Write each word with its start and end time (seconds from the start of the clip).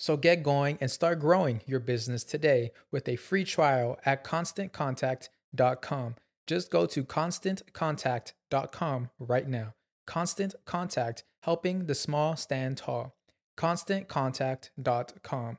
So 0.00 0.16
get 0.16 0.42
going 0.42 0.78
and 0.80 0.90
start 0.90 1.20
growing 1.20 1.60
your 1.66 1.78
business 1.78 2.24
today 2.24 2.72
with 2.90 3.06
a 3.06 3.16
free 3.16 3.44
trial 3.44 3.98
at 4.06 4.24
constantcontact.com. 4.24 6.14
Just 6.46 6.70
go 6.70 6.86
to 6.86 7.04
constantcontact.com 7.04 9.10
right 9.18 9.46
now. 9.46 9.74
Constant 10.06 10.54
Contact, 10.64 11.24
helping 11.42 11.84
the 11.84 11.94
small 11.94 12.34
stand 12.34 12.78
tall. 12.78 13.14
ConstantContact.com. 13.58 15.58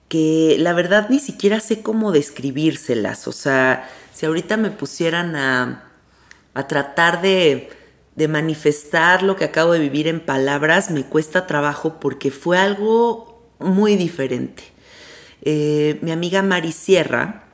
que 0.08 0.56
la 0.58 0.72
verdad 0.72 1.10
ni 1.10 1.20
siquiera 1.20 1.60
sé 1.60 1.80
cómo 1.80 2.10
describírselas. 2.10 3.28
O 3.28 3.32
sea, 3.32 3.88
si 4.12 4.26
ahorita 4.26 4.56
me 4.56 4.72
pusieran 4.72 5.36
a 5.36 5.84
a 6.54 6.66
tratar 6.66 7.22
de, 7.22 7.70
manifestar 8.28 9.22
lo 9.22 9.36
que 9.36 9.44
acabo 9.44 9.72
de 9.72 9.78
vivir 9.78 10.08
en 10.08 10.18
palabras, 10.18 10.90
me 10.90 11.04
cuesta 11.04 11.46
trabajo 11.46 12.00
porque 12.00 12.30
fue 12.32 12.58
algo 12.58 13.48
muy 13.60 13.96
diferente. 13.96 14.64
Eh, 15.42 15.98
mi 16.02 16.10
amiga 16.10 16.42
Mari 16.42 16.72
Sierra, 16.72 17.44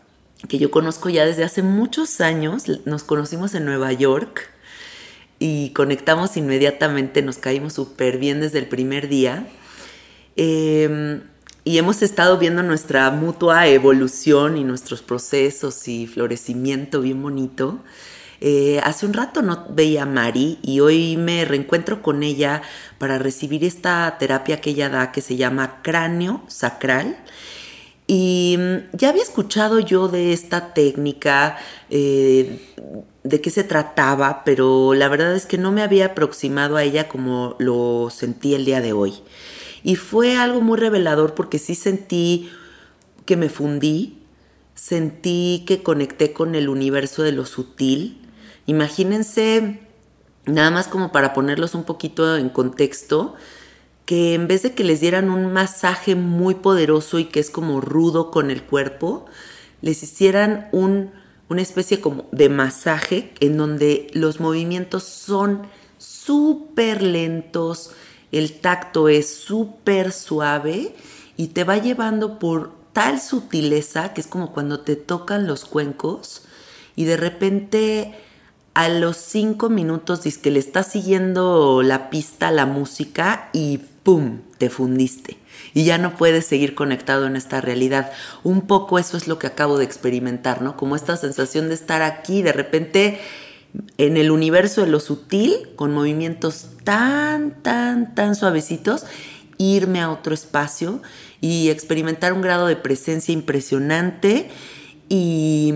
que 0.48 0.58
yo 0.58 0.70
conozco 0.70 1.10
ya 1.10 1.26
desde 1.26 1.44
hace 1.44 1.62
muchos 1.62 2.22
años, 2.22 2.64
nos 2.86 3.04
conocimos 3.04 3.54
en 3.54 3.66
Nueva 3.66 3.92
York 3.92 4.48
y 5.38 5.70
conectamos 5.70 6.38
inmediatamente, 6.38 7.20
nos 7.20 7.36
caímos 7.36 7.74
súper 7.74 8.18
bien 8.18 8.40
desde 8.40 8.58
el 8.58 8.66
primer 8.66 9.08
día. 9.08 9.46
Em, 10.36 11.22
y 11.64 11.78
hemos 11.78 12.02
estado 12.02 12.38
viendo 12.38 12.62
nuestra 12.62 13.10
mutua 13.10 13.66
evolución 13.68 14.56
y 14.56 14.64
nuestros 14.64 15.02
procesos 15.02 15.88
y 15.88 16.06
florecimiento 16.06 17.00
bien 17.00 17.22
bonito. 17.22 17.80
Eh, 18.46 18.78
hace 18.84 19.06
un 19.06 19.14
rato 19.14 19.40
no 19.40 19.64
veía 19.70 20.02
a 20.02 20.06
Mari 20.06 20.58
y 20.60 20.80
hoy 20.80 21.16
me 21.16 21.46
reencuentro 21.46 22.02
con 22.02 22.22
ella 22.22 22.60
para 22.98 23.18
recibir 23.18 23.64
esta 23.64 24.18
terapia 24.18 24.60
que 24.60 24.68
ella 24.68 24.90
da 24.90 25.12
que 25.12 25.22
se 25.22 25.36
llama 25.36 25.80
cráneo 25.80 26.42
sacral. 26.46 27.16
Y 28.06 28.56
mm, 28.58 28.96
ya 28.98 29.08
había 29.08 29.22
escuchado 29.22 29.80
yo 29.80 30.08
de 30.08 30.34
esta 30.34 30.74
técnica, 30.74 31.56
eh, 31.88 32.60
de 33.22 33.40
qué 33.40 33.48
se 33.48 33.64
trataba, 33.64 34.42
pero 34.44 34.92
la 34.92 35.08
verdad 35.08 35.34
es 35.34 35.46
que 35.46 35.56
no 35.56 35.72
me 35.72 35.80
había 35.80 36.08
aproximado 36.08 36.76
a 36.76 36.82
ella 36.82 37.08
como 37.08 37.56
lo 37.58 38.10
sentí 38.10 38.54
el 38.54 38.66
día 38.66 38.82
de 38.82 38.92
hoy. 38.92 39.14
Y 39.82 39.96
fue 39.96 40.36
algo 40.36 40.60
muy 40.60 40.76
revelador 40.78 41.32
porque 41.32 41.58
sí 41.58 41.74
sentí 41.74 42.50
que 43.24 43.38
me 43.38 43.48
fundí, 43.48 44.18
sentí 44.74 45.64
que 45.66 45.82
conecté 45.82 46.34
con 46.34 46.54
el 46.54 46.68
universo 46.68 47.22
de 47.22 47.32
lo 47.32 47.46
sutil. 47.46 48.20
Imagínense, 48.66 49.80
nada 50.46 50.70
más 50.70 50.88
como 50.88 51.12
para 51.12 51.32
ponerlos 51.32 51.74
un 51.74 51.84
poquito 51.84 52.36
en 52.36 52.48
contexto, 52.48 53.34
que 54.06 54.34
en 54.34 54.48
vez 54.48 54.62
de 54.62 54.74
que 54.74 54.84
les 54.84 55.00
dieran 55.00 55.30
un 55.30 55.52
masaje 55.52 56.14
muy 56.14 56.56
poderoso 56.56 57.18
y 57.18 57.26
que 57.26 57.40
es 57.40 57.50
como 57.50 57.80
rudo 57.80 58.30
con 58.30 58.50
el 58.50 58.62
cuerpo, 58.62 59.26
les 59.80 60.02
hicieran 60.02 60.68
un, 60.72 61.10
una 61.48 61.62
especie 61.62 62.00
como 62.00 62.26
de 62.32 62.48
masaje 62.48 63.32
en 63.40 63.56
donde 63.56 64.08
los 64.12 64.40
movimientos 64.40 65.04
son 65.04 65.66
súper 65.98 67.02
lentos, 67.02 67.92
el 68.32 68.60
tacto 68.60 69.08
es 69.08 69.34
súper 69.34 70.12
suave 70.12 70.94
y 71.36 71.48
te 71.48 71.64
va 71.64 71.78
llevando 71.78 72.38
por 72.38 72.72
tal 72.92 73.20
sutileza 73.20 74.12
que 74.12 74.20
es 74.20 74.26
como 74.26 74.52
cuando 74.52 74.80
te 74.80 74.96
tocan 74.96 75.46
los 75.46 75.64
cuencos 75.64 76.42
y 76.96 77.04
de 77.04 77.16
repente 77.16 78.14
a 78.74 78.88
los 78.88 79.16
cinco 79.16 79.70
minutos 79.70 80.22
dices 80.24 80.40
que 80.40 80.50
le 80.50 80.58
estás 80.58 80.88
siguiendo 80.88 81.82
la 81.82 82.10
pista, 82.10 82.50
la 82.50 82.66
música 82.66 83.48
y 83.52 83.78
¡pum! 84.02 84.40
te 84.58 84.68
fundiste 84.68 85.38
y 85.72 85.84
ya 85.84 85.98
no 85.98 86.16
puedes 86.16 86.46
seguir 86.46 86.74
conectado 86.74 87.26
en 87.26 87.36
esta 87.36 87.60
realidad. 87.60 88.12
Un 88.42 88.62
poco 88.62 88.98
eso 88.98 89.16
es 89.16 89.28
lo 89.28 89.38
que 89.38 89.46
acabo 89.46 89.78
de 89.78 89.84
experimentar, 89.84 90.62
¿no? 90.62 90.76
Como 90.76 90.96
esta 90.96 91.16
sensación 91.16 91.68
de 91.68 91.74
estar 91.74 92.02
aquí, 92.02 92.42
de 92.42 92.52
repente 92.52 93.20
en 93.98 94.16
el 94.16 94.30
universo 94.30 94.82
de 94.82 94.86
lo 94.88 95.00
sutil, 95.00 95.68
con 95.76 95.92
movimientos 95.92 96.68
tan, 96.84 97.62
tan, 97.62 98.14
tan 98.14 98.34
suavecitos, 98.36 99.04
irme 99.58 100.00
a 100.00 100.10
otro 100.10 100.34
espacio 100.34 101.00
y 101.40 101.70
experimentar 101.70 102.32
un 102.32 102.42
grado 102.42 102.66
de 102.66 102.76
presencia 102.76 103.32
impresionante 103.32 104.48
y, 105.08 105.74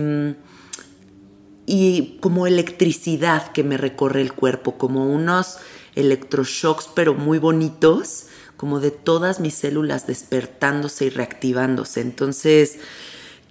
y 1.71 2.17
como 2.19 2.47
electricidad 2.47 3.51
que 3.51 3.63
me 3.63 3.77
recorre 3.77 4.21
el 4.21 4.33
cuerpo, 4.33 4.79
como 4.79 5.05
unos 5.05 5.57
electroshocks 5.93 6.89
pero 6.95 7.13
muy 7.13 7.37
bonitos, 7.37 8.25
como 8.57 8.79
de 8.79 8.89
todas 8.89 9.39
mis 9.39 9.53
células 9.53 10.07
despertándose 10.07 11.05
y 11.05 11.09
reactivándose. 11.11 12.01
Entonces 12.01 12.79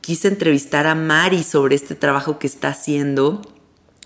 quise 0.00 0.26
entrevistar 0.26 0.88
a 0.88 0.96
Mari 0.96 1.44
sobre 1.44 1.76
este 1.76 1.94
trabajo 1.94 2.40
que 2.40 2.48
está 2.48 2.70
haciendo, 2.70 3.40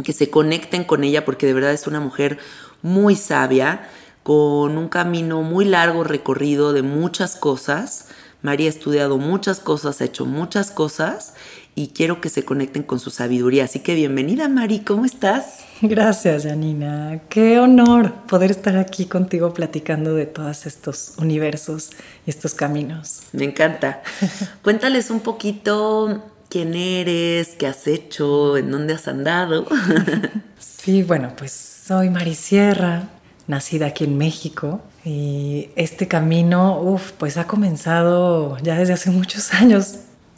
que 0.04 0.12
se 0.12 0.28
conecten 0.28 0.84
con 0.84 1.04
ella 1.04 1.24
porque 1.24 1.46
de 1.46 1.54
verdad 1.54 1.72
es 1.72 1.86
una 1.86 2.00
mujer 2.00 2.36
muy 2.82 3.16
sabia, 3.16 3.88
con 4.22 4.76
un 4.76 4.88
camino 4.90 5.40
muy 5.40 5.64
largo 5.64 6.04
recorrido 6.04 6.74
de 6.74 6.82
muchas 6.82 7.34
cosas. 7.34 8.08
María 8.42 8.66
ha 8.66 8.70
estudiado 8.70 9.16
muchas 9.16 9.58
cosas, 9.58 10.02
ha 10.02 10.04
hecho 10.04 10.26
muchas 10.26 10.70
cosas 10.70 11.32
y 11.74 11.88
quiero 11.88 12.20
que 12.20 12.28
se 12.28 12.44
conecten 12.44 12.82
con 12.82 13.00
su 13.00 13.10
sabiduría. 13.10 13.64
Así 13.64 13.80
que 13.80 13.94
bienvenida 13.94 14.48
Mari, 14.48 14.80
¿cómo 14.80 15.04
estás? 15.04 15.60
Gracias, 15.80 16.44
Janina. 16.44 17.20
Qué 17.28 17.58
honor 17.58 18.12
poder 18.28 18.50
estar 18.50 18.76
aquí 18.76 19.06
contigo 19.06 19.54
platicando 19.54 20.14
de 20.14 20.26
todos 20.26 20.66
estos 20.66 21.14
universos 21.18 21.90
y 22.26 22.30
estos 22.30 22.54
caminos. 22.54 23.22
Me 23.32 23.44
encanta. 23.44 24.02
Cuéntales 24.62 25.10
un 25.10 25.20
poquito 25.20 26.22
quién 26.48 26.74
eres, 26.74 27.56
qué 27.58 27.66
has 27.66 27.86
hecho, 27.86 28.56
en 28.56 28.70
dónde 28.70 28.94
has 28.94 29.08
andado. 29.08 29.66
sí, 30.58 31.02
bueno, 31.02 31.32
pues 31.36 31.52
soy 31.52 32.10
Mari 32.10 32.34
Sierra, 32.34 33.08
nacida 33.46 33.86
aquí 33.86 34.04
en 34.04 34.18
México. 34.18 34.82
Y 35.04 35.70
este 35.74 36.06
camino, 36.06 36.80
uff, 36.80 37.12
pues 37.12 37.38
ha 37.38 37.46
comenzado 37.46 38.56
ya 38.58 38.76
desde 38.76 38.92
hace 38.92 39.10
muchos 39.10 39.52
años. 39.54 39.96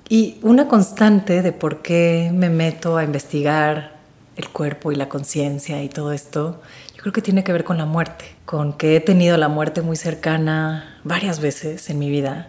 Y 0.08 0.38
una 0.42 0.68
constante 0.68 1.40
de 1.42 1.52
por 1.52 1.80
qué 1.80 2.30
me 2.32 2.50
meto 2.50 2.96
a 2.96 3.04
investigar 3.04 3.94
el 4.36 4.48
cuerpo 4.48 4.92
y 4.92 4.96
la 4.96 5.08
conciencia 5.08 5.82
y 5.82 5.88
todo 5.88 6.12
esto, 6.12 6.60
yo 6.94 7.02
creo 7.02 7.12
que 7.12 7.22
tiene 7.22 7.44
que 7.44 7.52
ver 7.52 7.64
con 7.64 7.78
la 7.78 7.86
muerte, 7.86 8.24
con 8.44 8.74
que 8.74 8.96
he 8.96 9.00
tenido 9.00 9.36
la 9.36 9.48
muerte 9.48 9.80
muy 9.80 9.96
cercana 9.96 10.98
varias 11.04 11.40
veces 11.40 11.88
en 11.88 11.98
mi 11.98 12.10
vida. 12.10 12.48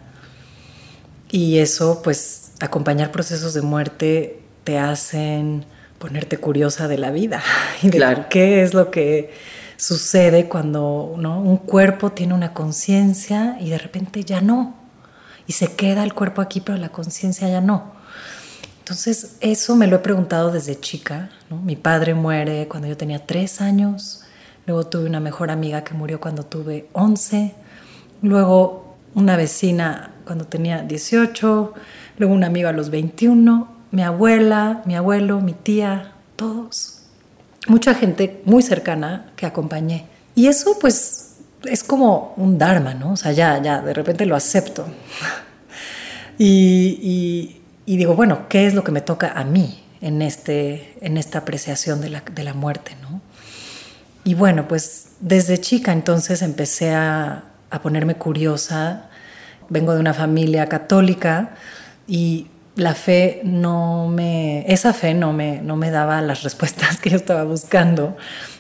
Y 1.31 1.60
eso, 1.60 2.02
pues, 2.04 2.52
acompañar 2.60 3.12
procesos 3.12 3.54
de 3.54 3.62
muerte 3.62 4.42
te 4.63 4.78
hacen 4.78 5.66
ponerte 6.00 6.38
curiosa 6.38 6.88
de 6.88 6.98
la 6.98 7.12
vida 7.12 7.42
y 7.81 7.90
de 7.90 8.25
qué 8.30 8.63
es 8.63 8.74
lo 8.74 8.92
que 8.92 9.31
sucede 9.78 10.48
cuando 10.48 11.04
un 11.04 11.58
cuerpo 11.58 12.12
tiene 12.12 12.34
una 12.34 12.54
conciencia 12.54 13.58
y 13.60 13.69
de 13.69 13.78
repente 13.78 14.24
ya 14.24 14.42
no 14.42 14.85
y 15.48 15.54
se 15.54 15.74
queda 15.76 16.04
el 16.04 16.14
cuerpo 16.14 16.42
aquí, 16.42 16.62
pero 16.62 16.78
la 16.78 16.90
conciencia 16.90 17.48
ya 17.50 17.62
no. 17.62 17.94
Entonces, 18.80 19.38
eso 19.40 19.76
me 19.76 19.88
lo 19.88 19.96
he 19.98 20.00
preguntado 20.00 20.52
desde 20.52 20.80
chica. 20.80 21.30
Mi 21.50 21.76
padre 21.76 22.14
muere 22.14 22.68
cuando 22.68 22.88
yo 22.88 22.96
tenía 22.96 23.26
tres 23.26 23.60
años, 23.62 24.22
luego 24.68 24.86
tuve 24.86 25.08
una 25.08 25.20
mejor 25.20 25.50
amiga 25.50 25.84
que 25.84 25.94
murió 25.94 26.20
cuando 26.20 26.44
tuve 26.44 26.88
11, 26.94 27.56
luego 28.22 28.96
una 29.16 29.38
vecina 29.38 30.12
cuando 30.26 30.46
tenía 30.46 30.84
18, 30.84 31.74
luego 32.18 32.34
una 32.34 32.48
amiga 32.48 32.70
a 32.70 32.74
los 32.74 32.90
21, 32.90 33.76
mi 33.92 34.04
abuela, 34.04 34.84
mi 34.86 34.96
abuelo, 34.96 35.40
mi 35.42 35.54
tía, 35.54 36.12
todos. 36.36 37.04
Mucha 37.68 37.96
gente 37.96 38.42
muy 38.46 38.62
cercana 38.62 39.32
que 39.36 39.46
acompañé. 39.46 40.06
Y 40.36 40.48
eso 40.48 40.78
pues 40.80 41.25
es 41.68 41.84
como 41.84 42.34
un 42.38 42.58
dharma, 42.58 42.94
¿no? 42.94 43.14
O 43.14 43.18
sea, 43.18 43.32
ya, 43.32 43.62
ya, 43.62 43.82
de 43.82 43.94
repente 43.94 44.26
lo 44.26 44.36
acepto. 44.36 44.86
y, 46.38 47.62
digo, 47.86 48.16
bueno, 48.16 48.48
¿qué 48.50 48.66
es 48.68 48.74
lo 48.74 48.84
que 48.84 48.92
me 48.92 49.02
toca 49.02 49.32
a 49.36 49.44
mí 49.44 49.84
en, 50.02 50.22
este, 50.22 50.98
en 51.02 51.18
esta 51.18 51.40
apreciación 51.40 52.02
de 52.02 52.10
la, 52.10 52.22
de 52.22 52.44
la 52.44 52.54
muerte, 52.54 52.96
¿no? 53.02 53.22
Y 54.24 54.34
bueno, 54.34 54.68
pues 54.68 55.10
desde 55.20 55.60
chica 55.60 55.92
entonces 55.92 56.42
empecé 56.42 56.94
a, 56.94 57.44
a 57.70 57.82
ponerme 57.82 58.16
curiosa. 58.16 59.10
Vengo 59.70 59.94
de 59.94 60.00
una 60.00 60.14
familia 60.14 60.68
católica 60.68 61.56
y 62.08 62.48
la 62.76 62.94
fe 62.94 63.42
no 63.44 64.08
me, 64.08 64.66
esa 64.72 64.94
fe 64.94 65.14
no 65.14 65.34
me, 65.34 65.62
no 65.62 65.76
me 65.76 65.92
daba 65.92 66.22
las 66.22 66.44
respuestas 66.44 67.00
que 67.00 67.10
yo 67.10 67.18
estaba 67.18 67.44
buscando. 67.44 68.18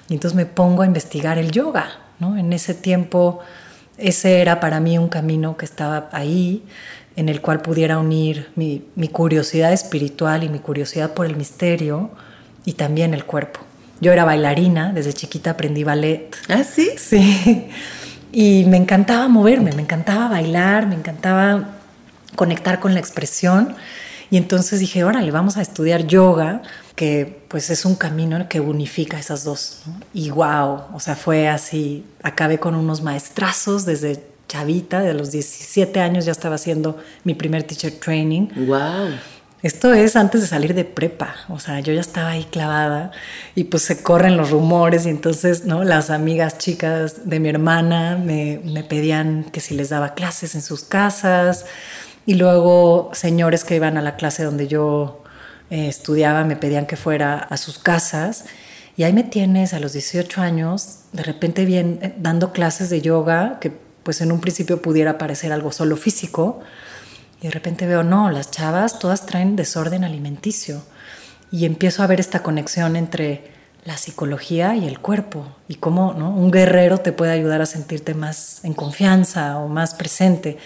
Y 0.07 0.13
entonces 0.13 0.35
me 0.35 0.45
pongo 0.45 0.83
a 0.83 0.85
investigar 0.85 1.37
el 1.37 1.51
yoga. 1.51 2.04
En 2.19 2.53
ese 2.53 2.73
tiempo 2.73 3.41
ese 3.97 4.41
era 4.41 4.59
para 4.59 4.79
mí 4.79 4.97
un 4.97 5.07
camino 5.07 5.57
que 5.57 5.65
estaba 5.65 6.09
ahí, 6.11 6.63
en 7.15 7.29
el 7.29 7.41
cual 7.41 7.61
pudiera 7.61 7.97
unir 7.97 8.49
mi, 8.55 8.81
curiosidad 9.11 9.71
espiritual 9.71 10.43
y 10.43 10.49
mi 10.49 10.59
curiosidad 10.59 11.13
por 11.13 11.25
el 11.25 11.35
misterio 11.35 12.09
y 12.65 12.73
también 12.73 13.13
el 13.13 13.25
cuerpo. 13.25 13.61
Yo 14.01 14.11
era 14.11 14.25
bailarina, 14.25 14.91
desde 14.91 15.13
chiquita 15.13 15.51
aprendí 15.51 15.83
ballet. 15.83 16.35
¿Ah, 16.49 16.63
sí? 16.63 16.91
Sí. 16.97 17.67
Y 18.37 18.65
me 18.65 18.75
encantaba 18.75 19.29
moverme, 19.29 19.71
me 19.71 19.81
encantaba 19.81 20.27
bailar, 20.27 20.87
me 20.87 20.95
encantaba 20.95 21.69
conectar 22.35 22.81
con 22.81 22.93
la 22.93 22.99
expresión. 22.99 23.75
Y 24.29 24.37
entonces 24.37 24.79
dije, 24.79 25.03
órale, 25.03 25.31
vamos 25.31 25.57
a 25.57 25.61
estudiar 25.61 26.07
yoga 26.07 26.61
que 26.95 27.43
pues 27.47 27.69
es 27.69 27.85
un 27.85 27.95
camino 27.95 28.47
que 28.49 28.59
unifica 28.59 29.19
esas 29.19 29.43
dos. 29.43 29.83
Y 30.13 30.29
wow, 30.29 30.83
o 30.93 30.99
sea, 30.99 31.15
fue 31.15 31.47
así, 31.47 32.05
acabé 32.23 32.59
con 32.59 32.75
unos 32.75 33.01
maestrazos 33.01 33.85
desde 33.85 34.23
chavita, 34.47 35.01
de 35.01 35.13
los 35.13 35.31
17 35.31 35.99
años 35.99 36.25
ya 36.25 36.31
estaba 36.31 36.55
haciendo 36.55 36.97
mi 37.23 37.33
primer 37.33 37.63
teacher 37.63 37.93
training. 37.93 38.47
Wow. 38.67 39.15
Esto 39.61 39.93
es 39.93 40.15
antes 40.15 40.41
de 40.41 40.47
salir 40.47 40.75
de 40.75 40.85
prepa, 40.85 41.37
o 41.49 41.57
sea, 41.57 41.79
yo 41.79 41.91
ya 41.91 42.01
estaba 42.01 42.29
ahí 42.29 42.43
clavada 42.43 43.09
y 43.55 43.63
pues 43.63 43.81
se 43.81 44.03
corren 44.03 44.37
los 44.37 44.51
rumores 44.51 45.07
y 45.07 45.09
entonces, 45.09 45.65
¿no? 45.65 45.83
Las 45.83 46.11
amigas 46.11 46.59
chicas 46.59 47.27
de 47.27 47.39
mi 47.39 47.49
hermana 47.49 48.15
me, 48.15 48.61
me 48.63 48.83
pedían 48.83 49.43
que 49.45 49.61
si 49.61 49.73
les 49.73 49.89
daba 49.89 50.13
clases 50.13 50.53
en 50.53 50.61
sus 50.61 50.83
casas 50.83 51.65
y 52.25 52.35
luego 52.35 53.11
señores 53.13 53.63
que 53.63 53.75
iban 53.75 53.97
a 53.97 54.01
la 54.01 54.15
clase 54.15 54.43
donde 54.43 54.67
yo 54.67 55.23
eh, 55.69 55.87
estudiaba, 55.87 56.43
me 56.43 56.55
pedían 56.55 56.85
que 56.85 56.95
fuera 56.95 57.37
a 57.37 57.57
sus 57.57 57.79
casas. 57.79 58.45
Y 58.97 59.03
ahí 59.03 59.13
me 59.13 59.23
tienes 59.23 59.73
a 59.73 59.79
los 59.79 59.93
18 59.93 60.41
años, 60.41 60.99
de 61.11 61.23
repente 61.23 61.65
bien, 61.65 61.99
eh, 62.01 62.13
dando 62.17 62.51
clases 62.51 62.89
de 62.89 63.01
yoga, 63.01 63.59
que 63.59 63.71
pues 64.03 64.21
en 64.21 64.31
un 64.31 64.39
principio 64.39 64.81
pudiera 64.81 65.17
parecer 65.17 65.51
algo 65.51 65.71
solo 65.71 65.97
físico, 65.97 66.61
y 67.41 67.47
de 67.47 67.51
repente 67.51 67.85
veo, 67.87 68.03
no, 68.03 68.29
las 68.29 68.51
chavas 68.51 68.99
todas 68.99 69.25
traen 69.25 69.55
desorden 69.55 70.03
alimenticio. 70.03 70.83
Y 71.51 71.65
empiezo 71.65 72.03
a 72.03 72.07
ver 72.07 72.19
esta 72.19 72.41
conexión 72.43 72.95
entre 72.95 73.51
la 73.83 73.97
psicología 73.97 74.75
y 74.75 74.87
el 74.87 74.99
cuerpo, 74.99 75.47
y 75.67 75.75
cómo 75.75 76.13
¿no? 76.13 76.29
un 76.29 76.51
guerrero 76.51 76.99
te 76.99 77.11
puede 77.11 77.31
ayudar 77.33 77.61
a 77.61 77.65
sentirte 77.65 78.13
más 78.13 78.63
en 78.63 78.73
confianza 78.73 79.57
o 79.57 79.67
más 79.67 79.93
presente. 79.93 80.57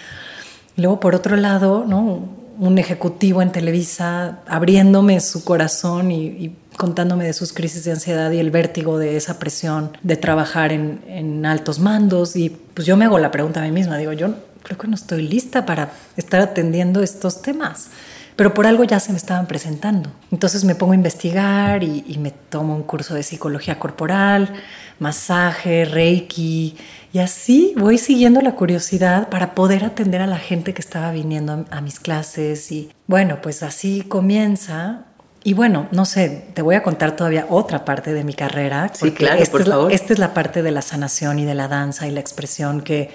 Luego, 0.80 1.00
por 1.00 1.16
otro 1.16 1.36
lado, 1.36 1.86
¿no? 1.88 2.40
un 2.60 2.78
ejecutivo 2.78 3.42
en 3.42 3.52
Televisa 3.54 4.40
abriéndome 4.46 5.22
su 5.22 5.46
corazón 5.46 6.12
y, 6.12 6.56
contándome 6.78 7.26
de 7.26 7.34
sus 7.34 7.52
crisis 7.52 7.84
de 7.84 7.92
ansiedad 7.92 8.32
y 8.32 8.40
el 8.40 8.52
vértigo 8.52 8.98
de 8.98 9.18
esa 9.18 9.38
presión 9.38 9.98
de 10.02 10.16
trabajar 10.16 10.72
en, 10.72 11.02
en 11.08 11.46
altos 11.46 11.80
mandos. 11.80 12.38
Y 12.38 12.50
pues 12.50 12.88
yo 12.88 12.96
me 12.96 13.04
hago 13.04 13.20
la 13.20 13.32
pregunta 13.32 13.60
a 13.60 13.64
mí 13.64 13.72
misma, 13.72 13.98
digo, 13.98 14.14
yo 14.14 14.34
creo 14.64 14.78
que 14.78 14.88
no 14.88 14.96
estoy 14.96 15.28
lista 15.28 15.66
para 15.66 15.92
estar 16.16 16.40
atendiendo 16.40 17.02
estos 17.02 17.42
temas 17.42 17.90
pero 18.39 18.53
por 18.53 18.65
algo 18.65 18.86
ya 18.86 19.01
se 19.01 19.12
me 19.12 19.17
estaban 19.17 19.48
presentando. 19.48 20.13
Entonces 20.31 20.63
me 20.63 20.74
pongo 20.74 20.93
a 20.93 20.96
investigar 20.96 21.84
y, 21.84 22.05
y, 22.08 22.19
me 22.19 22.31
tomo 22.31 22.74
un 22.74 22.84
curso 22.84 23.13
de 23.13 23.22
psicología 23.22 23.77
corporal, 23.77 24.53
masaje, 24.98 25.84
reiki, 25.84 26.77
y 27.12 27.19
así 27.19 27.74
voy 27.75 27.98
siguiendo 27.98 28.39
la 28.39 28.55
curiosidad 28.55 29.27
para 29.27 29.55
poder 29.55 29.84
atender 29.84 30.22
a 30.22 30.25
la 30.25 30.38
gente 30.38 30.74
que 30.74 30.81
estaba 30.81 31.12
viniendo 31.12 31.51
a, 31.69 31.77
a 31.77 31.81
mis 31.81 32.00
clases. 32.00 32.72
Y 32.72 32.93
bueno, 33.08 33.41
pues 33.41 33.62
así 33.62 34.03
comienza 34.03 35.03
y 35.43 35.53
bueno, 35.53 35.89
no 35.91 36.05
sé, 36.05 36.46
te 36.53 36.62
voy 36.62 36.75
a 36.75 36.81
contar 36.81 37.17
todavía 37.17 37.46
otra 37.50 37.84
parte 37.84 38.13
de 38.13 38.24
mi 38.24 38.36
carrera. 38.36 38.89
Sí, 38.93 39.12
claro, 39.12 39.41
esta 39.41 39.51
por 39.51 39.62
es 39.63 39.67
la, 39.67 39.75
favor. 39.75 39.91
Esta 39.91 40.13
es 40.13 40.19
la 40.19 40.34
parte 40.34 40.63
de 40.63 40.72
la 40.72 40.81
sanación 40.81 41.39
y 41.39 41.43
de 41.43 41.55
la 41.55 41.67
danza 41.67 42.08
y 42.08 42.12
la 42.12 42.22
expresión 42.22 42.84
que, 42.84 43.10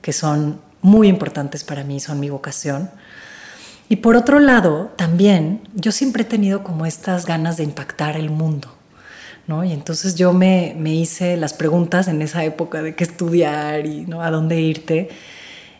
que 0.00 0.12
son 0.12 0.60
muy 0.80 1.08
importantes 1.08 1.64
para 1.64 1.82
mí, 1.82 1.98
son 1.98 2.20
mi 2.20 2.30
vocación. 2.30 2.88
Y 3.90 3.96
por 3.96 4.14
otro 4.14 4.38
lado, 4.38 4.92
también 4.94 5.62
yo 5.74 5.90
siempre 5.90 6.22
he 6.22 6.24
tenido 6.24 6.62
como 6.62 6.86
estas 6.86 7.26
ganas 7.26 7.56
de 7.56 7.64
impactar 7.64 8.16
el 8.16 8.30
mundo. 8.30 8.72
¿no? 9.48 9.64
Y 9.64 9.72
entonces 9.72 10.14
yo 10.14 10.32
me, 10.32 10.76
me, 10.78 10.94
hice 10.94 11.36
las 11.36 11.54
preguntas 11.54 12.06
en 12.06 12.22
esa 12.22 12.44
época 12.44 12.82
de 12.82 12.94
qué 12.94 13.02
estudiar 13.02 13.84
y 13.86 14.06
¿no? 14.06 14.22
a 14.22 14.30
dónde 14.30 14.60
irte. 14.60 15.08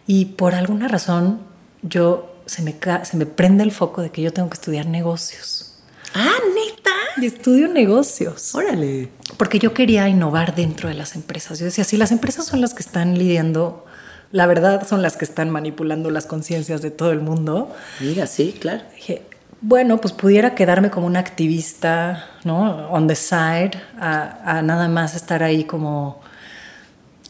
Y 0.08 0.24
por 0.24 0.56
alguna 0.56 0.88
razón 0.88 1.38
yo 1.82 2.34
se 2.46 2.62
me, 2.62 2.74
se 3.04 3.16
me 3.16 3.26
prende 3.26 3.62
el 3.62 3.70
foco 3.70 4.02
de 4.02 4.10
que 4.10 4.22
yo 4.22 4.32
tengo 4.32 4.50
que 4.50 4.54
estudiar 4.54 4.86
negocios. 4.86 5.76
Ah, 6.12 6.38
neta. 6.52 6.90
Y 7.22 7.26
estudio 7.26 7.68
negocios. 7.68 8.52
Órale. 8.56 9.10
Porque 9.36 9.60
yo 9.60 9.72
quería 9.72 10.08
innovar 10.08 10.56
dentro 10.56 10.88
de 10.88 10.96
las 10.96 11.14
empresas. 11.14 11.60
Yo 11.60 11.66
decía, 11.66 11.84
si 11.84 11.96
las 11.96 12.10
empresas 12.10 12.44
son 12.44 12.60
las 12.60 12.74
que 12.74 12.82
están 12.82 13.16
lidiando 13.16 13.86
la 14.32 14.46
verdad 14.46 14.86
son 14.86 15.02
las 15.02 15.16
que 15.16 15.24
están 15.24 15.50
manipulando 15.50 16.10
las 16.10 16.26
conciencias 16.26 16.82
de 16.82 16.90
todo 16.90 17.10
el 17.12 17.20
mundo. 17.20 17.74
Mira, 18.00 18.26
sí, 18.26 18.56
claro. 18.58 18.82
Dije, 18.94 19.22
bueno, 19.60 20.00
pues 20.00 20.12
pudiera 20.12 20.54
quedarme 20.54 20.90
como 20.90 21.06
una 21.06 21.18
activista, 21.18 22.26
¿no? 22.44 22.88
On 22.90 23.06
the 23.06 23.16
side, 23.16 23.72
a, 23.98 24.58
a, 24.58 24.62
nada 24.62 24.88
más 24.88 25.14
estar 25.14 25.42
ahí 25.42 25.64
como 25.64 26.20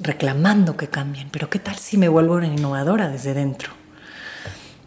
reclamando 0.01 0.77
que 0.77 0.89
cambien. 0.89 1.29
Pero 1.31 1.51
¿qué 1.51 1.59
tal 1.59 1.77
si 1.77 1.97
me 1.97 2.09
vuelvo 2.09 2.35
una 2.35 2.47
innovadora 2.47 3.09
desde 3.09 3.35
dentro? 3.35 3.71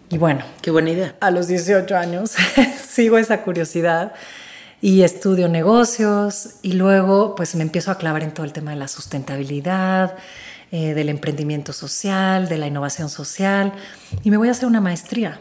Y 0.09 0.17
bueno. 0.17 0.43
Qué 0.61 0.69
buena 0.69 0.91
idea. 0.91 1.15
A 1.19 1.31
los 1.31 1.47
18 1.47 1.97
años 1.97 2.35
sigo 2.87 3.17
esa 3.17 3.41
curiosidad 3.41 4.13
y 4.79 5.01
estudio 5.03 5.47
negocios 5.47 6.55
y 6.61 6.73
luego 6.73 7.35
pues 7.35 7.55
me 7.55 7.63
empiezo 7.63 7.89
a 7.89 7.97
clavar 7.97 8.21
en 8.21 8.33
todo 8.33 8.45
el 8.45 8.53
tema 8.53 8.71
de 8.71 8.77
la 8.77 8.87
sustentabilidad, 8.87 10.15
eh, 10.75 10.95
del 10.95 11.09
emprendimiento 11.09 11.71
social, 11.71 12.49
de 12.49 12.57
la 12.57 12.65
innovación 12.65 13.07
social 13.07 13.73
y 14.23 14.31
me 14.31 14.37
voy 14.37 14.47
a 14.47 14.51
hacer 14.53 14.67
una 14.67 14.81
maestría 14.81 15.39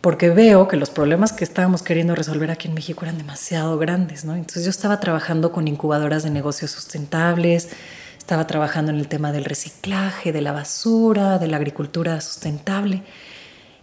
porque 0.00 0.30
veo 0.30 0.68
que 0.68 0.76
los 0.76 0.90
problemas 0.90 1.32
que 1.32 1.42
estábamos 1.42 1.82
queriendo 1.82 2.14
resolver 2.14 2.52
aquí 2.52 2.68
en 2.68 2.74
México 2.74 3.04
eran 3.04 3.18
demasiado 3.18 3.76
grandes, 3.76 4.24
¿no? 4.24 4.36
Entonces 4.36 4.62
yo 4.62 4.70
estaba 4.70 5.00
trabajando 5.00 5.50
con 5.50 5.66
incubadoras 5.66 6.22
de 6.22 6.30
negocios 6.30 6.70
sustentables, 6.70 7.70
estaba 8.16 8.46
trabajando 8.46 8.92
en 8.92 8.98
el 8.98 9.08
tema 9.08 9.32
del 9.32 9.44
reciclaje, 9.44 10.30
de 10.30 10.42
la 10.42 10.52
basura, 10.52 11.40
de 11.40 11.48
la 11.48 11.56
agricultura 11.56 12.20
sustentable. 12.20 13.02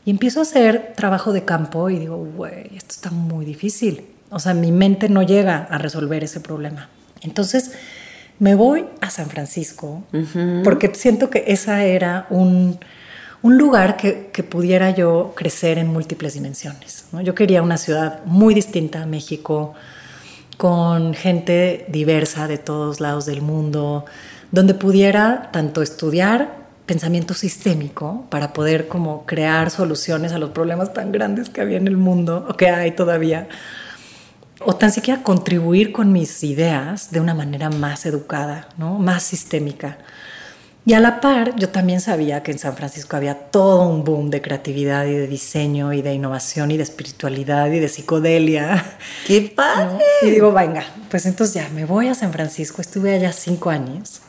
Y 0.05 0.11
empiezo 0.11 0.39
a 0.39 0.43
hacer 0.43 0.93
trabajo 0.95 1.33
de 1.33 1.43
campo 1.43 1.89
y 1.89 1.99
digo, 1.99 2.15
güey, 2.15 2.73
esto 2.77 2.91
está 2.91 3.11
muy 3.11 3.43
difícil. 3.43 4.05
O 4.29 4.39
sea, 4.39 4.53
mi 4.53 4.71
mente 4.71 5.09
no 5.09 5.23
llega 5.23 5.67
a 5.69 5.77
resolver 5.77 6.23
ese 6.23 6.39
problema. 6.39 6.87
Entonces 7.19 7.73
me 8.39 8.55
voy 8.55 8.85
a 9.01 9.09
San 9.09 9.27
Francisco 9.29 10.03
uh 10.11 10.17
-huh. 10.17 10.63
porque 10.63 10.93
siento 10.93 11.29
que 11.29 11.43
esa 11.47 11.83
era 11.83 12.27
un, 12.29 12.79
un 13.41 13.57
lugar 13.57 13.97
que, 13.97 14.29
que, 14.33 14.43
pudiera 14.43 14.91
yo 14.91 15.33
crecer 15.35 15.77
en 15.77 15.87
múltiples 15.87 16.33
dimensiones. 16.33 17.05
¿no? 17.11 17.21
Yo 17.21 17.35
quería 17.35 17.61
una 17.61 17.77
ciudad 17.77 18.23
muy 18.25 18.53
distinta 18.53 19.03
a 19.03 19.05
México, 19.05 19.73
con 20.57 21.13
gente 21.13 21.85
diversa 21.89 22.47
de 22.47 22.57
todos 22.57 22.99
lados 22.99 23.25
del 23.25 23.41
mundo, 23.41 24.05
donde 24.51 24.73
pudiera 24.73 25.49
tanto 25.51 25.81
estudiar 25.81 26.63
pensamiento 26.85 27.33
sistémico 27.33 28.25
para 28.29 28.53
poder 28.53 28.87
como 28.87 29.25
crear 29.25 29.71
soluciones 29.71 30.31
a 30.31 30.37
los 30.37 30.51
problemas 30.51 30.93
tan 30.93 31.11
grandes 31.11 31.49
que 31.49 31.61
había 31.61 31.77
en 31.77 31.87
el 31.87 31.97
mundo 31.97 32.45
o 32.49 32.55
que 32.55 32.69
hay 32.69 32.91
todavía 32.91 33.47
o 34.59 34.75
tan 34.75 34.91
siquiera 34.91 35.23
contribuir 35.23 35.91
con 35.91 36.11
mis 36.11 36.43
ideas 36.43 37.11
de 37.11 37.19
una 37.19 37.33
manera 37.33 37.69
más 37.69 38.05
educada, 38.05 38.69
¿no? 38.77 38.99
más 38.99 39.23
sistémica. 39.23 39.97
Y 40.85 40.93
a 40.93 40.99
la 40.99 41.21
par, 41.21 41.55
yo 41.55 41.69
también 41.69 42.01
sabía 42.01 42.43
que 42.43 42.51
en 42.51 42.59
San 42.59 42.75
Francisco 42.75 43.15
había 43.15 43.35
todo 43.35 43.87
un 43.87 44.03
boom 44.03 44.29
de 44.29 44.41
creatividad 44.41 45.05
y 45.05 45.13
de 45.13 45.27
diseño 45.27 45.93
y 45.93 46.01
de 46.01 46.13
innovación 46.13 46.71
y 46.71 46.77
de 46.77 46.83
espiritualidad 46.83 47.71
y 47.71 47.79
de 47.79 47.87
psicodelia. 47.87 48.97
¡Qué 49.25 49.53
padre! 49.55 50.03
¿no? 50.21 50.27
Y 50.27 50.31
digo, 50.31 50.51
venga, 50.51 50.83
pues 51.09 51.25
entonces 51.25 51.55
ya 51.55 51.69
me 51.69 51.85
voy 51.85 52.09
a 52.09 52.15
San 52.15 52.33
Francisco. 52.33 52.81
Estuve 52.81 53.15
allá 53.15 53.31
cinco 53.31 53.69
años. 53.69 54.23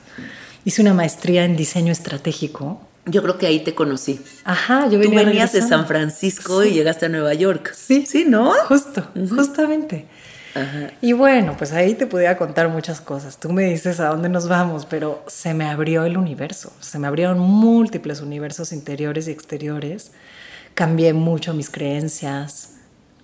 Hice 0.65 0.81
una 0.81 0.95
maestría 0.95 1.45
en 1.45 1.57
diseño 1.57 1.91
estratégico. 1.91 2.81
Yo 3.07 3.23
creo 3.23 3.37
que 3.37 3.47
ahí 3.47 3.61
te 3.61 3.75
conocí. 3.75 4.21
Ajá, 4.45 4.89
yo 4.89 4.99
venía 4.99 5.21
Tú 5.21 5.27
venías 5.27 5.53
de 5.53 5.63
San 5.63 5.87
Francisco 5.87 6.63
sí. 6.63 6.71
y 6.71 6.73
llegaste 6.73 7.07
a 7.07 7.09
Nueva 7.11 7.35
York. 7.35 7.73
Sí. 7.75 8.07
Sí, 8.07 8.25
¿no? 8.27 8.53
Justo, 8.67 9.07
uh 9.15 9.19
-huh. 9.19 9.37
justamente. 9.37 10.07
Ajá. 10.55 10.91
Y 11.01 11.13
bueno, 11.13 11.57
pues 11.59 11.73
ahí 11.73 11.95
te 11.95 12.07
podía 12.07 12.37
contar 12.37 12.69
muchas 12.69 13.01
cosas. 13.01 13.39
Tú 13.39 13.53
me 13.53 13.65
dices 13.65 14.01
a 14.01 14.09
dónde 14.09 14.29
nos 14.29 14.49
vamos, 14.49 14.87
pero 14.87 15.23
se 15.27 15.53
me 15.53 15.67
abrió 15.67 16.05
el 16.05 16.17
universo. 16.17 16.73
Se 16.81 16.99
me 16.99 17.07
abrieron 17.07 17.39
múltiples 17.41 18.21
universos 18.21 18.73
interiores 18.73 19.29
y 19.29 19.33
exteriores. 19.33 20.13
Cambié 20.75 21.13
mucho 21.13 21.53
mis 21.55 21.71
creencias. 21.71 22.71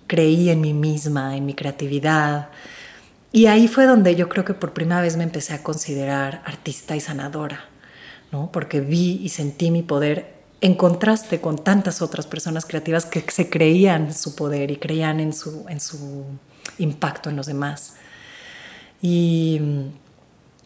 Creí 0.07 0.49
en 0.49 0.61
mí 0.61 0.73
misma, 0.73 1.37
en 1.37 1.45
mi 1.45 1.53
creatividad. 1.53 2.49
Y 3.31 3.45
ahí 3.45 3.67
fue 3.69 3.85
donde 3.85 4.15
yo 4.15 4.27
creo 4.27 4.43
que 4.43 4.53
por 4.53 4.73
primera 4.73 5.01
vez 5.01 5.15
me 5.15 5.23
empecé 5.23 5.53
a 5.53 5.63
considerar 5.63 6.41
artista 6.45 6.97
y 6.97 6.99
sanadora, 6.99 7.65
¿no? 8.31 8.51
Porque 8.51 8.81
vi 8.81 9.19
y 9.23 9.29
sentí 9.29 9.71
mi 9.71 9.83
poder 9.83 10.41
en 10.61 10.75
contraste 10.75 11.41
con 11.41 11.57
tantas 11.57 12.01
otras 12.01 12.27
personas 12.27 12.65
creativas 12.65 13.05
que 13.05 13.25
se 13.29 13.49
creían 13.49 14.13
su 14.13 14.35
poder 14.35 14.69
y 14.69 14.77
creían 14.77 15.19
en 15.19 15.33
su, 15.33 15.65
en 15.67 15.79
su 15.79 16.25
impacto 16.77 17.29
en 17.29 17.35
los 17.35 17.47
demás. 17.47 17.95
Y 19.01 19.59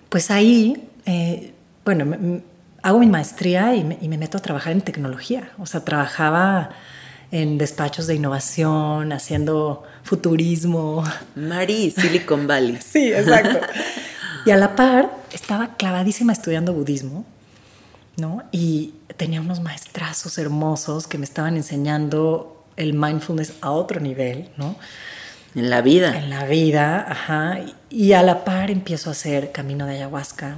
pues 0.10 0.32
ahí, 0.32 0.90
eh, 1.06 1.54
bueno, 1.86 2.42
hago 2.82 3.00
mi 3.00 3.08
maestría 3.08 3.74
y 3.76 3.84
me, 3.84 3.98
y 4.02 4.10
me, 4.10 4.18
meto 4.18 4.38
a 4.38 4.42
trabajar 4.42 4.74
en 4.74 4.82
tecnología. 4.82 5.52
O 5.58 5.66
sea, 5.66 5.86
trabajaba 5.86 6.72
en 7.32 7.58
despachos 7.58 8.08
de 8.08 8.16
innovación, 8.16 9.14
haciendo 9.14 9.84
futurismo. 10.04 11.04
Mari, 11.36 11.92
Silicon 11.92 12.48
Valley. 12.48 12.80
sí, 12.86 13.12
exacto. 13.14 13.60
y 14.46 14.52
a 14.52 14.58
la 14.58 14.76
par, 14.76 15.10
estaba 15.32 15.76
clavadísima 15.76 16.34
estudiando 16.34 16.74
budismo, 16.74 17.26
¿no? 18.18 18.44
Y 18.52 18.94
tenía 19.18 19.42
unos 19.42 19.60
maestrazos 19.62 20.38
hermosos 20.38 21.08
que 21.08 21.18
me 21.18 21.26
estaban 21.26 21.56
enseñando 21.58 22.64
el 22.78 22.94
mindfulness 22.94 23.54
a 23.62 23.72
otro 23.72 24.00
nivel, 24.00 24.50
¿no? 24.58 24.76
En 25.56 25.70
la 25.70 25.82
vida. 25.82 26.18
En 26.18 26.30
la 26.30 26.46
vida, 26.46 27.06
ajá. 27.10 27.60
Y 27.90 28.14
a 28.14 28.22
la 28.24 28.44
par 28.44 28.70
empiezo 28.72 29.10
a 29.10 29.12
hacer 29.14 29.52
camino 29.52 29.86
de 29.86 29.94
ayahuasca. 29.96 30.58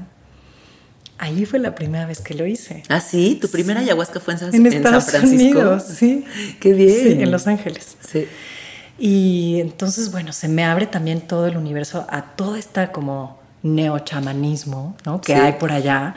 Ahí 1.20 1.46
fue 1.46 1.60
la 1.60 1.74
primera 1.76 2.06
vez 2.06 2.20
que 2.22 2.34
lo 2.36 2.46
hice. 2.46 2.84
Ah, 2.90 3.00
sí, 3.00 3.38
tu 3.42 3.48
primera 3.50 3.80
sí. 3.80 3.86
ayahuasca 3.86 4.20
fue 4.20 4.34
en 4.36 4.40
San, 4.40 4.56
en 4.56 4.66
en 4.68 4.74
Estados 4.74 5.04
San 5.06 5.22
Francisco. 5.22 5.60
Unidos, 5.60 5.84
sí. 5.84 6.26
Qué 6.60 6.74
bien. 6.74 6.90
Sí, 7.18 7.24
en 7.24 7.32
Los 7.32 7.48
Ángeles. 7.48 7.98
Sí. 8.08 8.28
Y 9.00 9.60
entonces, 9.62 10.12
bueno, 10.12 10.34
se 10.34 10.48
me 10.48 10.64
abre 10.64 10.88
también 10.88 11.22
todo 11.22 11.46
el 11.48 11.58
universo 11.58 12.06
a 12.10 12.36
todo 12.36 12.56
esta 12.56 12.92
como 12.92 13.40
neochamanismo, 13.64 14.96
¿no? 15.06 15.22
Que 15.22 15.34
Sí. 15.36 15.40
hay 15.40 15.54
por 15.54 15.72
allá. 15.72 16.16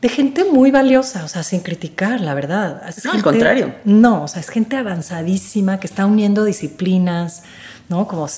De 0.00 0.08
gente 0.08 0.44
muy 0.44 0.70
valiosa, 0.70 1.24
o 1.24 1.28
sea, 1.28 1.42
sin 1.42 1.60
criticar, 1.60 2.20
la 2.20 2.34
verdad. 2.34 2.88
Es 2.88 3.04
No, 3.04 3.12
al 3.12 3.22
contrario. 3.22 3.74
No, 3.84 4.22
o 4.24 4.28
sea, 4.28 4.40
es 4.40 4.48
gente 4.48 4.76
avanzadísima 4.76 5.80
que 5.80 5.88
está 5.88 6.06
uniendo 6.06 6.44
disciplinas, 6.44 7.42
¿no? 7.88 8.06
Como 8.06 8.28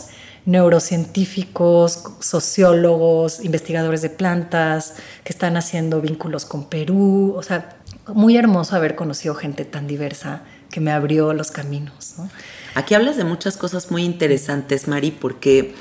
neurocientíficos, 0.47 2.03
sociólogos, 2.21 3.45
investigadores 3.45 4.01
de 4.01 4.09
plantas, 4.09 4.95
que 5.23 5.33
están 5.33 5.57
haciendo 5.57 6.01
vínculos 6.01 6.47
con 6.47 6.69
Perú. 6.69 7.35
O 7.37 7.43
sea, 7.43 7.77
muy 8.09 8.37
hermoso 8.37 8.75
haber 8.75 8.97
conocido 8.97 9.35
gente 9.35 9.65
tan 9.65 9.87
diversa 9.87 10.43
que 10.71 10.81
me 10.81 10.93
abrió 10.93 11.33
los 11.35 11.51
caminos, 11.51 12.15
¿no? 12.17 12.31
Aquí 12.75 12.95
hablas 12.95 13.17
de 13.17 13.25
muchas 13.25 13.57
cosas 13.57 13.91
muy 13.91 14.05
interesantes, 14.05 14.89
Mari, 14.89 15.11
porque 15.11 15.75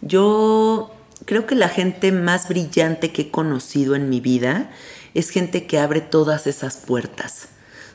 yo 0.00 0.90
creo 1.24 1.46
que 1.46 1.54
la 1.54 1.68
gente 1.68 2.12
más 2.12 2.48
brillante 2.48 3.12
que 3.12 3.22
he 3.22 3.30
conocido 3.30 3.94
en 3.94 4.08
mi 4.08 4.20
vida 4.20 4.70
es 5.14 5.30
gente 5.30 5.66
que 5.66 5.78
abre 5.78 6.00
todas 6.00 6.46
esas 6.46 6.76
puertas, 6.76 7.48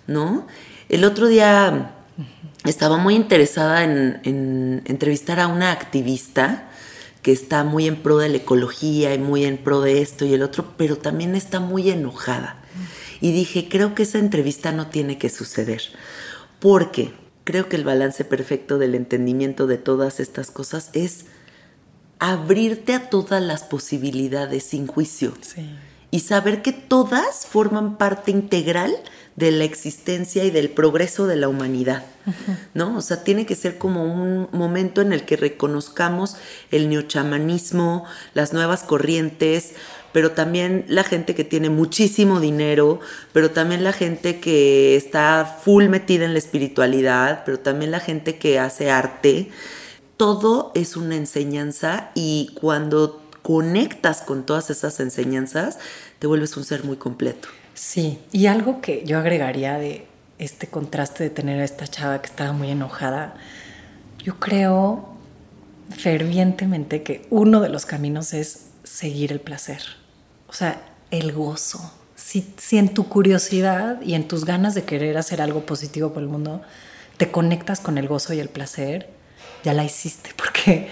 ¿no? 0.08 0.48
El 0.88 1.04
otro 1.04 1.28
día 1.28 1.96
estaba 2.66 2.98
muy 2.98 3.16
interesada 3.16 3.84
en, 3.84 4.22
en 4.24 4.82
entrevistar 4.86 5.40
a 5.40 5.48
una 5.48 5.72
activista 5.72 6.70
que 7.22 7.32
está 7.32 7.64
muy 7.64 7.88
en 7.88 7.98
pro 7.98 8.18
de 8.18 8.30
la 8.30 8.38
ecología 8.38 9.14
y 9.14 9.20
muy 9.20 9.46
en 9.46 9.58
pro 9.58 9.82
de 9.82 10.02
esto 10.02 10.26
y 10.26 10.34
el 10.34 10.42
otro, 10.42 10.74
pero 10.78 10.98
también 10.98 11.36
está 11.36 11.60
muy 11.60 11.90
enojada. 11.90 12.56
Y 13.22 13.34
dije, 13.34 13.68
creo 13.70 13.94
que 13.96 14.04
esa 14.04 14.18
entrevista 14.18 14.72
no 14.72 14.88
tiene 14.88 15.18
que 15.18 15.30
suceder, 15.30 15.82
porque 16.60 17.12
creo 17.44 17.68
que 17.68 17.76
el 17.76 17.84
balance 17.84 18.24
perfecto 18.24 18.78
del 18.78 18.96
entendimiento 18.96 19.68
de 19.68 19.78
todas 19.78 20.20
estas 20.20 20.52
cosas 20.52 20.90
es 20.94 21.26
abrirte 22.20 22.94
a 22.94 23.10
todas 23.10 23.42
las 23.42 23.64
posibilidades 23.64 24.64
sin 24.64 24.88
juicio. 24.88 25.34
Y 26.12 26.22
saber 26.22 26.62
que 26.62 26.72
todas 26.72 27.46
forman 27.46 27.98
parte 27.98 28.32
integral 28.32 28.96
de 29.36 29.52
la 29.52 29.64
existencia 29.64 30.44
y 30.44 30.52
del 30.52 30.70
progreso 30.70 31.26
de 31.26 31.38
la 31.38 31.48
humanidad, 31.48 32.04
¿no? 32.74 32.98
O 32.98 33.02
sea, 33.02 33.24
tiene 33.24 33.46
que 33.46 33.56
ser 33.56 33.78
como 33.78 34.04
un 34.04 34.50
momento 34.52 35.02
en 35.02 35.14
el 35.14 35.24
que 35.24 35.38
reconozcamos 35.38 36.36
el 36.72 36.90
neochamanismo, 36.90 38.04
las 38.34 38.52
nuevas 38.52 38.84
corrientes, 38.84 39.76
pero 40.12 40.32
también 40.32 40.84
la 40.90 41.06
gente 41.06 41.36
que 41.36 41.46
tiene 41.46 41.70
muchísimo 41.70 42.42
dinero, 42.42 43.00
pero 43.32 43.52
también 43.52 43.84
la 43.84 43.94
gente 43.94 44.42
que 44.42 44.98
está 44.98 45.60
full 45.64 45.86
metida 45.86 46.26
en 46.26 46.34
la 46.34 46.40
espiritualidad, 46.40 47.44
pero 47.46 47.60
también 47.60 47.92
la 47.92 48.02
gente 48.02 48.38
que 48.38 48.60
hace 48.60 48.92
arte. 48.92 49.52
Todo 50.18 50.74
es 50.76 50.98
una 50.98 51.16
enseñanza 51.16 52.12
y 52.14 52.52
cuando 52.60 53.22
conectas 53.42 54.22
con 54.22 54.46
todas 54.46 54.70
esas 54.70 55.00
enseñanzas, 55.00 55.80
te 56.20 56.28
vuelves 56.28 56.58
un 56.58 56.64
ser 56.64 56.84
muy 56.84 56.98
completo. 56.98 57.48
Sí, 57.74 58.20
y 58.32 58.48
algo 58.48 58.82
que 58.82 59.04
yo 59.06 59.18
agregaría 59.20 59.78
de 59.78 60.06
este 60.38 60.68
contraste 60.68 61.24
de 61.24 61.30
tener 61.30 61.60
a 61.60 61.64
esta 61.64 61.88
chava 61.88 62.22
que 62.22 62.28
estaba 62.28 62.52
muy 62.52 62.72
enojada, 62.72 63.36
yo 64.24 64.40
creo 64.40 65.10
fervientemente 65.90 67.04
que 67.04 67.26
uno 67.30 67.62
de 67.62 67.70
los 67.70 67.86
caminos 67.86 68.34
es 68.34 68.68
seguir 68.84 69.32
el 69.32 69.40
placer, 69.40 69.82
o 70.48 70.54
sea, 70.54 70.82
el 71.12 71.32
gozo. 71.32 71.94
Si, 72.16 72.54
si 72.58 72.78
en 72.78 72.94
tu 72.94 73.08
curiosidad 73.08 74.02
y 74.02 74.14
en 74.14 74.28
tus 74.28 74.46
ganas 74.46 74.76
de 74.76 74.84
querer 74.84 75.18
hacer 75.18 75.42
algo 75.42 75.66
positivo 75.66 76.14
por 76.14 76.22
el 76.22 76.30
mundo, 76.30 76.62
te 77.18 77.32
conectas 77.32 77.80
con 77.80 77.98
el 77.98 78.08
gozo 78.08 78.34
y 78.34 78.40
el 78.40 78.50
placer, 78.50 79.10
ya 79.64 79.74
la 79.74 79.84
hiciste, 79.84 80.32
porque 80.36 80.90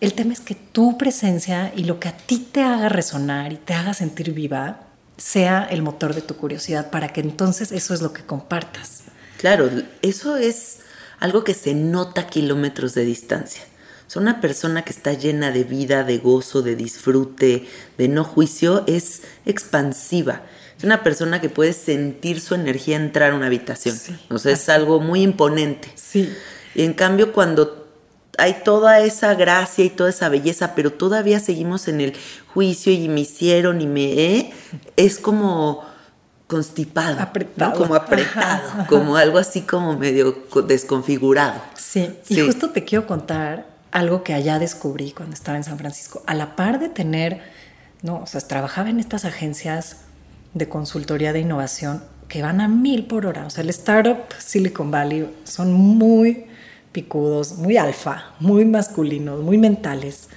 el 0.00 0.12
tema 0.12 0.32
es 0.32 0.40
que 0.40 0.54
tu 0.54 0.98
presencia 0.98 1.72
y 1.74 1.84
lo 1.84 1.98
que 2.00 2.08
a 2.08 2.16
ti 2.16 2.38
te 2.38 2.62
haga 2.62 2.88
resonar 2.88 3.52
y 3.52 3.56
te 3.56 3.74
haga 3.74 3.94
sentir 3.94 4.32
viva, 4.32 4.80
sea 5.16 5.66
el 5.70 5.82
motor 5.82 6.14
de 6.14 6.22
tu 6.22 6.36
curiosidad 6.36 6.90
para 6.90 7.08
que 7.08 7.20
entonces 7.20 7.72
eso 7.72 7.94
es 7.94 8.02
lo 8.02 8.12
que 8.12 8.22
compartas. 8.22 9.04
Claro, 9.38 9.70
eso 10.02 10.36
es 10.36 10.78
algo 11.18 11.44
que 11.44 11.54
se 11.54 11.74
nota 11.74 12.22
a 12.22 12.26
kilómetros 12.26 12.94
de 12.94 13.04
distancia. 13.04 13.62
O 14.14 14.18
una 14.18 14.40
persona 14.40 14.82
que 14.82 14.92
está 14.92 15.12
llena 15.12 15.50
de 15.50 15.64
vida, 15.64 16.04
de 16.04 16.18
gozo, 16.18 16.62
de 16.62 16.74
disfrute, 16.76 17.66
de 17.98 18.08
no 18.08 18.24
juicio, 18.24 18.84
es 18.86 19.22
expansiva. 19.44 20.42
Es 20.78 20.84
una 20.84 21.02
persona 21.02 21.40
que 21.40 21.50
puede 21.50 21.72
sentir 21.72 22.40
su 22.40 22.54
energía 22.54 22.96
entrar 22.96 23.32
a 23.32 23.34
una 23.34 23.46
habitación. 23.46 23.98
o 24.30 24.38
sea, 24.38 24.52
es 24.52 24.68
algo 24.68 25.00
muy 25.00 25.22
imponente. 25.22 25.90
Sí. 25.96 26.32
Y 26.74 26.84
en 26.84 26.94
cambio, 26.94 27.32
cuando 27.32 27.85
hay 28.38 28.62
toda 28.64 29.00
esa 29.00 29.34
gracia 29.34 29.84
y 29.84 29.90
toda 29.90 30.10
esa 30.10 30.28
belleza, 30.28 30.74
pero 30.74 30.92
todavía 30.92 31.40
seguimos 31.40 31.88
en 31.88 32.00
el 32.00 32.14
juicio 32.52 32.92
y 32.92 33.08
me 33.08 33.20
hicieron 33.20 33.80
y 33.80 33.86
me... 33.86 34.52
es 34.96 35.18
como 35.18 35.84
constipado, 36.46 37.20
apretado. 37.20 37.78
como 37.78 37.94
apretado, 37.94 38.86
como 38.88 39.16
algo 39.16 39.38
así 39.38 39.62
como 39.62 39.98
medio 39.98 40.44
desconfigurado. 40.66 41.60
Sí. 41.76 42.10
y 42.28 42.40
justo 42.40 42.70
te 42.70 42.84
quiero 42.84 43.06
contar 43.06 43.66
algo 43.90 44.22
que 44.22 44.34
allá 44.34 44.58
descubrí 44.58 45.12
cuando 45.12 45.34
estaba 45.34 45.56
en 45.56 45.64
San 45.64 45.78
Francisco. 45.78 46.22
A 46.26 46.34
la 46.34 46.54
par 46.54 46.78
de 46.78 46.88
tener, 46.88 47.40
no, 48.02 48.20
o 48.20 48.26
sea, 48.26 48.40
trabajaba 48.42 48.90
en 48.90 49.00
estas 49.00 49.24
agencias 49.24 49.98
de 50.54 50.68
consultoría 50.68 51.32
de 51.32 51.40
innovación 51.40 52.04
que 52.28 52.42
van 52.42 52.60
a 52.60 52.68
mil 52.68 53.06
por 53.06 53.26
hora. 53.26 53.46
O 53.46 53.50
sea, 53.50 53.62
el 53.62 53.70
startup 53.70 54.18
Silicon 54.38 54.90
Valley 54.90 55.34
son 55.44 55.72
muy 55.72 56.46
picudos, 56.96 57.58
muy 57.58 57.76
alfa, 57.76 58.32
muy 58.40 58.64
masculinos, 58.64 59.42
muy 59.42 59.58
mentales. 59.58 60.30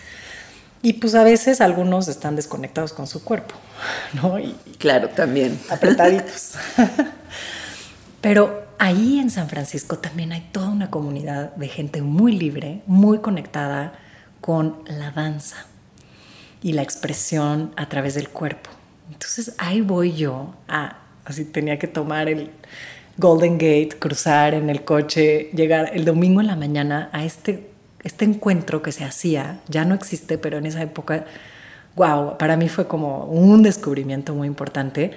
Y 0.82 0.92
pues 0.94 1.16
a 1.16 1.24
veces 1.24 1.62
algunos 1.62 2.10
están 2.10 2.36
desconectados 2.36 2.92
con 2.92 3.08
su 3.08 3.24
cuerpo, 3.24 3.56
¿no? 4.14 4.38
Y, 4.38 4.54
claro, 4.78 5.08
también. 5.08 5.58
Apretaditos. 5.70 6.56
Pero 8.22 8.68
ahí 8.78 9.20
en 9.20 9.30
San 9.30 9.48
Francisco 9.48 10.00
también 10.00 10.34
hay 10.34 10.50
toda 10.52 10.68
una 10.68 10.92
comunidad 10.92 11.56
de 11.56 11.70
gente 11.70 12.02
muy 12.02 12.34
libre, 12.34 12.82
muy 12.88 13.20
conectada 13.20 13.94
con 14.42 14.84
la 14.86 15.12
danza 15.12 15.66
y 16.62 16.74
la 16.74 16.82
expresión 16.82 17.72
a 17.78 17.88
través 17.88 18.16
del 18.16 18.28
cuerpo. 18.28 18.70
Entonces 19.10 19.54
ahí 19.60 19.80
voy 19.80 20.12
yo 20.12 20.56
a, 20.68 20.98
así 21.24 21.46
tenía 21.46 21.80
que 21.80 21.88
tomar 21.88 22.28
el, 22.28 22.52
Golden 23.20 23.58
Gate, 23.58 23.98
cruzar 24.00 24.54
en 24.54 24.70
el 24.70 24.86
coche, 24.86 25.50
llegar 25.54 25.92
el 25.94 26.06
domingo 26.06 26.40
en 26.40 26.48
la 26.48 26.56
mañana 26.56 27.10
a 27.12 27.26
este, 27.26 27.70
este 28.02 28.24
encuentro 28.24 28.82
que 28.82 28.94
se 28.94 29.04
hacía, 29.04 29.60
ya 29.68 29.84
no 29.84 29.94
existe, 29.94 30.38
pero 30.38 30.58
en 30.58 30.66
esa 30.66 30.82
época, 30.82 31.26
wow, 31.98 32.38
para 32.38 32.56
mí 32.56 32.70
fue 32.70 32.88
como 32.88 33.26
un 33.26 33.62
descubrimiento 33.62 34.34
muy 34.34 34.48
importante. 34.48 35.12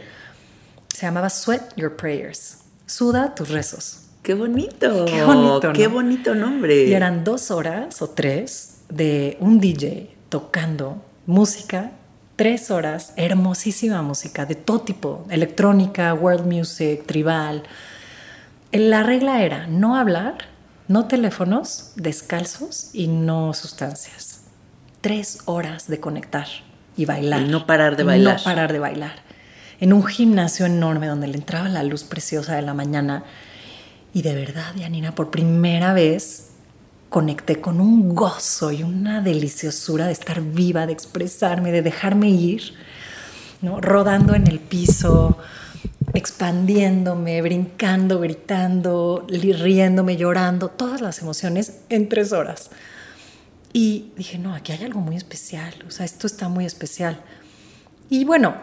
Se 0.89 1.07
llamaba 1.07 1.31
Sweat 1.31 1.77
Your 1.77 1.95
Prayers, 1.95 2.65
suda 2.87 3.37
tus 3.37 3.51
rezos. 3.51 4.01
Qué 4.25 4.35
bonito. 4.35 5.05
Qué 5.05 5.23
bonito. 5.23 5.73
Qué 5.73 5.87
bonito 5.87 6.35
nombre. 6.35 6.87
Y 6.87 6.95
eran 6.95 7.23
dos 7.23 7.53
horas 7.53 8.03
o 8.03 8.11
tres 8.11 8.79
de 8.89 9.37
un 9.39 9.61
DJ 9.61 10.11
tocando 10.29 11.01
música, 11.27 11.93
tres 12.35 12.73
horas, 12.73 13.13
hermosísima 13.15 14.03
música 14.03 14.45
de 14.45 14.57
todo 14.57 14.81
tipo, 14.81 15.25
electrónica, 15.31 16.15
world 16.15 16.47
music, 16.47 17.07
tribal, 17.07 17.63
la 18.73 19.03
regla 19.03 19.43
era 19.43 19.67
no 19.67 19.97
hablar, 19.97 20.39
no 20.89 21.07
teléfonos, 21.07 21.93
descalzos 21.97 22.91
y 22.93 23.07
no 23.07 23.53
sustancias. 23.55 24.43
Tres 25.01 25.41
horas 25.45 25.89
de 25.89 26.01
conectar 26.01 26.47
y 26.97 27.05
bailar. 27.05 27.43
Y 27.43 27.45
no 27.49 27.67
parar 27.67 27.97
de 27.97 28.05
bailar. 28.05 28.39
No 28.39 28.45
parar 28.45 28.73
de 28.73 28.79
bailar. 28.79 29.23
En 29.81 29.93
un 29.93 30.05
gimnasio 30.05 30.67
enorme 30.67 31.07
donde 31.07 31.27
le 31.27 31.37
entraba 31.37 31.69
la 31.69 31.83
luz 31.83 32.05
preciosa 32.05 32.55
de 32.55 32.63
la 32.63 32.73
mañana. 32.73 33.25
Y 34.15 34.23
de 34.23 34.35
verdad, 34.35 34.75
Yanina, 34.77 35.15
por 35.15 35.31
primera 35.31 35.93
vez 35.93 36.53
conecté 37.09 37.61
con 37.61 37.81
un 37.81 38.15
gozo 38.15 38.73
y 38.73 38.83
una 38.83 39.21
deliciosura 39.21 40.07
de 40.07 40.13
estar 40.13 40.41
viva, 40.41 40.87
de 40.87 40.95
expresarme, 40.95 41.71
de 41.71 41.83
dejarme 41.83 42.31
ir, 42.31 42.75
¿no? 43.61 43.83
rodando 43.83 44.35
en 44.35 44.47
el 44.47 44.61
piso, 44.61 45.37
expandiéndome, 46.15 47.43
brincando, 47.43 48.21
gritando, 48.21 49.27
riéndome, 49.29 50.17
llorando, 50.17 50.69
todas 50.69 51.01
las 51.01 51.21
emociones 51.21 51.81
en 51.89 52.09
tres 52.09 52.33
horas. 52.33 52.71
Y 53.73 54.13
dije, 54.17 54.39
no, 54.39 54.55
aquí 54.55 54.73
hay 54.73 54.85
algo 54.85 55.01
muy 55.01 55.17
especial, 55.17 55.75
o 55.87 55.91
sea, 55.91 56.05
esto 56.05 56.27
está 56.27 56.49
muy 56.49 56.67
especial. 56.67 57.23
Y 58.11 58.25
bueno, 58.25 58.55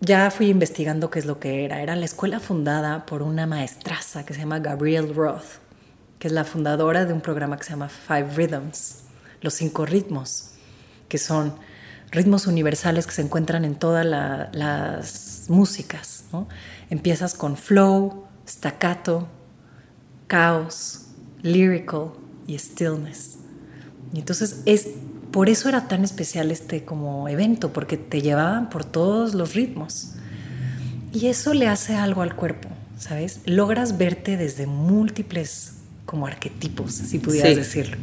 ya 0.00 0.30
fui 0.30 0.48
investigando 0.48 1.10
qué 1.10 1.20
es 1.20 1.26
lo 1.26 1.38
que 1.38 1.64
era. 1.64 1.82
Era 1.82 1.94
la 1.96 2.04
escuela 2.04 2.40
fundada 2.40 3.06
por 3.06 3.22
una 3.22 3.46
maestraza 3.46 4.24
que 4.24 4.34
se 4.34 4.40
llama 4.40 4.58
Gabrielle 4.58 5.12
Roth, 5.12 5.60
que 6.18 6.28
es 6.28 6.32
la 6.32 6.44
fundadora 6.44 7.04
de 7.04 7.12
un 7.12 7.20
programa 7.20 7.56
que 7.56 7.64
se 7.64 7.70
llama 7.70 7.88
Five 7.88 8.34
Rhythms, 8.34 9.04
los 9.40 9.54
cinco 9.54 9.86
ritmos, 9.86 10.52
que 11.08 11.18
son 11.18 11.54
ritmos 12.10 12.46
universales 12.46 13.06
que 13.06 13.12
se 13.12 13.22
encuentran 13.22 13.64
en 13.64 13.76
todas 13.76 14.04
las 14.06 15.44
músicas. 15.48 16.24
¿no? 16.32 16.48
Empiezas 16.90 17.34
con 17.34 17.56
flow, 17.56 18.24
staccato, 18.46 19.28
caos, 20.26 21.06
lyrical 21.42 22.12
y 22.46 22.58
stillness. 22.58 23.38
Y 24.12 24.20
entonces 24.20 24.62
es 24.64 24.88
por 25.30 25.50
eso 25.50 25.68
era 25.68 25.88
tan 25.88 26.04
especial 26.04 26.50
este 26.50 26.84
como 26.84 27.28
evento, 27.28 27.72
porque 27.72 27.96
te 27.96 28.22
llevaban 28.22 28.70
por 28.70 28.84
todos 28.84 29.34
los 29.34 29.54
ritmos. 29.54 30.14
Y 31.12 31.26
eso 31.26 31.54
le 31.54 31.68
hace 31.68 31.94
algo 31.94 32.22
al 32.22 32.34
cuerpo, 32.34 32.68
¿sabes? 32.98 33.40
Logras 33.44 33.98
verte 33.98 34.36
desde 34.36 34.66
múltiples 34.66 35.74
como 36.06 36.26
arquetipos, 36.26 36.94
si 36.94 37.18
pudieras 37.18 37.56
decirlo. 37.56 37.98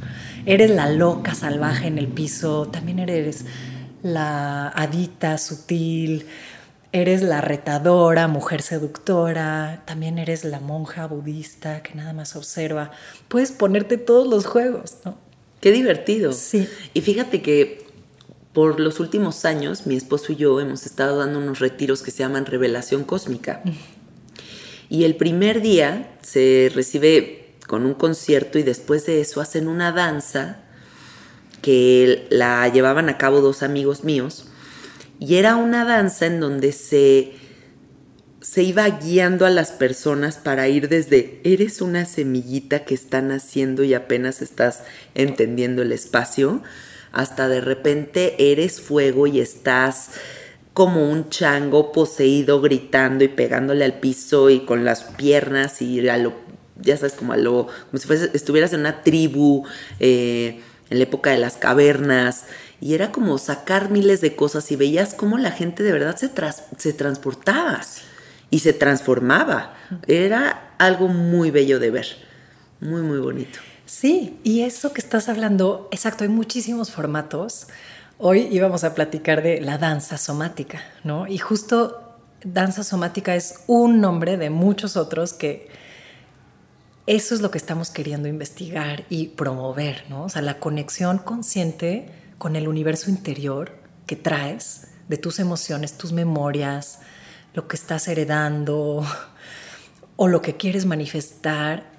Eres 0.45 0.69
la 0.69 0.89
loca 0.89 1.33
salvaje 1.33 1.87
en 1.87 1.97
el 1.97 2.07
piso, 2.07 2.67
también 2.67 2.99
eres 2.99 3.45
la 4.03 4.69
adita 4.69 5.39
sutil, 5.39 6.27
eres 6.95 7.21
la 7.21 7.41
retadora, 7.41 8.29
mujer 8.29 8.61
seductora, 8.61 9.83
también 9.85 10.17
eres 10.17 10.45
la 10.45 10.61
monja 10.61 11.07
budista 11.07 11.83
que 11.83 11.93
nada 11.93 12.13
más 12.13 12.37
observa. 12.37 12.91
Puedes 13.27 13.51
ponerte 13.51 13.97
todos 13.97 14.25
los 14.27 14.45
juegos, 14.45 14.99
¿no? 15.03 15.17
Qué 15.59 15.71
divertido. 15.73 16.31
Sí. 16.31 16.69
Y 16.93 17.01
fíjate 17.01 17.41
que 17.41 17.85
por 18.53 18.79
los 18.79 19.01
últimos 19.01 19.43
años, 19.43 19.85
mi 19.85 19.97
esposo 19.97 20.31
y 20.31 20.37
yo 20.37 20.61
hemos 20.61 20.85
estado 20.85 21.17
dando 21.17 21.39
unos 21.39 21.59
retiros 21.59 22.01
que 22.01 22.11
se 22.11 22.19
llaman 22.19 22.45
Revelación 22.45 23.03
Cósmica. 23.03 23.61
Y 24.87 25.03
el 25.03 25.17
primer 25.17 25.61
día 25.61 26.17
se 26.21 26.71
recibe 26.73 27.55
con 27.67 27.85
un 27.85 27.95
concierto 27.95 28.57
y 28.57 28.63
después 28.63 29.05
de 29.05 29.19
eso 29.19 29.41
hacen 29.41 29.67
una 29.67 29.91
danza 29.91 30.61
que 31.61 32.25
la 32.29 32.65
llevaban 32.69 33.09
a 33.09 33.17
cabo 33.17 33.41
dos 33.41 33.63
amigos 33.63 34.05
míos 34.05 34.45
y 35.19 35.35
era 35.35 35.55
una 35.55 35.85
danza 35.85 36.25
en 36.25 36.39
donde 36.39 36.71
se 36.71 37.33
se 38.45 38.61
iba 38.61 38.87
guiando 38.87 39.47
a 39.47 39.49
las 39.49 39.71
personas 39.71 40.35
para 40.35 40.67
ir 40.67 40.87
desde 40.87 41.41
eres 41.43 41.81
una 41.81 42.05
semillita 42.05 42.85
que 42.85 42.93
están 42.93 43.31
haciendo 43.31 43.83
y 43.83 43.95
apenas 43.95 44.43
estás 44.43 44.83
entendiendo 45.15 45.81
el 45.81 45.91
espacio, 45.91 46.61
hasta 47.11 47.47
de 47.47 47.59
repente 47.59 48.51
eres 48.51 48.79
fuego 48.79 49.25
y 49.25 49.39
estás 49.39 50.11
como 50.75 51.09
un 51.09 51.29
chango 51.29 51.91
poseído 51.91 52.61
gritando 52.61 53.23
y 53.23 53.29
pegándole 53.29 53.83
al 53.83 53.99
piso 53.99 54.51
y 54.51 54.59
con 54.59 54.85
las 54.85 55.05
piernas 55.05 55.81
y 55.81 56.07
a 56.07 56.17
lo, 56.17 56.33
ya 56.79 56.97
sabes, 56.97 57.13
como 57.13 57.33
a 57.33 57.37
lo, 57.37 57.65
como 57.89 57.97
si 57.97 58.13
estuvieras 58.33 58.73
en 58.73 58.81
una 58.81 59.01
tribu 59.01 59.63
eh, 59.99 60.59
en 60.91 60.99
la 60.99 61.03
época 61.03 61.31
de 61.31 61.39
las 61.39 61.55
cavernas 61.55 62.45
y 62.85 62.93
era 62.93 63.11
como 63.11 63.39
sacar 63.39 63.89
miles 63.89 64.21
de 64.21 64.35
cosas 64.35 64.71
y 64.71 64.75
veías 64.75 65.15
cómo 65.15 65.39
la 65.39 65.49
gente 65.49 65.81
de 65.81 65.91
verdad 65.91 66.17
se, 66.17 66.29
se 66.77 66.93
transportaba 66.93 67.81
y 68.51 68.59
se 68.59 68.73
transformaba. 68.73 69.73
Era 70.05 70.75
algo 70.77 71.07
muy 71.07 71.49
bello 71.49 71.79
de 71.79 71.89
ver, 71.89 72.05
muy, 72.79 73.01
muy 73.01 73.17
bonito. 73.17 73.57
Sí, 73.87 74.39
y 74.43 74.61
eso 74.61 74.93
que 74.93 75.01
estás 75.01 75.29
hablando, 75.29 75.89
exacto, 75.91 76.25
hay 76.25 76.29
muchísimos 76.29 76.91
formatos. 76.91 77.69
Hoy 78.19 78.49
íbamos 78.51 78.83
a 78.83 78.93
platicar 78.93 79.41
de 79.41 79.61
la 79.61 79.79
danza 79.79 80.19
somática, 80.19 80.83
¿no? 81.03 81.25
Y 81.25 81.39
justo 81.39 82.19
danza 82.43 82.83
somática 82.83 83.35
es 83.35 83.61
un 83.65 83.99
nombre 83.99 84.37
de 84.37 84.51
muchos 84.51 84.95
otros 84.95 85.33
que 85.33 85.69
eso 87.07 87.33
es 87.33 87.41
lo 87.41 87.49
que 87.49 87.57
estamos 87.57 87.89
queriendo 87.89 88.27
investigar 88.27 89.05
y 89.09 89.29
promover, 89.29 90.03
¿no? 90.07 90.25
O 90.25 90.29
sea, 90.29 90.43
la 90.43 90.59
conexión 90.59 91.17
consciente 91.17 92.24
con 92.37 92.55
el 92.55 92.67
universo 92.67 93.09
interior 93.09 93.73
que 94.05 94.15
traes 94.15 94.87
de 95.07 95.17
tus 95.17 95.39
emociones, 95.39 95.97
tus 95.97 96.11
memorias, 96.11 96.99
lo 97.53 97.67
que 97.67 97.75
estás 97.75 98.07
heredando 98.07 99.05
o 100.15 100.27
lo 100.27 100.41
que 100.41 100.57
quieres 100.57 100.85
manifestar. 100.85 101.93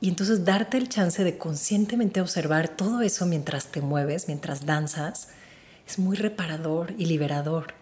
Y 0.00 0.08
entonces 0.08 0.44
darte 0.44 0.76
el 0.76 0.88
chance 0.88 1.24
de 1.24 1.38
conscientemente 1.38 2.20
observar 2.20 2.68
todo 2.68 3.02
eso 3.02 3.26
mientras 3.26 3.66
te 3.66 3.80
mueves, 3.80 4.28
mientras 4.28 4.64
danzas, 4.64 5.28
es 5.86 5.98
muy 5.98 6.16
reparador 6.16 6.94
y 6.98 7.06
liberador. 7.06 7.74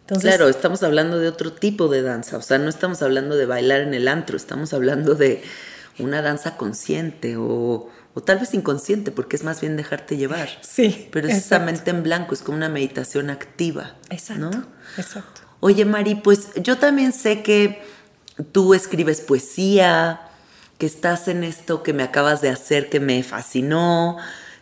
Entonces, 0.00 0.34
claro, 0.34 0.48
estamos 0.48 0.82
hablando 0.82 1.18
de 1.18 1.28
otro 1.28 1.52
tipo 1.52 1.86
de 1.86 2.02
danza, 2.02 2.36
o 2.36 2.42
sea, 2.42 2.58
no 2.58 2.68
estamos 2.68 3.00
hablando 3.00 3.36
de 3.36 3.46
bailar 3.46 3.80
en 3.80 3.94
el 3.94 4.08
antro, 4.08 4.36
estamos 4.36 4.74
hablando 4.74 5.14
de 5.14 5.40
una 6.00 6.20
danza 6.20 6.56
consciente 6.56 7.36
o, 7.36 7.88
o 8.14 8.20
tal 8.20 8.38
vez 8.38 8.54
inconsciente, 8.54 9.10
porque 9.10 9.36
es 9.36 9.44
más 9.44 9.60
bien 9.60 9.76
dejarte 9.76 10.16
llevar. 10.16 10.48
Sí. 10.62 11.08
Pero 11.12 11.28
es 11.28 11.36
esa 11.36 11.60
mente 11.60 11.90
en 11.90 12.02
blanco, 12.02 12.34
es 12.34 12.42
como 12.42 12.56
una 12.56 12.68
meditación 12.68 13.30
activa. 13.30 13.96
Exacto. 14.10 14.50
¿no? 14.50 14.66
Exacto. 14.96 15.42
Oye, 15.60 15.84
Mari, 15.84 16.16
pues 16.16 16.48
yo 16.56 16.78
también 16.78 17.12
sé 17.12 17.42
que 17.42 17.82
tú 18.52 18.74
escribes 18.74 19.20
poesía, 19.20 20.20
que 20.78 20.86
estás 20.86 21.28
en 21.28 21.44
esto 21.44 21.82
que 21.82 21.92
me 21.92 22.02
acabas 22.02 22.40
de 22.40 22.48
hacer 22.48 22.88
que 22.88 23.00
me 23.00 23.22
fascinó, 23.22 24.16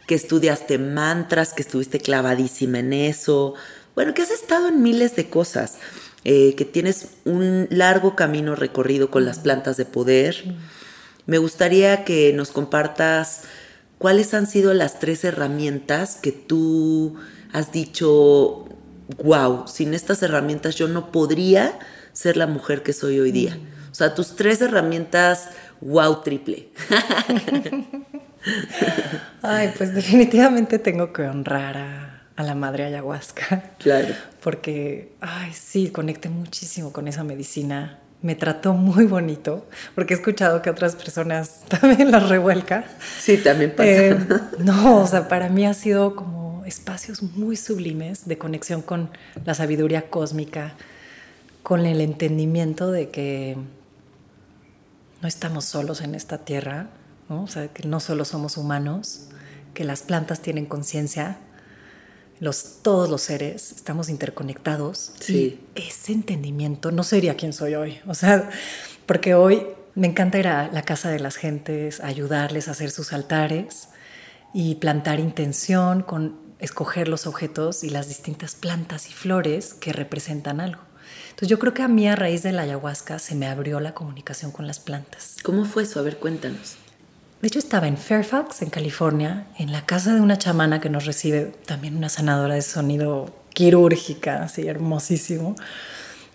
que 0.06 0.16
estudiaste 0.16 0.78
mantras, 0.78 1.54
que 1.54 1.62
estuviste 1.62 2.00
clavadísima 2.00 2.80
en 2.80 2.92
eso. 2.92 3.54
Bueno, 3.94 4.14
que 4.14 4.22
has 4.22 4.30
estado 4.30 4.68
en 4.68 4.82
miles 4.82 5.14
de 5.14 5.30
cosas, 5.30 5.76
eh, 6.24 6.54
que 6.56 6.64
tienes 6.64 7.10
un 7.24 7.68
largo 7.70 8.16
camino 8.16 8.56
recorrido 8.56 9.10
con 9.10 9.24
las 9.24 9.38
plantas 9.38 9.76
de 9.76 9.84
poder. 9.84 10.56
Me 11.28 11.36
gustaría 11.36 12.06
que 12.06 12.32
nos 12.32 12.52
compartas 12.52 13.42
cuáles 13.98 14.32
han 14.32 14.46
sido 14.46 14.72
las 14.72 14.98
tres 14.98 15.24
herramientas 15.24 16.16
que 16.16 16.32
tú 16.32 17.16
has 17.52 17.70
dicho, 17.70 18.64
wow, 19.22 19.68
sin 19.68 19.92
estas 19.92 20.22
herramientas 20.22 20.76
yo 20.76 20.88
no 20.88 21.12
podría 21.12 21.78
ser 22.14 22.38
la 22.38 22.46
mujer 22.46 22.82
que 22.82 22.94
soy 22.94 23.20
hoy 23.20 23.30
día. 23.30 23.58
O 23.90 23.94
sea, 23.94 24.14
tus 24.14 24.36
tres 24.36 24.62
herramientas, 24.62 25.50
wow, 25.82 26.22
triple. 26.22 26.70
Ay, 29.42 29.74
pues 29.76 29.94
definitivamente 29.94 30.78
tengo 30.78 31.12
que 31.12 31.24
honrar 31.24 31.76
a, 31.76 32.22
a, 32.36 32.42
la 32.42 32.54
madre 32.54 32.84
ayahuasca. 32.84 33.74
Claro. 33.78 34.14
Porque, 34.40 35.12
ay, 35.20 35.52
sí, 35.52 35.90
conecté 35.90 36.30
muchísimo 36.30 36.90
con 36.90 37.06
esa 37.06 37.22
medicina. 37.22 37.98
Me 38.20 38.34
trató 38.34 38.74
muy 38.74 39.04
bonito, 39.04 39.68
porque 39.94 40.14
he 40.14 40.16
escuchado 40.16 40.60
que 40.60 40.70
otras 40.70 40.96
personas 40.96 41.62
también 41.68 42.10
las 42.10 42.28
revuelca. 42.28 42.84
Sí, 43.20 43.38
también 43.38 43.70
pasa. 43.70 43.88
Eh, 43.88 44.18
no, 44.58 45.02
o 45.02 45.06
sea, 45.06 45.28
para 45.28 45.48
mí 45.48 45.66
ha 45.66 45.74
sido 45.74 46.16
como 46.16 46.64
espacios 46.66 47.22
muy 47.22 47.56
sublimes 47.56 48.26
de 48.26 48.36
conexión 48.38 48.82
con 48.82 49.10
la 49.44 49.54
sabiduría 49.54 50.10
cósmica, 50.10 50.74
con 51.62 51.86
el 51.86 52.00
entendimiento 52.00 52.90
de 52.90 53.10
que 53.10 53.56
no 55.20 55.28
estamos 55.28 55.64
solos 55.64 56.00
en 56.00 56.14
esta 56.14 56.38
tierra, 56.38 56.88
¿no? 57.28 57.42
O 57.42 57.46
sea, 57.46 57.68
que 57.68 57.86
no 57.86 58.00
solo 58.00 58.24
somos 58.24 58.56
humanos, 58.56 59.28
que 59.74 59.84
las 59.84 60.02
plantas 60.02 60.40
tienen 60.40 60.66
conciencia, 60.66 61.38
los, 62.40 62.82
todos 62.82 63.08
los 63.08 63.22
seres 63.22 63.72
estamos 63.72 64.08
interconectados. 64.08 65.12
Sí. 65.20 65.60
Y 65.74 65.80
ese 65.88 66.12
entendimiento 66.12 66.90
no 66.90 67.02
sería 67.02 67.36
quien 67.36 67.52
soy 67.52 67.74
hoy. 67.74 67.98
O 68.06 68.14
sea, 68.14 68.50
porque 69.06 69.34
hoy 69.34 69.66
me 69.94 70.06
encanta 70.06 70.38
ir 70.38 70.48
a 70.48 70.70
la 70.70 70.82
casa 70.82 71.10
de 71.10 71.20
las 71.20 71.36
gentes, 71.36 72.00
ayudarles 72.00 72.68
a 72.68 72.72
hacer 72.72 72.90
sus 72.90 73.12
altares 73.12 73.88
y 74.54 74.76
plantar 74.76 75.20
intención 75.20 76.02
con 76.02 76.38
escoger 76.58 77.08
los 77.08 77.26
objetos 77.26 77.84
y 77.84 77.90
las 77.90 78.08
distintas 78.08 78.54
plantas 78.54 79.08
y 79.08 79.12
flores 79.12 79.74
que 79.74 79.92
representan 79.92 80.60
algo. 80.60 80.82
Entonces 81.30 81.48
yo 81.48 81.58
creo 81.58 81.74
que 81.74 81.82
a 81.82 81.88
mí 81.88 82.08
a 82.08 82.16
raíz 82.16 82.42
de 82.42 82.52
la 82.52 82.62
ayahuasca 82.62 83.18
se 83.18 83.34
me 83.34 83.46
abrió 83.46 83.80
la 83.80 83.94
comunicación 83.94 84.50
con 84.50 84.66
las 84.66 84.80
plantas. 84.80 85.36
¿Cómo 85.42 85.64
fue 85.64 85.84
eso? 85.84 86.00
A 86.00 86.02
ver, 86.02 86.18
cuéntanos. 86.18 86.76
De 87.40 87.46
hecho 87.46 87.60
estaba 87.60 87.86
en 87.86 87.96
Fairfax, 87.96 88.62
en 88.62 88.70
California, 88.70 89.46
en 89.58 89.70
la 89.70 89.86
casa 89.86 90.12
de 90.12 90.20
una 90.20 90.38
chamana 90.38 90.80
que 90.80 90.90
nos 90.90 91.06
recibe, 91.06 91.52
también 91.66 91.96
una 91.96 92.08
sanadora 92.08 92.54
de 92.54 92.62
sonido 92.62 93.32
quirúrgica, 93.54 94.42
así 94.42 94.66
hermosísimo. 94.66 95.54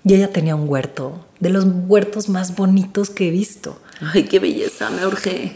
Y 0.06 0.14
ella 0.14 0.32
tenía 0.32 0.56
un 0.56 0.68
huerto, 0.68 1.28
de 1.40 1.50
los 1.50 1.66
huertos 1.66 2.30
más 2.30 2.56
bonitos 2.56 3.10
que 3.10 3.28
he 3.28 3.32
visto. 3.32 3.82
Ay, 4.14 4.24
qué 4.24 4.40
belleza, 4.40 4.90
me 4.90 5.06
urgé. 5.06 5.56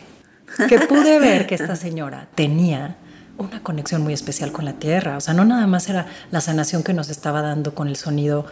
Que 0.70 0.80
pude 0.80 1.20
ver 1.20 1.48
que 1.48 1.56
esta 1.56 1.76
señora 1.76 2.28
tenía 2.36 2.98
una 3.38 3.62
conexión 3.62 4.02
muy 4.02 4.14
especial 4.14 4.52
con 4.52 4.66
la 4.66 4.74
tierra. 4.74 5.18
O 5.18 5.22
sea, 5.22 5.34
no 5.34 5.46
nada 5.46 5.68
más 5.68 5.90
era 5.90 6.08
la 6.32 6.42
sanación 6.42 6.84
que 6.84 6.94
nos 6.94 7.10
estaba 7.10 7.42
dando 7.42 7.76
con 7.76 7.88
el 7.88 7.96
sonido 7.96 8.46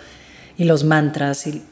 y 0.57 0.65
los 0.65 0.83
mantras 0.83 1.47
y, 1.47 1.63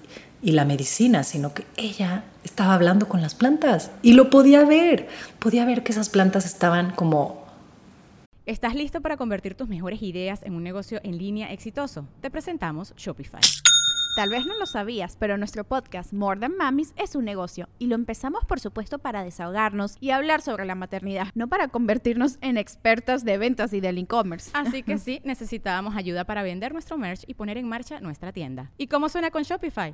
y, 0.44 0.52
la 0.52 0.66
medicina, 0.66 1.24
sino 1.24 1.54
que 1.54 1.66
ella 1.78 2.26
estaba 2.44 2.74
hablando 2.74 3.08
con 3.08 3.22
las 3.22 3.36
plantas 3.36 3.92
y 4.02 4.14
lo 4.14 4.30
podía 4.30 4.66
ver. 4.66 5.08
Podía 5.40 5.66
ver 5.66 5.84
que 5.84 5.92
esas 5.92 6.10
plantas 6.10 6.46
estaban 6.46 6.92
como... 6.92 7.44
¿Estás 8.46 8.76
listo 8.76 9.02
para 9.02 9.16
convertir 9.16 9.56
tus 9.56 9.70
mejores 9.70 10.02
ideas 10.02 10.44
en 10.44 10.54
un 10.54 10.64
negocio 10.64 11.00
en 11.04 11.18
línea 11.18 11.54
exitoso? 11.54 12.06
Te 12.22 12.30
presentamos 12.30 12.94
Shopify. 12.98 13.42
Tal 14.16 14.30
vez 14.30 14.46
no 14.46 14.56
lo 14.60 14.68
sabías, 14.68 15.18
pero 15.18 15.38
nuestro 15.38 15.64
podcast 15.64 16.14
More 16.14 16.40
Than 16.40 16.56
Mamis 16.56 16.94
es 16.98 17.16
un 17.16 17.26
negocio 17.26 17.68
y 17.80 17.88
lo 17.88 17.96
empezamos 17.96 18.46
por 18.46 18.60
supuesto 18.60 19.00
para 19.00 19.24
desahogarnos 19.24 19.98
y 20.00 20.12
hablar 20.12 20.42
sobre 20.42 20.66
la 20.66 20.76
maternidad, 20.76 21.30
no 21.34 21.48
para 21.48 21.70
convertirnos 21.70 22.38
en 22.42 22.58
expertas 22.58 23.26
de 23.26 23.40
ventas 23.40 23.74
y 23.74 23.80
del 23.80 23.98
e-commerce. 23.98 24.52
Así 24.54 24.84
que 24.84 24.98
sí, 25.00 25.20
necesitábamos 25.24 25.96
ayuda 25.96 26.26
para 26.26 26.44
vender 26.44 26.74
nuestro 26.74 26.96
merch 26.98 27.24
y 27.26 27.34
poner 27.34 27.58
en 27.58 27.68
marcha 27.68 28.02
nuestra 28.02 28.32
tienda. 28.32 28.70
¿Y 28.78 28.86
cómo 28.86 29.10
suena 29.10 29.32
con 29.32 29.42
Shopify? 29.42 29.94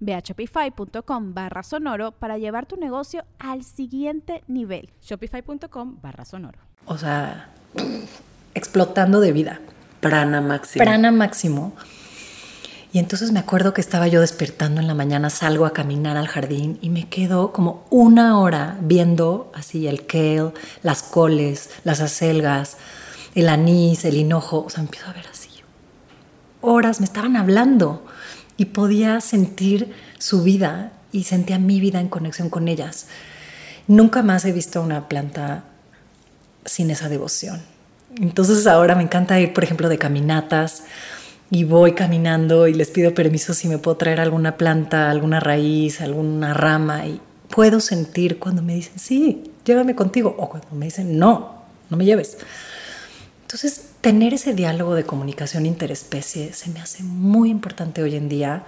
Ve 0.00 0.14
a 0.14 0.20
shopify.com 0.20 1.34
barra 1.34 1.62
sonoro 1.62 2.12
para 2.12 2.38
llevar 2.38 2.66
tu 2.66 2.76
negocio 2.76 3.24
al 3.38 3.64
siguiente 3.64 4.42
nivel. 4.46 4.90
Shopify.com 5.02 5.98
barra 6.00 6.24
sonoro. 6.24 6.58
O 6.86 6.96
sea, 6.96 7.50
explotando 8.54 9.20
de 9.20 9.32
vida. 9.32 9.60
Prana 10.00 10.40
máximo. 10.40 10.84
Prana 10.84 11.10
máximo. 11.10 11.74
Y 12.92 12.98
entonces 12.98 13.32
me 13.32 13.40
acuerdo 13.40 13.74
que 13.74 13.82
estaba 13.82 14.08
yo 14.08 14.20
despertando 14.20 14.80
en 14.80 14.86
la 14.86 14.94
mañana, 14.94 15.28
salgo 15.28 15.66
a 15.66 15.74
caminar 15.74 16.16
al 16.16 16.26
jardín 16.26 16.78
y 16.80 16.88
me 16.88 17.08
quedo 17.08 17.52
como 17.52 17.84
una 17.90 18.40
hora 18.40 18.78
viendo 18.80 19.52
así 19.54 19.86
el 19.86 20.06
kale, 20.06 20.52
las 20.82 21.02
coles, 21.02 21.70
las 21.84 22.00
acelgas, 22.00 22.78
el 23.34 23.50
anís, 23.50 24.04
el 24.06 24.16
hinojo. 24.16 24.64
O 24.64 24.70
sea, 24.70 24.82
empiezo 24.82 25.08
a 25.10 25.12
ver 25.12 25.26
así. 25.30 25.50
Horas 26.62 27.00
me 27.00 27.04
estaban 27.04 27.36
hablando 27.36 28.06
y 28.58 28.66
podía 28.66 29.22
sentir 29.22 29.94
su 30.18 30.42
vida 30.42 30.92
y 31.10 31.24
sentía 31.24 31.58
mi 31.58 31.80
vida 31.80 32.00
en 32.00 32.08
conexión 32.08 32.50
con 32.50 32.68
ellas. 32.68 33.06
Nunca 33.86 34.22
más 34.22 34.44
he 34.44 34.52
visto 34.52 34.82
una 34.82 35.08
planta 35.08 35.64
sin 36.66 36.90
esa 36.90 37.08
devoción. 37.08 37.62
Entonces 38.20 38.66
ahora 38.66 38.94
me 38.94 39.04
encanta 39.04 39.40
ir, 39.40 39.54
por 39.54 39.64
ejemplo, 39.64 39.88
de 39.88 39.96
caminatas 39.96 40.82
y 41.50 41.64
voy 41.64 41.92
caminando 41.92 42.66
y 42.66 42.74
les 42.74 42.90
pido 42.90 43.14
permiso 43.14 43.54
si 43.54 43.68
me 43.68 43.78
puedo 43.78 43.96
traer 43.96 44.20
alguna 44.20 44.56
planta, 44.56 45.08
alguna 45.08 45.40
raíz, 45.40 46.00
alguna 46.00 46.52
rama 46.52 47.06
y 47.06 47.20
puedo 47.48 47.80
sentir 47.80 48.38
cuando 48.38 48.60
me 48.60 48.74
dicen, 48.74 48.98
sí, 48.98 49.52
llévame 49.64 49.94
contigo 49.94 50.34
o 50.36 50.48
cuando 50.50 50.68
me 50.72 50.86
dicen, 50.86 51.18
no, 51.18 51.62
no 51.88 51.96
me 51.96 52.04
lleves. 52.04 52.38
Entonces, 53.42 53.87
tener 54.00 54.34
ese 54.34 54.54
diálogo 54.54 54.94
de 54.94 55.04
comunicación 55.04 55.66
interespecie 55.66 56.52
se 56.52 56.70
me 56.70 56.80
hace 56.80 57.02
muy 57.02 57.50
importante 57.50 58.02
hoy 58.02 58.14
en 58.14 58.28
día 58.28 58.64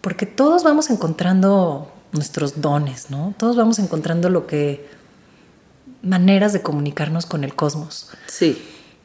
porque 0.00 0.26
todos 0.26 0.62
vamos 0.62 0.90
encontrando 0.90 1.90
nuestros 2.12 2.60
dones, 2.60 3.10
¿no? 3.10 3.34
Todos 3.38 3.56
vamos 3.56 3.78
encontrando 3.78 4.30
lo 4.30 4.46
que 4.46 4.88
maneras 6.02 6.52
de 6.52 6.62
comunicarnos 6.62 7.26
con 7.26 7.44
el 7.44 7.54
cosmos. 7.54 8.10
Sí. 8.26 8.62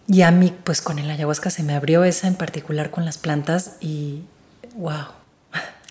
Y 0.08 0.22
a 0.24 0.32
mí, 0.32 0.54
pues 0.64 0.82
con 0.82 1.00
el 1.00 1.10
ayahuasca 1.10 1.50
se 1.50 1.64
me 1.64 1.74
abrió 1.74 2.04
esa 2.04 2.28
en 2.28 2.36
particular 2.36 2.92
con 2.92 3.06
las 3.06 3.18
plantas 3.18 3.78
y 3.80 4.24
wow. 4.76 5.06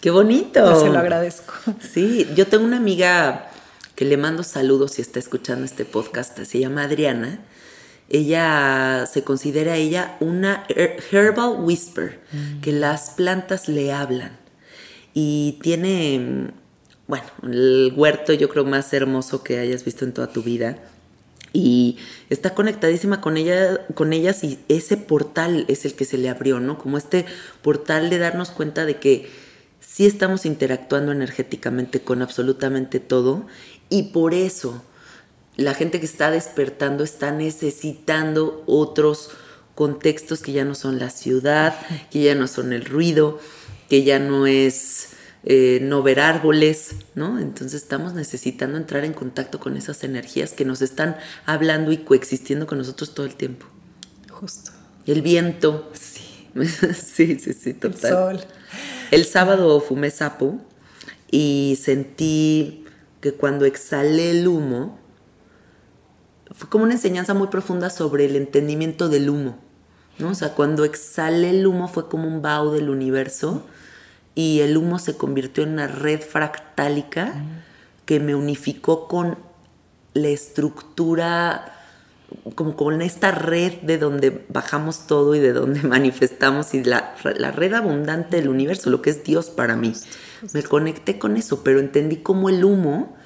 Qué 0.00 0.10
bonito. 0.10 0.80
Se 0.80 0.88
lo 0.88 0.98
agradezco. 0.98 1.54
Sí, 1.80 2.28
yo 2.34 2.46
tengo 2.46 2.64
una 2.64 2.76
amiga 2.76 3.50
que 3.94 4.04
le 4.04 4.16
mando 4.16 4.42
saludos 4.42 4.92
si 4.92 5.02
está 5.02 5.18
escuchando 5.18 5.64
este 5.64 5.84
podcast, 5.84 6.38
se 6.38 6.58
llama 6.58 6.84
Adriana. 6.84 7.40
Ella 8.10 9.06
se 9.10 9.22
considera 9.22 9.76
ella 9.76 10.16
una 10.20 10.64
herbal 10.68 11.60
whisper, 11.60 12.20
mm. 12.32 12.60
que 12.60 12.72
las 12.72 13.10
plantas 13.10 13.68
le 13.68 13.92
hablan. 13.92 14.36
Y 15.14 15.58
tiene, 15.62 16.50
bueno, 17.06 17.26
el 17.42 17.92
huerto 17.96 18.32
yo 18.32 18.48
creo 18.48 18.64
más 18.64 18.92
hermoso 18.92 19.42
que 19.42 19.58
hayas 19.58 19.84
visto 19.84 20.04
en 20.04 20.12
toda 20.12 20.32
tu 20.32 20.42
vida 20.42 20.78
y 21.52 21.98
está 22.28 22.54
conectadísima 22.54 23.20
con 23.20 23.36
ella 23.36 23.86
con 23.94 24.12
ellas 24.12 24.44
y 24.44 24.58
ese 24.68 24.96
portal 24.96 25.64
es 25.68 25.84
el 25.84 25.94
que 25.94 26.04
se 26.04 26.18
le 26.18 26.28
abrió, 26.28 26.60
¿no? 26.60 26.78
Como 26.78 26.96
este 26.96 27.26
portal 27.62 28.10
de 28.10 28.18
darnos 28.18 28.50
cuenta 28.50 28.84
de 28.84 28.96
que 28.96 29.28
sí 29.80 30.06
estamos 30.06 30.46
interactuando 30.46 31.12
energéticamente 31.12 32.00
con 32.00 32.22
absolutamente 32.22 33.00
todo 33.00 33.46
y 33.88 34.04
por 34.04 34.34
eso 34.34 34.84
la 35.56 35.74
gente 35.74 36.00
que 36.00 36.06
está 36.06 36.30
despertando 36.30 37.04
está 37.04 37.32
necesitando 37.32 38.62
otros 38.66 39.30
contextos 39.74 40.42
que 40.42 40.52
ya 40.52 40.64
no 40.64 40.74
son 40.74 40.98
la 40.98 41.10
ciudad, 41.10 41.74
que 42.10 42.22
ya 42.22 42.34
no 42.34 42.46
son 42.48 42.72
el 42.72 42.84
ruido, 42.84 43.38
que 43.88 44.04
ya 44.04 44.18
no 44.18 44.46
es 44.46 45.10
eh, 45.42 45.78
no 45.80 46.02
ver 46.02 46.20
árboles, 46.20 46.90
¿no? 47.14 47.38
Entonces 47.38 47.82
estamos 47.82 48.12
necesitando 48.12 48.76
entrar 48.76 49.04
en 49.04 49.14
contacto 49.14 49.58
con 49.58 49.76
esas 49.78 50.04
energías 50.04 50.52
que 50.52 50.66
nos 50.66 50.82
están 50.82 51.16
hablando 51.46 51.92
y 51.92 51.98
coexistiendo 51.98 52.66
con 52.66 52.78
nosotros 52.78 53.14
todo 53.14 53.24
el 53.26 53.34
tiempo. 53.36 53.66
Justo. 54.30 54.72
El 55.06 55.22
viento. 55.22 55.90
Sí. 55.94 56.46
sí, 56.94 57.38
sí, 57.38 57.54
sí, 57.54 57.74
total. 57.74 58.10
El 58.32 58.40
sol. 58.40 58.46
El 59.10 59.24
sábado 59.24 59.80
fumé 59.80 60.10
sapo 60.10 60.60
y 61.30 61.78
sentí 61.82 62.84
que 63.20 63.32
cuando 63.32 63.64
exhalé 63.64 64.30
el 64.30 64.46
humo, 64.46 64.99
fue 66.54 66.68
como 66.68 66.84
una 66.84 66.94
enseñanza 66.94 67.34
muy 67.34 67.48
profunda 67.48 67.90
sobre 67.90 68.24
el 68.24 68.36
entendimiento 68.36 69.08
del 69.08 69.30
humo. 69.30 69.58
¿no? 70.18 70.30
O 70.30 70.34
sea, 70.34 70.54
cuando 70.54 70.84
exhalé 70.84 71.50
el 71.50 71.66
humo 71.66 71.88
fue 71.88 72.08
como 72.08 72.28
un 72.28 72.42
vaho 72.42 72.72
del 72.72 72.90
universo 72.90 73.64
y 74.34 74.60
el 74.60 74.76
humo 74.76 74.98
se 74.98 75.16
convirtió 75.16 75.64
en 75.64 75.70
una 75.70 75.86
red 75.86 76.20
fractálica 76.20 77.34
que 78.04 78.20
me 78.20 78.34
unificó 78.34 79.06
con 79.08 79.38
la 80.14 80.28
estructura, 80.28 81.72
como 82.54 82.76
con 82.76 83.00
esta 83.02 83.30
red 83.30 83.74
de 83.82 83.98
donde 83.98 84.44
bajamos 84.48 85.06
todo 85.06 85.34
y 85.34 85.38
de 85.38 85.52
donde 85.52 85.82
manifestamos 85.86 86.74
y 86.74 86.82
la, 86.82 87.14
la 87.36 87.52
red 87.52 87.74
abundante 87.74 88.36
del 88.36 88.48
universo, 88.48 88.90
lo 88.90 89.02
que 89.02 89.10
es 89.10 89.24
Dios 89.24 89.50
para 89.50 89.76
mí. 89.76 89.92
Me 90.52 90.62
conecté 90.62 91.18
con 91.18 91.36
eso, 91.36 91.62
pero 91.62 91.80
entendí 91.80 92.16
cómo 92.16 92.48
el 92.48 92.64
humo 92.64 93.16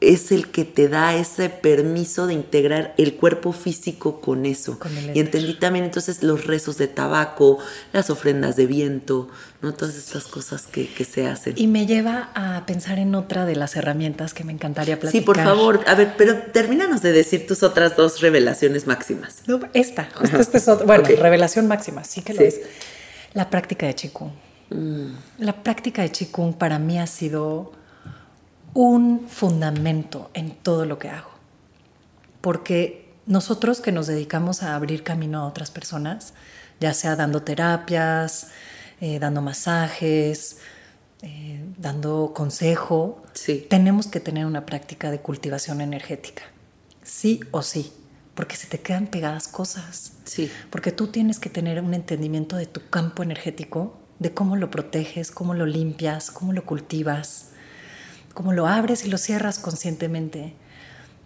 es 0.00 0.30
el 0.30 0.48
que 0.48 0.64
te 0.64 0.88
da 0.88 1.16
ese 1.16 1.48
permiso 1.48 2.28
de 2.28 2.34
integrar 2.34 2.94
el 2.98 3.14
cuerpo 3.14 3.52
físico 3.52 4.20
con 4.20 4.46
eso. 4.46 4.78
y 5.12 5.18
entendí 5.18 5.54
también 5.54 5.84
entonces 5.84 6.22
los 6.22 6.46
rezos 6.46 6.78
de 6.78 6.86
tabaco, 6.86 7.58
las 7.92 8.08
ofrendas 8.08 8.54
de 8.54 8.66
viento, 8.66 9.28
¿no? 9.60 9.74
Todas 9.74 9.96
estas 9.96 10.24
cosas 10.24 10.66
que, 10.66 10.88
se 11.04 11.26
hacen. 11.26 11.54
Y 11.56 11.66
me 11.66 11.86
lleva 11.86 12.30
a 12.34 12.64
pensar 12.64 13.00
en 13.00 13.14
otra 13.16 13.44
de 13.44 13.56
las 13.56 13.74
herramientas 13.74 14.34
que 14.34 14.44
me 14.44 14.52
encantaría 14.52 15.00
platicar. 15.00 15.20
Sí, 15.20 15.26
por 15.26 15.36
favor. 15.36 15.80
A 15.86 15.96
ver, 15.96 16.14
pero 16.16 16.36
termínanos 16.52 17.02
de 17.02 17.10
decir 17.12 17.46
tus 17.46 17.64
otras 17.64 17.96
dos 17.96 18.20
revelaciones 18.20 18.86
máximas. 18.86 19.42
esta, 19.72 20.08
justo 20.14 20.38
esta 20.38 20.58
es 20.58 20.68
otra. 20.68 20.86
Bueno, 20.86 21.04
revelación 21.04 21.66
máxima, 21.66 22.04
sí 22.04 22.22
que 22.22 22.34
lo 22.34 22.42
es. 22.42 22.60
La 23.34 23.50
práctica 23.50 23.86
de 23.86 23.94
Qigong. 23.94 24.32
Mm. 24.70 25.06
La 25.38 25.62
práctica 25.62 26.02
de 26.02 26.10
Qigong 26.10 26.54
para 26.54 26.78
mí 26.78 27.00
ha 27.00 27.06
sido 27.06 27.72
un 28.74 29.28
fundamento 29.28 30.30
en 30.34 30.50
todo 30.50 30.84
lo 30.84 30.98
que 30.98 31.08
hago. 31.08 31.30
Porque 32.40 33.12
nosotros 33.26 33.80
que 33.80 33.92
nos 33.92 34.06
dedicamos 34.06 34.62
a 34.62 34.74
abrir 34.74 35.02
camino 35.02 35.40
a 35.40 35.46
otras 35.46 35.70
personas, 35.70 36.34
ya 36.80 36.94
sea 36.94 37.16
dando 37.16 37.42
terapias, 37.42 38.48
eh, 39.00 39.18
dando 39.18 39.42
masajes, 39.42 40.58
eh, 41.22 41.64
dando 41.76 42.32
consejo, 42.34 43.22
tenemos 43.68 44.06
que 44.06 44.20
tener 44.20 44.46
una 44.46 44.64
práctica 44.64 45.10
de 45.10 45.20
cultivación 45.20 45.80
energética. 45.80 46.42
Sí 47.02 47.40
o 47.50 47.62
sí, 47.62 47.92
porque 48.34 48.56
se 48.56 48.66
te 48.66 48.80
quedan 48.80 49.08
pegadas 49.08 49.48
cosas. 49.48 50.12
Sí. 50.24 50.50
Porque 50.70 50.92
tú 50.92 51.08
tienes 51.08 51.38
que 51.38 51.50
tener 51.50 51.80
un 51.80 51.94
entendimiento 51.94 52.56
de 52.56 52.66
tu 52.66 52.88
campo 52.88 53.22
energético, 53.22 53.96
de 54.18 54.32
cómo 54.32 54.56
lo 54.56 54.70
proteges, 54.70 55.30
cómo 55.30 55.54
lo 55.54 55.66
limpias, 55.66 56.30
cómo 56.30 56.52
lo 56.52 56.64
cultivas 56.64 57.50
como 58.38 58.52
lo 58.52 58.68
abres 58.68 59.04
y 59.04 59.10
lo 59.10 59.18
cierras 59.18 59.58
conscientemente. 59.58 60.54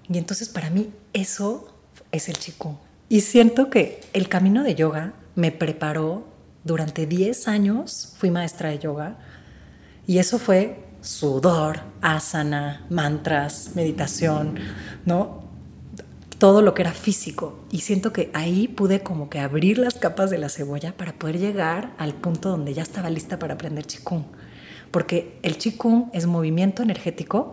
Y 0.09 0.17
entonces 0.17 0.49
para 0.49 0.71
mí 0.71 0.95
eso 1.13 1.69
es 2.11 2.31
el 2.31 2.39
chiku. 2.39 2.79
Y 3.11 3.21
siento 3.21 3.69
que 3.69 4.01
el 4.15 4.31
camino 4.31 4.63
de 4.63 4.75
yoga 4.75 5.13
me 5.35 5.53
preparó 5.53 6.27
durante 6.65 7.05
10 7.07 7.49
años, 7.49 8.15
fui 8.17 8.31
maestra 8.31 8.71
de 8.71 8.79
yoga, 8.79 9.19
y 10.07 10.21
eso 10.21 10.39
fue 10.39 10.87
sudor, 11.03 11.81
asana, 12.01 12.87
mantras, 12.89 13.73
meditación, 13.75 14.55
¿no? 15.05 15.43
Todo 16.39 16.63
lo 16.63 16.73
que 16.73 16.81
era 16.81 16.93
físico. 16.93 17.63
Y 17.71 17.81
siento 17.81 18.15
que 18.15 18.31
ahí 18.33 18.69
pude 18.69 19.03
como 19.03 19.29
que 19.29 19.39
abrir 19.39 19.77
las 19.77 19.97
capas 19.97 20.31
de 20.31 20.39
la 20.39 20.49
cebolla 20.49 20.97
para 20.97 21.13
poder 21.13 21.39
llegar 21.39 21.93
al 21.99 22.15
punto 22.15 22.49
donde 22.49 22.73
ya 22.73 22.83
estaba 22.83 23.11
lista 23.11 23.39
para 23.39 23.53
aprender 23.53 23.85
chikung 23.85 24.25
porque 24.93 25.39
el 25.43 25.57
Qigong 25.57 26.11
es 26.13 26.27
movimiento 26.27 26.83
energético 26.83 27.53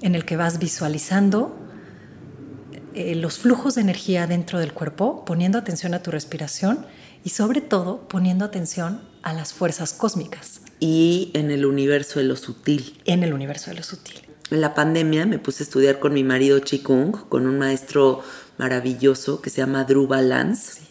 en 0.00 0.14
el 0.14 0.24
que 0.24 0.36
vas 0.36 0.58
visualizando 0.58 1.54
eh, 2.94 3.14
los 3.16 3.38
flujos 3.38 3.74
de 3.74 3.82
energía 3.82 4.26
dentro 4.26 4.58
del 4.58 4.72
cuerpo, 4.72 5.24
poniendo 5.24 5.58
atención 5.58 5.94
a 5.94 6.02
tu 6.02 6.10
respiración 6.10 6.86
y 7.24 7.30
sobre 7.30 7.60
todo 7.60 8.06
poniendo 8.08 8.44
atención 8.44 9.02
a 9.22 9.32
las 9.32 9.52
fuerzas 9.52 9.92
cósmicas. 9.92 10.60
Y 10.78 11.30
en 11.34 11.50
el 11.50 11.66
universo 11.66 12.20
de 12.20 12.26
lo 12.26 12.36
sutil. 12.36 13.00
En 13.04 13.22
el 13.22 13.34
universo 13.34 13.70
de 13.70 13.76
lo 13.76 13.82
sutil. 13.82 14.20
En 14.50 14.60
la 14.60 14.74
pandemia 14.74 15.26
me 15.26 15.38
puse 15.38 15.62
a 15.62 15.64
estudiar 15.64 15.98
con 15.98 16.12
mi 16.12 16.22
marido 16.22 16.60
Qigong, 16.60 17.28
con 17.28 17.46
un 17.46 17.58
maestro 17.58 18.22
maravilloso 18.58 19.40
que 19.40 19.50
se 19.50 19.58
llama 19.58 19.84
Drew 19.84 20.06
Balance, 20.06 20.82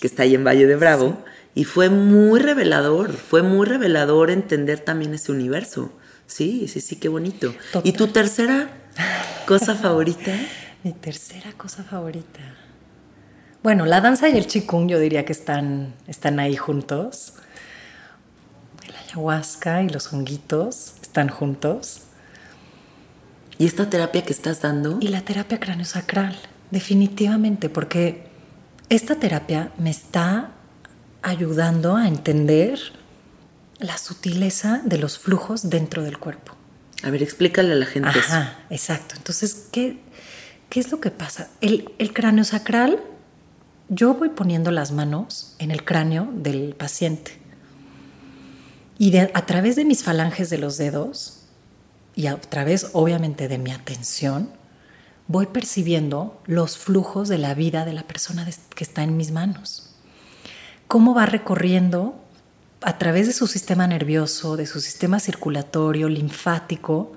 que 0.00 0.06
está 0.06 0.24
ahí 0.24 0.34
en 0.34 0.44
Valle 0.44 0.66
de 0.66 0.76
Bravo. 0.76 1.16
Y 1.58 1.64
fue 1.64 1.90
muy 1.90 2.38
revelador, 2.38 3.12
fue 3.12 3.42
muy 3.42 3.66
revelador 3.66 4.30
entender 4.30 4.78
también 4.78 5.12
ese 5.12 5.32
universo. 5.32 5.90
Sí, 6.28 6.68
sí, 6.68 6.80
sí, 6.80 6.94
qué 6.94 7.08
bonito. 7.08 7.52
¿Y 7.82 7.94
tu 7.94 8.06
tercera 8.06 8.70
cosa 9.44 9.74
favorita? 9.82 10.32
Mi 10.84 10.92
tercera 10.92 11.50
cosa 11.54 11.82
favorita. 11.82 12.38
Bueno, 13.64 13.86
la 13.86 14.00
danza 14.00 14.28
y 14.28 14.38
el 14.38 14.46
chikung 14.46 14.88
yo 14.88 15.00
diría 15.00 15.24
que 15.24 15.32
están, 15.32 15.94
están 16.06 16.38
ahí 16.38 16.54
juntos. 16.54 17.32
El 18.86 18.94
ayahuasca 18.94 19.82
y 19.82 19.88
los 19.88 20.12
honguitos 20.12 20.94
están 21.02 21.28
juntos. 21.28 22.02
¿Y 23.58 23.66
esta 23.66 23.90
terapia 23.90 24.22
que 24.22 24.32
estás 24.32 24.62
dando? 24.62 24.98
Y 25.00 25.08
la 25.08 25.22
terapia 25.22 25.58
cráneo-sacral, 25.58 26.36
definitivamente, 26.70 27.68
porque 27.68 28.28
esta 28.90 29.16
terapia 29.16 29.72
me 29.76 29.90
está 29.90 30.52
ayudando 31.22 31.96
a 31.96 32.08
entender 32.08 32.78
la 33.78 33.96
sutileza 33.98 34.80
de 34.84 34.98
los 34.98 35.18
flujos 35.18 35.70
dentro 35.70 36.02
del 36.02 36.18
cuerpo. 36.18 36.54
A 37.02 37.10
ver, 37.10 37.22
explícale 37.22 37.72
a 37.72 37.76
la 37.76 37.86
gente 37.86 38.08
Ajá, 38.08 38.58
exacto. 38.70 39.14
Entonces, 39.16 39.68
¿qué, 39.70 40.00
¿qué 40.68 40.80
es 40.80 40.90
lo 40.90 41.00
que 41.00 41.10
pasa? 41.10 41.48
El, 41.60 41.92
el 41.98 42.12
cráneo 42.12 42.44
sacral, 42.44 43.00
yo 43.88 44.14
voy 44.14 44.30
poniendo 44.30 44.70
las 44.72 44.90
manos 44.90 45.54
en 45.58 45.70
el 45.70 45.84
cráneo 45.84 46.28
del 46.34 46.74
paciente. 46.74 47.38
Y 48.98 49.10
de- 49.12 49.30
a 49.32 49.46
través 49.46 49.76
de 49.76 49.84
mis 49.84 50.02
falanges 50.02 50.50
de 50.50 50.58
los 50.58 50.76
dedos 50.76 51.42
y 52.16 52.26
a 52.26 52.36
través, 52.40 52.88
obviamente, 52.94 53.46
de 53.46 53.58
mi 53.58 53.70
atención, 53.70 54.50
voy 55.28 55.46
percibiendo 55.46 56.42
los 56.46 56.76
flujos 56.78 57.28
de 57.28 57.38
la 57.38 57.54
vida 57.54 57.84
de 57.84 57.92
la 57.92 58.02
persona 58.02 58.44
que 58.74 58.82
está 58.84 59.04
en 59.04 59.16
mis 59.16 59.30
manos. 59.30 59.87
Cómo 60.88 61.14
va 61.14 61.26
recorriendo 61.26 62.20
a 62.80 62.98
través 62.98 63.26
de 63.26 63.32
su 63.32 63.46
sistema 63.46 63.86
nervioso, 63.86 64.56
de 64.56 64.66
su 64.66 64.80
sistema 64.80 65.20
circulatorio, 65.20 66.08
linfático, 66.08 67.12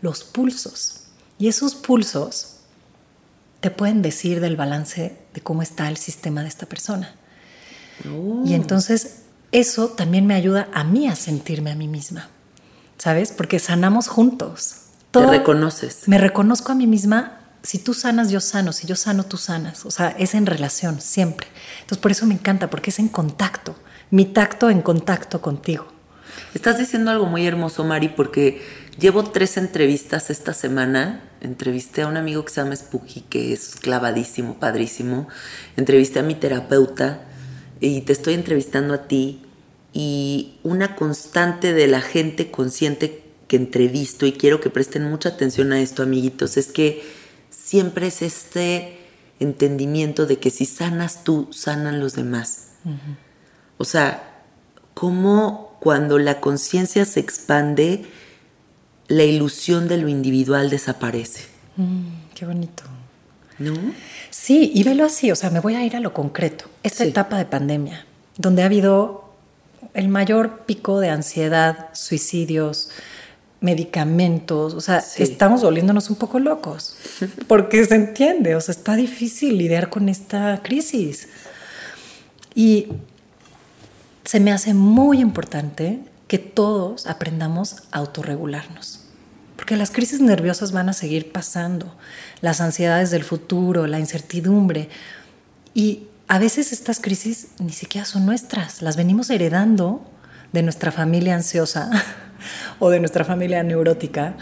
los 0.00 0.24
pulsos. 0.24 1.02
Y 1.38 1.48
esos 1.48 1.74
pulsos 1.74 2.58
te 3.60 3.70
pueden 3.70 4.02
decir 4.02 4.40
del 4.40 4.56
balance 4.56 5.18
de 5.34 5.40
cómo 5.40 5.62
está 5.62 5.88
el 5.88 5.96
sistema 5.96 6.42
de 6.42 6.48
esta 6.48 6.66
persona. 6.66 7.14
Oh. 8.08 8.42
Y 8.44 8.54
entonces 8.54 9.22
eso 9.50 9.88
también 9.88 10.26
me 10.26 10.34
ayuda 10.34 10.68
a 10.72 10.84
mí 10.84 11.08
a 11.08 11.16
sentirme 11.16 11.72
a 11.72 11.74
mí 11.74 11.88
misma, 11.88 12.28
¿sabes? 12.98 13.32
Porque 13.32 13.58
sanamos 13.58 14.08
juntos. 14.08 14.82
Te 15.10 15.26
reconoces. 15.26 16.06
Me 16.06 16.18
reconozco 16.18 16.72
a 16.72 16.74
mí 16.74 16.86
misma. 16.86 17.37
Si 17.62 17.78
tú 17.78 17.94
sanas, 17.94 18.30
yo 18.30 18.40
sano. 18.40 18.72
Si 18.72 18.86
yo 18.86 18.96
sano, 18.96 19.24
tú 19.24 19.36
sanas. 19.36 19.84
O 19.84 19.90
sea, 19.90 20.08
es 20.18 20.34
en 20.34 20.46
relación, 20.46 21.00
siempre. 21.00 21.48
Entonces, 21.80 21.98
por 21.98 22.10
eso 22.10 22.26
me 22.26 22.34
encanta, 22.34 22.70
porque 22.70 22.90
es 22.90 22.98
en 22.98 23.08
contacto. 23.08 23.76
Mi 24.10 24.24
tacto 24.24 24.70
en 24.70 24.80
contacto 24.80 25.40
contigo. 25.40 25.88
Estás 26.54 26.78
diciendo 26.78 27.10
algo 27.10 27.26
muy 27.26 27.46
hermoso, 27.46 27.84
Mari, 27.84 28.08
porque 28.08 28.62
llevo 28.98 29.24
tres 29.24 29.56
entrevistas 29.56 30.30
esta 30.30 30.54
semana. 30.54 31.24
Entrevisté 31.40 32.02
a 32.02 32.06
un 32.06 32.16
amigo 32.16 32.44
que 32.44 32.52
se 32.52 32.62
llama 32.62 32.76
Spooky, 32.76 33.22
que 33.22 33.52
es 33.52 33.76
clavadísimo, 33.76 34.58
padrísimo. 34.58 35.28
Entrevisté 35.76 36.20
a 36.20 36.22
mi 36.22 36.34
terapeuta 36.34 37.22
y 37.80 38.00
te 38.02 38.12
estoy 38.12 38.34
entrevistando 38.34 38.94
a 38.94 39.08
ti. 39.08 39.42
Y 39.92 40.58
una 40.62 40.96
constante 40.96 41.72
de 41.72 41.86
la 41.86 42.00
gente 42.00 42.50
consciente 42.50 43.24
que 43.48 43.56
entrevisto, 43.56 44.26
y 44.26 44.32
quiero 44.32 44.60
que 44.60 44.70
presten 44.70 45.04
mucha 45.04 45.30
atención 45.30 45.72
a 45.72 45.80
esto, 45.80 46.02
amiguitos, 46.02 46.56
es 46.56 46.68
que 46.68 47.02
siempre 47.68 48.06
es 48.06 48.22
este 48.22 48.98
entendimiento 49.40 50.24
de 50.26 50.38
que 50.38 50.50
si 50.50 50.64
sanas 50.64 51.22
tú, 51.24 51.48
sanan 51.52 52.00
los 52.00 52.14
demás. 52.14 52.68
O 53.76 53.84
sea, 53.84 54.42
cómo 54.94 55.76
cuando 55.80 56.18
la 56.18 56.40
conciencia 56.40 57.04
se 57.04 57.20
expande, 57.20 58.06
la 59.08 59.24
ilusión 59.24 59.86
de 59.88 59.98
lo 59.98 60.08
individual 60.08 60.70
desaparece, 60.70 61.42
Mm, 61.76 62.08
qué 62.34 62.44
bonito. 62.44 62.82
¿no? 63.60 63.72
Sí, 64.30 64.70
y 64.74 64.82
velo 64.82 65.04
así, 65.04 65.30
o 65.30 65.36
sea, 65.36 65.50
me 65.50 65.60
voy 65.60 65.74
a 65.76 65.84
ir 65.84 65.94
a 65.96 66.00
lo 66.00 66.12
concreto. 66.12 66.64
Esta 66.82 67.04
Sí. 67.04 67.10
etapa 67.10 67.38
de 67.38 67.44
pandemia, 67.44 68.04
donde 68.36 68.62
ha 68.62 68.66
habido 68.66 69.32
el 69.94 70.08
mayor 70.08 70.60
pico 70.66 70.98
de 71.00 71.10
ansiedad, 71.10 71.88
suicidios, 71.92 72.90
medicamentos, 73.60 74.74
o 74.74 74.80
sea, 74.80 75.00
Sí. 75.00 75.22
estamos 75.22 75.62
volviéndonos 75.62 76.10
un 76.10 76.16
poco 76.16 76.38
locos, 76.38 76.96
porque 77.48 77.84
se 77.84 77.94
entiende, 77.96 78.54
o 78.56 78.60
sea, 78.60 78.72
está 78.72 78.94
difícil 78.96 79.58
lidiar 79.58 79.90
con 79.90 80.08
esta 80.08 80.60
crisis. 80.62 81.28
Y 82.54 82.88
se 84.24 84.40
me 84.40 84.52
hace 84.52 84.74
muy 84.74 85.20
importante 85.20 86.00
que 86.26 86.38
todos 86.38 87.06
aprendamos 87.06 87.76
a 87.92 87.98
autorregularnos. 87.98 89.00
Porque 89.56 89.76
las 89.76 89.90
crisis 89.90 90.20
nerviosas 90.20 90.70
van 90.72 90.88
a 90.88 90.92
seguir 90.92 91.32
pasando, 91.32 91.94
las 92.40 92.60
ansiedades 92.60 93.10
del 93.10 93.24
futuro, 93.24 93.86
la 93.86 93.98
incertidumbre. 93.98 94.88
Y 95.74 96.04
a 96.28 96.38
veces 96.38 96.72
estas 96.72 97.00
crisis 97.00 97.48
ni 97.58 97.72
siquiera 97.72 98.04
son 98.04 98.24
nuestras, 98.26 98.82
las 98.82 98.96
venimos 98.96 99.30
heredando 99.30 100.04
de 100.52 100.62
nuestra 100.62 100.92
familia 100.92 101.34
ansiosa 101.34 101.90
o 102.78 102.90
de 102.90 103.00
nuestra 103.00 103.24
familia 103.24 103.62
neurótica, 103.62 104.36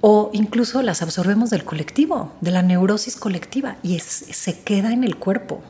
o 0.00 0.30
incluso 0.32 0.82
las 0.82 1.02
absorbemos 1.02 1.50
del 1.50 1.64
colectivo, 1.64 2.32
de 2.40 2.50
la 2.50 2.62
neurosis 2.62 3.16
colectiva, 3.16 3.76
y 3.82 3.96
es- 3.96 4.04
se 4.30 4.60
queda 4.60 4.92
en 4.92 5.04
el 5.04 5.16
cuerpo. 5.16 5.62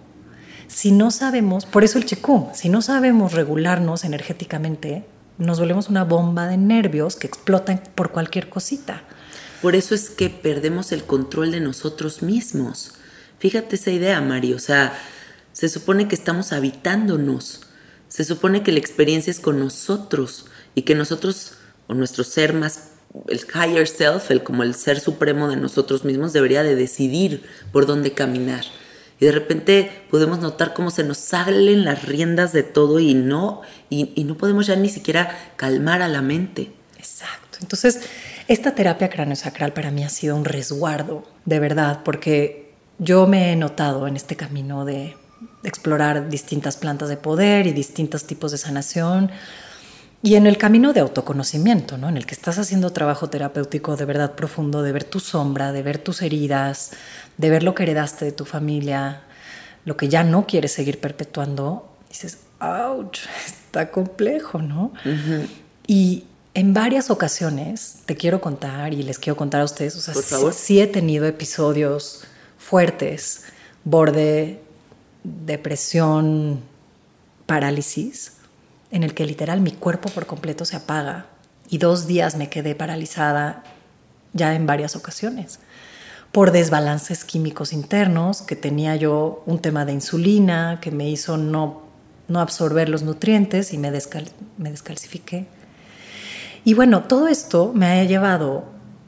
Si 0.69 0.91
no 0.91 1.11
sabemos, 1.11 1.65
por 1.65 1.85
eso 1.85 1.99
el 1.99 2.07
chekú, 2.07 2.49
si 2.53 2.69
no 2.69 2.83
sabemos 2.83 3.33
regularnos 3.33 4.05
energéticamente, 4.05 5.07
nos 5.39 5.61
volvemos 5.61 5.89
una 5.89 6.03
bomba 6.05 6.49
de 6.49 6.57
nervios 6.57 7.17
que 7.17 7.27
explotan 7.29 7.81
por 7.95 8.11
cualquier 8.11 8.49
cosita. 8.49 9.03
Por 9.63 9.75
eso 9.77 9.95
es 9.95 10.11
que 10.11 10.29
perdemos 10.29 10.93
el 10.93 11.05
control 11.05 11.53
de 11.53 11.61
nosotros 11.61 12.23
mismos. 12.23 12.93
Fíjate 13.39 13.77
esa 13.77 13.91
idea, 13.91 14.21
Mari. 14.21 14.55
O 14.55 14.59
sea, 14.59 14.93
se 15.53 15.69
supone 15.69 16.09
que 16.09 16.15
estamos 16.15 16.53
habitándonos. 16.53 17.63
Se 18.09 18.25
supone 18.25 18.63
que 18.63 18.73
la 18.73 18.79
experiencia 18.79 19.31
es 19.31 19.41
con 19.41 19.59
nosotros 19.59 20.47
y 20.77 20.83
que 20.83 20.95
nosotros, 20.95 21.55
o 21.89 21.95
nuestro 21.95 22.23
ser 22.23 22.53
más, 22.53 22.91
el 23.29 23.41
higher 23.41 23.89
self, 23.89 24.31
el 24.31 24.45
como 24.45 24.63
el 24.63 24.75
ser 24.75 25.01
supremo 25.01 25.49
de 25.49 25.57
nosotros 25.57 26.05
mismos, 26.05 26.35
debería 26.35 26.63
de 26.63 26.77
decidir 26.77 27.43
por 27.73 27.87
dónde 27.87 28.13
caminar. 28.13 28.65
Y 29.19 29.25
de 29.25 29.33
repente 29.33 29.91
podemos 30.11 30.39
notar 30.41 30.75
cómo 30.75 30.91
se 30.91 31.03
nos 31.03 31.17
salen 31.17 31.87
las 31.87 32.05
riendas 32.05 32.53
de 32.53 32.63
todo 32.63 33.01
y 33.01 33.15
no, 33.15 33.63
y, 33.89 34.23
no 34.25 34.37
podemos 34.37 34.67
ya 34.67 34.77
ni 34.77 34.91
siquiera 34.91 35.55
calmar 35.57 36.03
a 36.03 36.09
la 36.09 36.21
mente. 36.21 36.71
Exacto. 36.99 37.59
Entonces, 37.63 38.03
esta 38.47 38.75
terapia 38.75 39.09
craneosacral 39.09 39.73
para 39.73 39.91
mí 39.91 40.05
ha 40.05 40.11
sido 40.11 40.37
un 40.37 40.45
resguardo, 40.45 41.27
de 41.47 41.59
verdad, 41.59 42.03
porque 42.05 42.75
yo 42.99 43.27
me 43.27 43.53
he 43.53 43.57
notado 43.57 44.07
en 44.07 44.17
este 44.17 44.37
camino 44.37 44.85
de 44.85 45.17
explorar 45.65 46.29
distintas 46.29 46.77
plantas 46.77 47.09
de 47.09 47.17
poder 47.17 47.67
y 47.67 47.73
distintos 47.73 48.27
tipos 48.27 48.53
de 48.53 48.59
sanación. 48.59 49.31
Y 50.27 50.35
en 50.35 50.47
el 50.47 50.59
camino 50.59 50.93
de 50.93 51.01
autoconocimiento, 51.01 51.99
¿no? 51.99 52.09
En 52.09 52.17
el 52.17 52.27
que 52.27 52.35
estás 52.35 52.59
haciendo 52.59 52.91
trabajo 52.93 53.31
terapéutico 53.31 53.97
de 53.97 54.05
verdad 54.05 54.35
profundo, 54.35 54.83
de 54.83 54.91
ver 54.93 55.05
tu 55.05 55.21
sombra, 55.21 55.71
de 55.73 55.83
ver 55.83 55.99
tus 55.99 56.21
heridas, 56.23 56.91
de 57.37 57.49
ver 57.51 57.63
lo 57.63 57.75
que 57.75 57.85
heredaste 57.85 58.25
de 58.25 58.33
tu 58.33 58.45
familia, 58.45 59.23
lo 59.85 59.97
que 59.97 60.09
ya 60.09 60.25
no 60.25 60.47
quieres 60.47 60.73
seguir 60.73 61.01
perpetuando, 61.01 61.89
dices, 62.09 62.39
ouch, 62.61 63.21
está 63.47 63.91
complejo, 63.93 64.61
¿no? 64.61 64.93
Y 65.87 66.25
en 66.55 66.75
varias 66.75 67.11
ocasiones 67.11 67.99
te 68.07 68.17
quiero 68.17 68.41
contar 68.41 68.93
y 68.95 69.03
les 69.05 69.19
quiero 69.21 69.37
contar 69.37 69.61
a 69.61 69.65
ustedes, 69.65 69.95
o 69.95 70.01
sea, 70.01 70.15
Por 70.15 70.53
sí- 70.53 70.59
sí 70.65 70.81
he 70.81 70.87
tenido 70.89 71.27
episodios 71.27 72.25
fuertes, 72.59 73.45
borde, 73.85 74.61
depresión, 75.23 76.63
parálisis, 77.47 78.33
en 78.97 79.03
el 79.03 79.15
que 79.15 79.27
literal 79.27 79.61
mi 79.61 79.73
cuerpo 79.73 80.09
por 80.09 80.27
completo 80.27 80.65
se 80.65 80.75
apaga 80.77 81.27
y 81.69 81.79
dos 81.79 82.07
días 82.07 82.37
me 82.37 82.49
quedé 82.49 82.75
paralizada 82.75 83.63
ya 84.33 84.55
en 84.55 84.67
varias 84.67 84.97
ocasiones 84.97 85.61
por 86.33 86.51
desbalances 86.51 87.25
químicos 87.25 87.73
internos, 87.73 88.43
que 88.43 88.57
tenía 88.57 88.97
yo 88.97 89.43
un 89.47 89.59
tema 89.59 89.85
de 89.85 89.93
insulina 89.93 90.81
que 90.81 90.91
me 90.91 91.09
hizo 91.09 91.37
no, 91.37 91.83
no 92.29 92.41
absorber 92.41 92.89
los 92.89 93.03
nutrientes 93.03 93.73
y 93.73 93.79
me, 93.79 93.91
descal- 93.91 94.33
me 94.59 94.71
descalcifiqué. 94.71 95.47
Y 96.65 96.75
bueno, 96.75 97.05
todo 97.05 97.29
esto 97.29 97.73
me 97.75 97.87
ha 97.87 98.05
llevado 98.05 98.65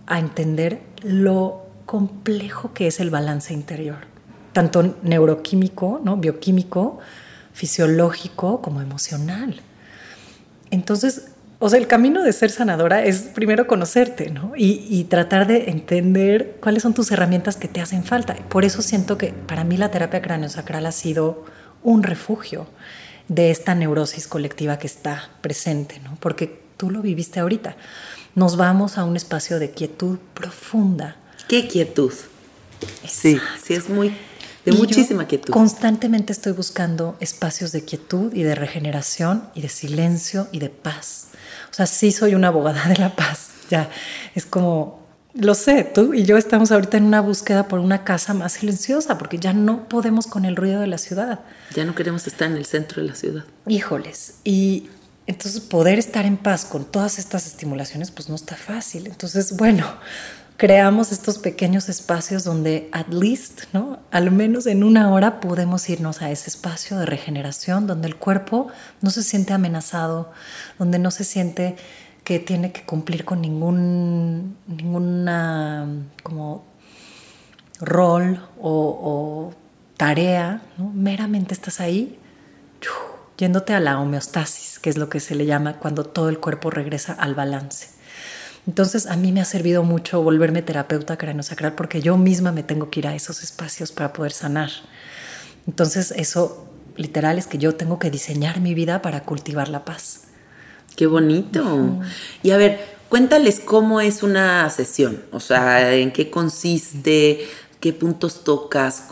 a 0.07 0.19
entender 0.19 0.81
lo 1.03 1.67
complejo 1.85 2.73
que 2.73 2.87
es 2.87 3.01
el 3.01 3.11
balance 3.11 3.53
interior, 3.53 3.99
tanto 4.53 4.97
neuroquímico, 5.03 6.01
¿no? 6.03 6.17
bioquímico, 6.17 6.99
fisiológico 7.53 8.63
como 8.63 8.81
emocional. 8.81 9.61
Entonces, 10.71 11.29
o 11.59 11.69
sea, 11.69 11.79
el 11.79 11.87
camino 11.87 12.23
de 12.23 12.33
ser 12.33 12.51
sanadora 12.51 13.05
es 13.05 13.23
primero 13.35 13.67
conocerte, 13.67 14.31
¿no? 14.31 14.53
Y, 14.57 14.87
y 14.89 15.05
tratar 15.05 15.47
de 15.47 15.71
entender 15.71 16.57
cuáles 16.61 16.83
son 16.83 16.95
tus 16.95 17.11
herramientas 17.11 17.57
que 17.57 17.69
te 17.69 17.81
hacen 17.81 18.05
falta. 18.05 18.37
Por 18.49 18.65
eso 18.65 18.83
siento 18.83 19.19
que 19.19 19.33
para 19.33 19.65
mí 19.65 19.77
la 19.77 19.91
terapia 19.91 20.23
craneosacral 20.23 20.87
ha 20.87 20.93
sido 20.93 21.45
un 21.83 22.03
refugio 22.03 22.67
de 23.29 23.51
esta 23.51 23.75
neurosis 23.75 24.27
colectiva 24.27 24.79
que 24.79 24.87
está 24.87 25.31
presente, 25.41 26.01
¿no? 26.01 26.17
Porque 26.21 26.61
tú 26.77 26.91
lo 26.91 27.03
viviste 27.03 27.41
ahorita. 27.41 27.77
Nos 28.35 28.57
vamos 28.57 28.99
a 28.99 29.05
un 29.05 29.17
espacio 29.17 29.59
de 29.59 29.71
quietud 29.71 30.19
profunda. 30.35 31.17
¡Qué 31.49 31.67
quietud! 31.69 32.13
Sí, 33.07 33.39
sí, 33.63 33.75
es 33.75 33.89
muy. 33.89 34.17
De 34.65 34.73
Y 34.73 34.77
muchísima 34.77 35.27
quietud. 35.27 35.53
Constantemente 35.53 36.33
estoy 36.33 36.53
buscando 36.53 37.17
espacios 37.21 37.73
de 37.73 37.85
quietud 37.85 38.35
y 38.35 38.43
de 38.43 38.55
regeneración 38.55 39.45
y 39.55 39.63
de 39.63 39.69
silencio 39.69 40.49
y 40.53 40.59
de 40.59 40.71
paz. 40.71 41.29
O 41.71 41.75
sea, 41.75 41.87
sí 41.87 42.13
soy 42.13 42.35
una 42.35 42.49
abogada 42.49 42.89
de 42.89 42.97
la 42.97 43.15
paz. 43.15 43.51
Ya, 43.71 43.91
es 44.35 44.47
como, 44.47 45.07
lo 45.35 45.55
sé, 45.55 45.85
tú 45.85 46.15
y 46.15 46.25
yo 46.25 46.37
estamos 46.37 46.73
ahorita 46.73 46.97
en 46.97 47.05
una 47.05 47.21
búsqueda 47.21 47.69
por 47.69 47.81
una 47.81 48.03
casa 48.03 48.35
más 48.35 48.55
silenciosa 48.55 49.19
porque 49.19 49.39
ya 49.39 49.53
no 49.53 49.89
podemos 49.89 50.27
con 50.27 50.45
el 50.45 50.57
ruido 50.57 50.81
de 50.81 50.87
la 50.87 50.99
ciudad. 50.99 51.41
Ya 51.75 51.85
no 51.85 51.95
queremos 51.95 52.27
estar 52.27 52.51
en 52.51 52.57
el 52.57 52.65
centro 52.65 53.03
de 53.03 53.09
la 53.09 53.15
ciudad. 53.15 53.45
Híjoles, 53.67 54.37
y 54.45 54.89
Entonces, 55.27 55.61
poder 55.61 55.99
estar 55.99 56.25
en 56.25 56.39
paz 56.39 56.65
con 56.65 56.87
todas 56.87 57.19
estas 57.19 57.47
estimulaciones, 57.47 58.11
pues 58.11 58.31
no 58.31 58.35
está 58.35 58.57
fácil. 58.57 59.07
Entonces, 59.07 59.55
bueno, 59.59 59.85
creamos 60.59 61.13
estos 61.13 61.39
pequeños 61.39 61.89
espacios 61.89 62.43
donde, 62.43 62.91
at 62.93 63.07
least, 63.09 63.73
¿no? 63.73 64.01
Al 64.11 64.33
menos 64.33 64.67
en 64.67 64.83
una 64.83 65.11
hora 65.13 65.39
podemos 65.39 65.89
irnos 65.89 66.21
a 66.21 66.33
ese 66.33 66.51
espacio 66.51 66.99
de 66.99 67.07
regeneración, 67.07 67.87
donde 67.87 68.09
el 68.09 68.17
cuerpo 68.17 68.67
no 69.01 69.11
se 69.11 69.23
siente 69.23 69.53
amenazado, 69.53 70.33
donde 70.77 70.99
no 70.99 71.13
se 71.13 71.23
siente 71.23 71.77
que 72.25 72.41
tiene 72.41 72.73
que 72.73 72.85
cumplir 72.85 73.25
con 73.25 73.41
ningún, 73.41 74.57
ninguna 74.67 75.87
como 76.25 76.65
rol 77.81 78.45
o, 78.61 79.53
tarea, 79.97 80.63
meramente 80.77 81.55
estás 81.55 81.81
ahí 81.81 82.19
yéndote 83.37 83.75
a 83.75 83.81
la 83.81 84.01
homeostasis, 84.01 84.81
que 84.81 84.91
es 84.91 84.97
lo 84.97 85.09
que 85.09 85.21
se 85.21 85.37
le 85.37 85.47
llama 85.47 85.75
cuando 85.75 86.05
todo 86.05 86.29
el 86.29 86.41
cuerpo 86.41 86.71
regresa 86.71 87.13
al 87.13 87.37
balance. 87.37 87.98
Entonces 88.69 89.07
a 89.07 89.17
mí 89.17 89.33
me 89.33 89.41
ha 89.41 89.47
servido 89.47 89.83
mucho 89.83 90.21
volverme 90.23 90.61
terapeuta 90.61 91.17
craniosacral 91.17 91.73
porque 91.73 92.03
yo 92.03 92.19
misma 92.19 92.53
me 92.53 92.63
tengo 92.63 92.91
que 92.91 93.01
ir 93.01 93.07
a 93.09 93.15
esos 93.15 93.43
espacios 93.43 93.93
para 93.93 94.13
poder 94.13 94.33
sanar. 94.33 94.69
Entonces 95.67 96.13
eso 96.15 96.69
literal 96.95 97.39
es 97.39 97.47
que 97.47 97.57
yo 97.57 97.77
tengo 97.77 97.99
que 97.99 98.11
diseñar 98.11 98.61
mi 98.61 98.75
vida 98.75 99.01
para 99.01 99.23
cultivar 99.23 99.71
la 99.71 99.87
paz. 99.87 100.25
Qué 100.97 101.07
bonito. 101.07 101.99
Y 102.43 102.51
a 102.51 102.59
ver, 102.59 102.79
cuéntales 103.09 103.59
cómo 103.59 104.03
es 104.03 104.23
una 104.23 104.69
sesión, 104.69 105.23
o 105.33 105.41
sea, 105.41 105.95
en 105.95 106.13
qué 106.13 106.29
consiste, 106.29 107.49
qué 107.81 107.95
puntos 107.95 108.45
tocas, 108.45 109.05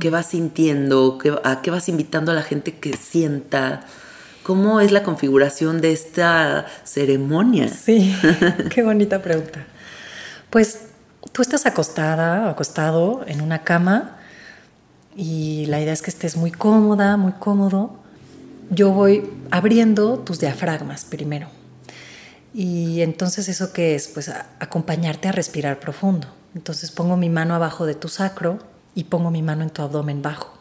qué 0.00 0.10
vas 0.10 0.26
sintiendo, 0.26 1.18
a 1.44 1.62
qué 1.62 1.70
vas 1.70 1.88
invitando 1.88 2.32
a 2.32 2.34
la 2.34 2.42
gente 2.42 2.74
que 2.74 2.96
sienta. 2.96 3.86
¿Cómo 4.50 4.80
es 4.80 4.90
la 4.90 5.04
configuración 5.04 5.80
de 5.80 5.92
esta 5.92 6.66
ceremonia? 6.82 7.68
Sí, 7.68 8.12
qué 8.74 8.82
bonita 8.82 9.22
pregunta. 9.22 9.64
Pues 10.50 10.86
tú 11.30 11.42
estás 11.42 11.66
acostada, 11.66 12.50
acostado 12.50 13.22
en 13.28 13.42
una 13.42 13.62
cama 13.62 14.16
y 15.14 15.66
la 15.66 15.80
idea 15.80 15.92
es 15.92 16.02
que 16.02 16.10
estés 16.10 16.36
muy 16.36 16.50
cómoda, 16.50 17.16
muy 17.16 17.30
cómodo. 17.30 17.94
Yo 18.70 18.90
voy 18.90 19.30
abriendo 19.52 20.18
tus 20.18 20.40
diafragmas 20.40 21.04
primero. 21.04 21.46
Y 22.52 23.02
entonces 23.02 23.48
eso 23.48 23.72
qué 23.72 23.94
es? 23.94 24.08
Pues 24.08 24.32
acompañarte 24.58 25.28
a 25.28 25.32
respirar 25.32 25.78
profundo. 25.78 26.26
Entonces 26.56 26.90
pongo 26.90 27.16
mi 27.16 27.30
mano 27.30 27.54
abajo 27.54 27.86
de 27.86 27.94
tu 27.94 28.08
sacro 28.08 28.58
y 28.96 29.04
pongo 29.04 29.30
mi 29.30 29.42
mano 29.42 29.62
en 29.62 29.70
tu 29.70 29.82
abdomen 29.82 30.22
bajo. 30.22 30.58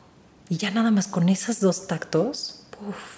Y 0.48 0.58
ya 0.58 0.70
nada 0.70 0.92
más 0.92 1.08
con 1.08 1.28
esos 1.28 1.60
dos 1.60 1.88
tactos, 1.88 2.59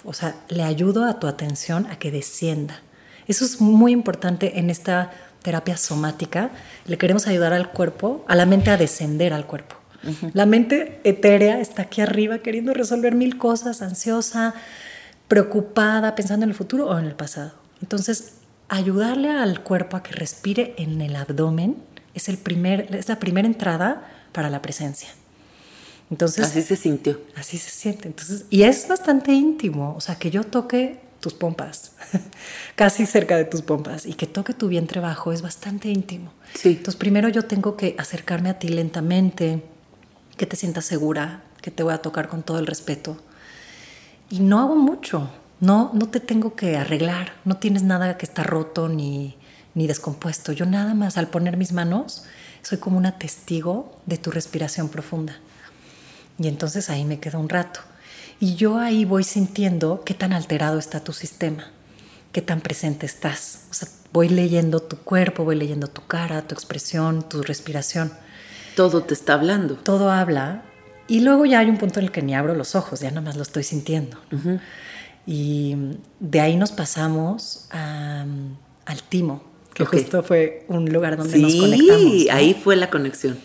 o 0.04 0.12
sea, 0.12 0.34
le 0.48 0.62
ayudo 0.62 1.04
a 1.04 1.18
tu 1.18 1.26
atención 1.26 1.86
a 1.86 1.98
que 1.98 2.10
descienda. 2.10 2.80
Eso 3.26 3.44
es 3.44 3.60
muy 3.60 3.92
importante 3.92 4.58
en 4.58 4.70
esta 4.70 5.10
terapia 5.42 5.76
somática. 5.76 6.50
Le 6.86 6.98
queremos 6.98 7.26
ayudar 7.26 7.52
al 7.52 7.70
cuerpo, 7.70 8.24
a 8.28 8.34
la 8.34 8.46
mente 8.46 8.70
a 8.70 8.76
descender 8.76 9.32
al 9.32 9.46
cuerpo. 9.46 9.76
La 10.32 10.46
mente 10.46 11.00
etérea 11.04 11.60
está 11.60 11.82
aquí 11.82 12.00
arriba 12.00 12.38
queriendo 12.38 12.74
resolver 12.74 13.14
mil 13.14 13.38
cosas, 13.38 13.82
ansiosa, 13.82 14.52
preocupada, 15.28 16.16
pensando 16.16 16.44
en 16.44 16.50
el 16.50 16.56
futuro 16.56 16.88
o 16.88 16.98
en 16.98 17.04
el 17.04 17.14
pasado. 17.14 17.52
Entonces, 17.80 18.34
ayudarle 18.68 19.30
al 19.30 19.62
cuerpo 19.62 19.96
a 19.96 20.02
que 20.02 20.12
respire 20.12 20.74
en 20.76 21.00
el 21.00 21.14
abdomen 21.14 21.76
es, 22.14 22.28
el 22.28 22.36
primer, 22.36 22.94
es 22.94 23.08
la 23.08 23.20
primera 23.20 23.46
entrada 23.46 24.02
para 24.32 24.50
la 24.50 24.60
presencia. 24.60 25.10
Entonces, 26.12 26.44
así 26.44 26.60
se 26.60 26.76
sintió. 26.76 27.18
Así 27.36 27.56
se 27.56 27.70
siente. 27.70 28.06
Entonces, 28.06 28.44
y 28.50 28.64
es 28.64 28.86
bastante 28.86 29.32
íntimo, 29.32 29.94
o 29.96 30.00
sea, 30.02 30.16
que 30.16 30.30
yo 30.30 30.44
toque 30.44 31.00
tus 31.20 31.32
pompas, 31.32 31.92
casi 32.76 33.06
cerca 33.06 33.38
de 33.38 33.46
tus 33.46 33.62
pompas, 33.62 34.04
y 34.04 34.12
que 34.12 34.26
toque 34.26 34.52
tu 34.52 34.68
vientre 34.68 35.00
bajo 35.00 35.32
es 35.32 35.40
bastante 35.40 35.88
íntimo. 35.88 36.30
Sí. 36.52 36.68
Entonces, 36.68 36.96
primero 36.96 37.30
yo 37.30 37.46
tengo 37.46 37.78
que 37.78 37.96
acercarme 37.98 38.50
a 38.50 38.58
ti 38.58 38.68
lentamente, 38.68 39.62
que 40.36 40.44
te 40.44 40.54
sientas 40.54 40.84
segura, 40.84 41.44
que 41.62 41.70
te 41.70 41.82
voy 41.82 41.94
a 41.94 42.02
tocar 42.02 42.28
con 42.28 42.42
todo 42.42 42.58
el 42.58 42.66
respeto. 42.66 43.16
Y 44.28 44.40
no 44.40 44.60
hago 44.60 44.76
mucho, 44.76 45.30
no, 45.60 45.92
no 45.94 46.10
te 46.10 46.20
tengo 46.20 46.54
que 46.56 46.76
arreglar, 46.76 47.32
no 47.46 47.56
tienes 47.56 47.84
nada 47.84 48.18
que 48.18 48.26
está 48.26 48.42
roto 48.42 48.90
ni, 48.90 49.38
ni 49.74 49.86
descompuesto. 49.86 50.52
Yo 50.52 50.66
nada 50.66 50.92
más 50.92 51.16
al 51.16 51.28
poner 51.28 51.56
mis 51.56 51.72
manos 51.72 52.24
soy 52.60 52.76
como 52.76 52.98
una 52.98 53.16
testigo 53.18 53.98
de 54.04 54.18
tu 54.18 54.30
respiración 54.30 54.90
profunda. 54.90 55.40
Y 56.42 56.48
entonces 56.48 56.90
ahí 56.90 57.04
me 57.04 57.20
quedo 57.20 57.38
un 57.38 57.48
rato. 57.48 57.80
Y 58.40 58.56
yo 58.56 58.78
ahí 58.78 59.04
voy 59.04 59.22
sintiendo 59.22 60.02
qué 60.04 60.14
tan 60.14 60.32
alterado 60.32 60.78
está 60.78 61.04
tu 61.04 61.12
sistema, 61.12 61.70
qué 62.32 62.42
tan 62.42 62.60
presente 62.60 63.06
estás. 63.06 63.66
O 63.70 63.74
sea, 63.74 63.88
voy 64.12 64.28
leyendo 64.28 64.80
tu 64.80 64.96
cuerpo, 64.96 65.44
voy 65.44 65.54
leyendo 65.56 65.86
tu 65.86 66.04
cara, 66.06 66.42
tu 66.42 66.54
expresión, 66.54 67.28
tu 67.28 67.42
respiración. 67.42 68.12
Todo 68.74 69.02
te 69.04 69.14
está 69.14 69.34
hablando. 69.34 69.76
Todo 69.76 70.10
habla. 70.10 70.64
Y 71.06 71.20
luego 71.20 71.44
ya 71.44 71.60
hay 71.60 71.68
un 71.68 71.78
punto 71.78 72.00
en 72.00 72.06
el 72.06 72.12
que 72.12 72.22
ni 72.22 72.34
abro 72.34 72.54
los 72.54 72.74
ojos, 72.74 73.00
ya 73.00 73.10
nada 73.10 73.20
más 73.20 73.36
lo 73.36 73.42
estoy 73.42 73.62
sintiendo. 73.62 74.18
Y 75.26 75.76
de 76.18 76.40
ahí 76.40 76.56
nos 76.56 76.72
pasamos 76.72 77.68
al 77.70 79.02
timo 79.08 79.44
que 79.74 79.84
justo 79.84 80.22
fue 80.22 80.64
un 80.68 80.92
lugar 80.92 81.16
donde 81.16 81.38
nos 81.38 81.54
conectamos. 81.54 82.02
Sí, 82.02 82.28
ahí 82.30 82.54
fue 82.54 82.76
la 82.76 82.90
conexión. 82.90 83.38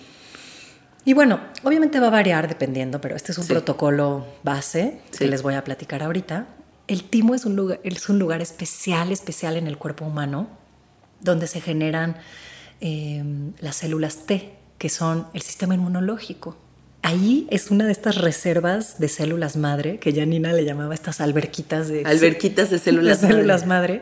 Y 1.07 1.13
bueno, 1.13 1.39
obviamente 1.63 2.01
va 2.01 2.07
a 2.07 2.09
variar 2.09 2.49
dependiendo, 2.49 2.99
pero 2.99 3.15
este 3.15 3.31
es 3.31 3.37
un 3.37 3.47
protocolo 3.47 4.25
base 4.43 4.99
que 5.17 5.25
les 5.29 5.41
voy 5.41 5.53
a 5.53 5.63
platicar 5.63 6.03
ahorita. 6.03 6.47
El 6.89 7.05
timo 7.05 7.33
es 7.33 7.45
un, 7.45 7.55
lugar, 7.55 7.79
es 7.81 8.09
un 8.09 8.19
lugar 8.19 8.41
especial, 8.41 9.13
especial 9.13 9.55
en 9.55 9.67
el 9.67 9.77
cuerpo 9.77 10.03
humano, 10.03 10.49
donde 11.21 11.47
se 11.47 11.61
generan 11.61 12.17
em, 12.81 13.53
las 13.61 13.77
células 13.77 14.25
T, 14.25 14.51
que 14.77 14.89
son 14.89 15.27
el 15.33 15.43
sistema 15.43 15.75
inmunológico. 15.75 16.57
Ahí 17.03 17.47
es 17.51 17.71
una 17.71 17.85
de 17.85 17.93
estas 17.93 18.17
reservas 18.17 18.99
de 18.99 19.07
células 19.07 19.55
madre, 19.55 19.99
que 19.99 20.11
Janina 20.11 20.51
le 20.51 20.65
llamaba 20.65 20.93
estas 20.93 21.21
alberquitas 21.21 21.87
de... 21.87 22.03
Alberquitas 22.03 22.69
de 22.69 22.79
células, 22.85 23.21
de 23.21 23.29
células 23.29 23.65
madre 23.65 24.01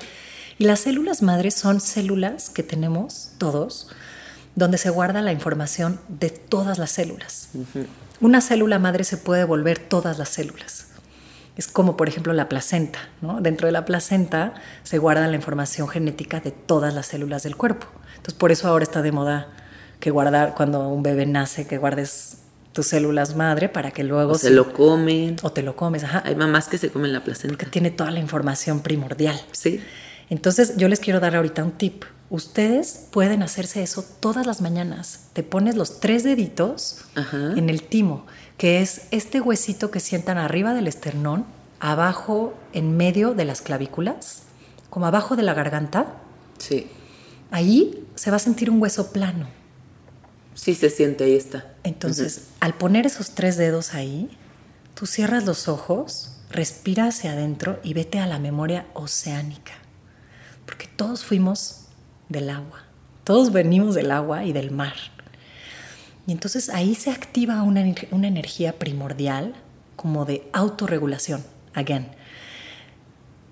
y 0.57 0.63
las 0.63 0.79
células 0.79 1.21
madres 1.21 1.53
son 1.53 1.81
células 1.81 2.49
que 2.49 2.63
tenemos 2.63 3.31
todos, 3.37 3.89
donde 4.55 4.77
se 4.77 4.89
guarda 4.89 5.21
la 5.21 5.31
información 5.31 5.99
de 6.07 6.29
todas 6.29 6.77
las 6.77 6.91
células. 6.91 7.49
Una 8.21 8.41
célula 8.41 8.79
madre 8.79 9.03
se 9.03 9.17
puede 9.17 9.43
volver 9.43 9.77
todas 9.79 10.17
las 10.17 10.29
células. 10.29 10.87
Es 11.57 11.67
como, 11.67 11.95
por 11.95 12.09
ejemplo, 12.09 12.33
la 12.33 12.49
placenta. 12.49 12.99
Dentro 13.39 13.67
de 13.67 13.71
la 13.71 13.85
placenta 13.85 14.53
se 14.83 14.97
guarda 14.97 15.27
la 15.27 15.35
información 15.35 15.87
genética 15.87 16.39
de 16.39 16.51
todas 16.51 16.93
las 16.93 17.07
células 17.07 17.43
del 17.43 17.55
cuerpo. 17.55 17.87
Entonces, 18.15 18.33
por 18.33 18.51
eso 18.51 18.67
ahora 18.67 18.83
está 18.83 19.01
de 19.01 19.11
moda 19.11 19.47
que 19.99 20.11
guardar 20.11 20.53
cuando 20.55 20.89
un 20.89 21.03
bebé 21.03 21.25
nace, 21.25 21.65
que 21.65 21.77
guardes 21.77 22.39
tus 22.73 22.87
células 22.87 23.37
madre 23.37 23.69
para 23.69 23.91
que 23.91 24.03
luego... 24.03 24.35
se, 24.35 24.49
lo 24.49 24.73
comen. 24.73 25.37
O 25.43 25.51
te 25.51 25.63
lo 25.63 25.77
comes, 25.77 26.03
ajá. 26.03 26.23
Hay 26.25 26.35
mamás 26.35 26.67
que 26.67 26.77
se 26.77 26.89
comen 26.89 27.13
la 27.13 27.23
placenta. 27.23 27.55
Porque 27.55 27.67
tiene 27.67 27.89
toda 27.89 28.11
la 28.11 28.19
información 28.19 28.81
primordial. 28.81 29.39
Sí. 29.53 29.81
Entonces 30.29 30.75
yo 30.75 30.89
les 30.89 30.99
quiero 30.99 31.21
dar 31.21 31.35
ahorita 31.37 31.63
un 31.63 31.71
tip. 31.71 32.03
Ustedes 32.29 33.07
pueden 33.11 33.43
hacerse 33.43 33.83
eso 33.83 34.03
todas 34.19 34.45
las 34.45 34.61
mañanas. 34.61 35.27
Te 35.33 35.43
pones 35.43 35.75
los 35.75 35.99
tres 35.99 36.23
deditos 36.23 37.01
en 37.55 37.69
el 37.69 37.83
timo, 37.83 38.25
que 38.57 38.81
es 38.81 39.03
este 39.11 39.41
huesito 39.41 39.91
que 39.91 39.99
sientan 39.99 40.37
arriba 40.37 40.73
del 40.73 40.87
esternón, 40.87 41.45
abajo, 41.79 42.55
en 42.73 42.97
medio 42.97 43.33
de 43.33 43.45
las 43.45 43.61
clavículas, 43.61 44.43
como 44.89 45.05
abajo 45.05 45.35
de 45.35 45.43
la 45.43 45.53
garganta. 45.53 46.15
Sí. 46.57 46.87
Ahí 47.51 48.03
se 48.15 48.31
va 48.31 48.37
a 48.37 48.39
sentir 48.39 48.69
un 48.69 48.81
hueso 48.81 49.11
plano. 49.11 49.47
Sí, 50.55 50.73
se 50.73 50.89
siente, 50.89 51.25
ahí 51.25 51.35
está. 51.35 51.73
Entonces, 51.83 52.47
al 52.59 52.73
poner 52.73 53.05
esos 53.05 53.31
tres 53.31 53.57
dedos 53.57 53.93
ahí, 53.93 54.35
tú 54.95 55.05
cierras 55.05 55.45
los 55.45 55.67
ojos, 55.67 56.31
respira 56.49 57.07
hacia 57.07 57.33
adentro 57.33 57.79
y 57.83 57.93
vete 57.93 58.19
a 58.19 58.25
la 58.25 58.39
memoria 58.39 58.87
oceánica 58.93 59.73
porque 60.65 60.87
todos 60.87 61.23
fuimos 61.23 61.84
del 62.29 62.49
agua, 62.49 62.83
todos 63.23 63.51
venimos 63.51 63.95
del 63.95 64.11
agua 64.11 64.45
y 64.45 64.53
del 64.53 64.71
mar. 64.71 64.93
Y 66.27 66.31
entonces 66.31 66.69
ahí 66.69 66.95
se 66.95 67.11
activa 67.11 67.61
una, 67.63 67.81
energía 67.81 68.79
primordial 68.79 69.53
como 69.95 70.25
de 70.25 70.47
autorregulación, 70.53 71.43
again. 71.73 72.07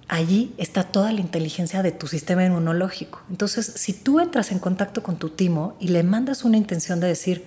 Allí 0.08 0.54
está 0.58 0.84
toda 0.84 1.12
la 1.12 1.22
inteligencia 1.22 1.82
de 1.82 1.92
tu 1.92 2.08
sistema 2.08 2.44
inmunológico. 2.44 3.22
Entonces, 3.30 3.66
si 3.66 3.94
tú 3.94 4.20
entras 4.20 4.52
en 4.52 4.60
contacto 4.60 5.02
con 5.02 5.18
tu 5.18 5.30
timo 5.30 5.76
y 5.80 5.88
le 5.88 6.04
mandas 6.04 6.44
una 6.44 6.58
intención 6.58 7.00
de 7.00 7.08
decir, 7.08 7.46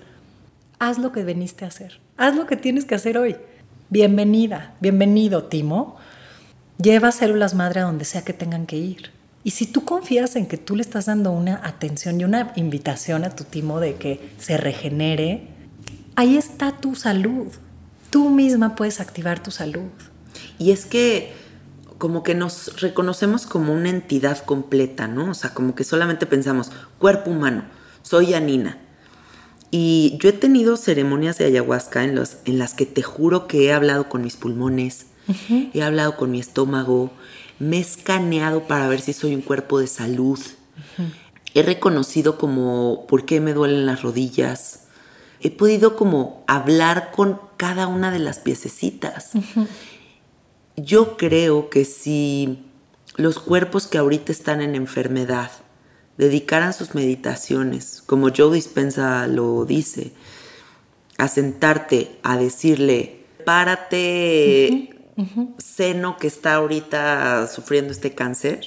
haz 0.79 0.99
lo 0.99 1.12
que 1.12 1.22
veniste 1.22 1.64
a 1.64 1.68
hacer, 1.68 2.01
haz 2.16 2.35
lo 2.35 2.47
que 2.47 2.57
tienes 2.57 2.85
que 2.85 2.95
hacer 2.95 3.18
hoy. 3.18 3.37
Bienvenida, 3.91 4.74
bienvenido, 4.81 5.45
timo. 5.45 5.97
Lleva 6.79 7.12
células 7.12 7.55
madre 7.55 7.81
a 7.81 7.85
donde 7.85 8.05
sea 8.05 8.22
que 8.22 8.33
tengan 8.33 8.66
que 8.66 8.77
ir. 8.77 9.16
Y 9.47 9.53
si 9.53 9.65
tú 9.65 9.85
confías 9.85 10.35
en 10.35 10.47
que 10.47 10.57
tú 10.57 10.75
le 10.75 10.83
estás 10.83 11.07
dando 11.07 11.31
una 11.31 11.61
atención 11.63 12.21
y 12.21 12.25
una 12.25 12.53
invitación 12.57 13.23
a 13.23 13.31
tu 13.31 13.45
timo 13.45 13.79
de 13.79 13.95
que 13.95 14.33
se 14.41 14.57
regenere, 14.57 15.47
ahí 16.17 16.37
está 16.37 16.73
tu 16.73 16.97
salud. 16.97 17.47
Tú 18.11 18.29
misma 18.29 18.75
puedes 18.75 18.99
activar 18.99 19.41
tu 19.41 19.53
salud. 19.53 19.89
Y 20.59 20.73
es 20.73 20.85
que 20.85 21.33
como 21.97 22.25
que 22.25 22.35
nos 22.35 22.81
reconocemos 22.81 23.47
como 23.47 23.73
una 23.73 23.89
entidad 23.89 24.45
completa, 24.45 25.07
¿no? 25.07 25.31
O 25.31 25.35
sea, 25.35 25.55
como 25.55 25.77
que 25.77 25.85
solamente 25.85 26.27
pensamos, 26.27 26.73
cuerpo 26.99 27.31
humano, 27.31 27.67
soy 28.03 28.35
Anina. 28.35 28.79
Y 29.71 30.19
yo 30.21 30.29
he 30.29 30.33
tenido 30.33 30.77
ceremonias 30.77 31.39
de 31.39 31.45
ayahuasca 31.45 32.03
en, 32.03 32.17
los, 32.17 32.39
en 32.47 32.59
las 32.59 32.75
que 32.75 32.85
te 32.85 33.03
juro 33.03 33.47
que 33.47 33.67
he 33.67 33.73
hablado 33.73 34.09
con 34.09 34.23
mis 34.25 34.35
pulmones, 34.35 35.07
he 35.73 35.83
hablado 35.85 36.17
con 36.17 36.33
mi 36.33 36.41
estómago, 36.41 37.13
me 37.59 37.79
he 37.79 37.81
escaneado 37.81 38.65
para 38.67 38.89
ver 38.89 39.01
si 39.01 39.13
soy 39.13 39.35
un 39.35 39.43
cuerpo 39.43 39.79
de 39.79 39.87
salud, 39.87 40.39
he 41.55 41.63
reconocido 41.63 42.39
como 42.39 43.07
por 43.07 43.25
qué 43.25 43.41
me 43.41 43.55
duelen 43.55 43.87
las 43.87 44.03
rodillas, 44.03 44.85
he 45.41 45.51
podido 45.51 45.97
como 45.97 46.45
hablar 46.47 47.11
con 47.13 47.41
cada 47.57 47.87
una 47.87 48.11
de 48.11 48.19
las 48.19 48.39
piececitas. 48.39 49.31
Yo 50.77 51.17
creo 51.17 51.71
que 51.71 51.85
si 51.85 52.65
los 53.17 53.39
cuerpos 53.39 53.87
que 53.87 53.99
ahorita 53.99 54.33
están 54.33 54.61
en 54.61 54.75
enfermedad 54.75 55.51
dedicaran 56.19 56.75
sus 56.75 56.95
meditaciones, 56.95 58.03
como 58.05 58.31
Joe 58.35 58.55
Dispensa 58.55 59.27
lo 59.27 59.65
dice, 59.65 60.13
a 61.19 61.29
sentarte 61.29 62.19
a 62.23 62.37
decirle, 62.37 63.25
párate, 63.45 64.96
seno 65.59 66.17
que 66.17 66.27
está 66.27 66.55
ahorita 66.55 67.47
sufriendo 67.47 67.93
este 67.93 68.14
cáncer, 68.14 68.61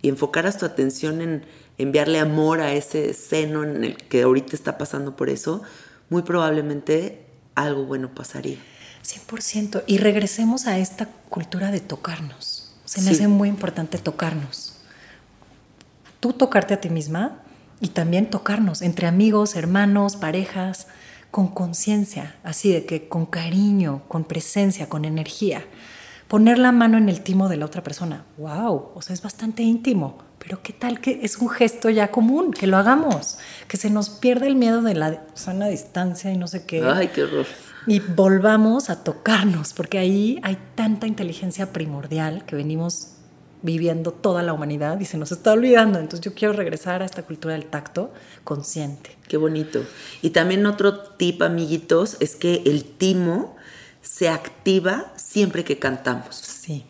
y 0.00 0.08
enfocaras 0.08 0.58
tu 0.58 0.66
atención 0.66 1.20
en 1.20 1.44
enviarle 1.78 2.18
amor 2.18 2.60
a 2.60 2.72
ese 2.72 3.14
seno 3.14 3.64
en 3.64 3.84
el 3.84 3.96
que 3.96 4.22
ahorita 4.22 4.56
está 4.56 4.78
pasando 4.78 5.16
por 5.16 5.30
eso, 5.30 5.62
muy 6.08 6.22
probablemente 6.22 7.26
algo 7.54 7.84
bueno 7.84 8.14
pasaría. 8.14 8.58
100%. 9.04 9.84
Y 9.86 9.98
regresemos 9.98 10.66
a 10.66 10.78
esta 10.78 11.06
cultura 11.28 11.70
de 11.70 11.80
tocarnos. 11.80 12.72
Se 12.84 13.00
me 13.02 13.10
hace 13.10 13.26
muy 13.26 13.48
importante 13.48 13.98
tocarnos. 13.98 14.74
Tú 16.20 16.32
tocarte 16.32 16.74
a 16.74 16.80
ti 16.80 16.90
misma 16.90 17.42
y 17.80 17.88
también 17.88 18.30
tocarnos 18.30 18.82
entre 18.82 19.06
amigos, 19.06 19.56
hermanos, 19.56 20.16
parejas, 20.16 20.86
con 21.30 21.48
conciencia, 21.48 22.36
así 22.44 22.70
de 22.70 22.84
que 22.84 23.08
con 23.08 23.24
cariño, 23.24 24.02
con 24.06 24.24
presencia, 24.24 24.88
con 24.88 25.04
energía. 25.04 25.64
Poner 26.32 26.58
la 26.58 26.72
mano 26.72 26.96
en 26.96 27.10
el 27.10 27.20
timo 27.20 27.50
de 27.50 27.58
la 27.58 27.66
otra 27.66 27.82
persona. 27.82 28.24
¡Wow! 28.38 28.92
O 28.94 29.02
sea, 29.02 29.12
es 29.12 29.20
bastante 29.20 29.62
íntimo. 29.62 30.16
Pero 30.38 30.62
¿qué 30.62 30.72
tal 30.72 30.98
que 30.98 31.20
es 31.22 31.36
un 31.36 31.50
gesto 31.50 31.90
ya 31.90 32.10
común? 32.10 32.52
Que 32.52 32.66
lo 32.66 32.78
hagamos. 32.78 33.36
Que 33.68 33.76
se 33.76 33.90
nos 33.90 34.08
pierda 34.08 34.46
el 34.46 34.56
miedo 34.56 34.80
de 34.80 34.94
la 34.94 35.24
sana 35.34 35.68
distancia 35.68 36.32
y 36.32 36.38
no 36.38 36.46
sé 36.46 36.64
qué. 36.64 36.82
¡Ay, 36.82 37.08
qué 37.08 37.24
horror! 37.24 37.44
y 37.86 38.00
volvamos 38.00 38.88
a 38.88 39.04
tocarnos, 39.04 39.74
porque 39.74 39.98
ahí 39.98 40.40
hay 40.42 40.56
tanta 40.74 41.06
inteligencia 41.06 41.70
primordial 41.70 42.46
que 42.46 42.56
venimos 42.56 43.08
viviendo 43.60 44.10
toda 44.10 44.42
la 44.42 44.54
humanidad 44.54 44.98
y 45.00 45.04
se 45.04 45.18
nos 45.18 45.32
está 45.32 45.52
olvidando. 45.52 45.98
Entonces 45.98 46.24
yo 46.24 46.32
quiero 46.32 46.54
regresar 46.54 47.02
a 47.02 47.04
esta 47.04 47.24
cultura 47.24 47.52
del 47.52 47.66
tacto 47.66 48.10
consciente. 48.42 49.18
Qué 49.28 49.36
bonito. 49.36 49.84
Y 50.22 50.30
también 50.30 50.64
otro 50.64 50.98
tip, 50.98 51.42
amiguitos, 51.42 52.16
es 52.20 52.36
que 52.36 52.62
el 52.64 52.84
timo 52.84 53.54
se 54.12 54.28
activa 54.28 55.10
siempre 55.16 55.64
que 55.64 55.78
cantamos. 55.78 56.36
Sí. 56.36 56.84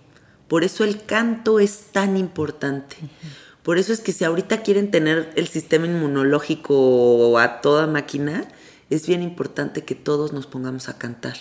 Por 0.49 0.65
eso 0.65 0.83
el 0.83 1.05
canto 1.05 1.61
es 1.61 1.93
tan 1.93 2.17
importante. 2.17 2.97
Por 3.63 3.79
eso 3.79 3.93
es 3.93 4.01
que 4.01 4.11
si 4.11 4.25
ahorita 4.25 4.63
quieren 4.63 4.91
tener 4.91 5.33
el 5.37 5.47
sistema 5.47 5.87
inmunológico 5.87 7.39
a 7.39 7.61
toda 7.61 7.87
máquina, 7.87 8.49
es 8.91 9.07
bien 9.07 9.23
importante 9.23 9.85
que 9.85 9.95
todos 9.95 10.33
nos 10.33 10.49
pongamos 10.49 10.89
a 10.89 10.99
cantar. 10.99 11.37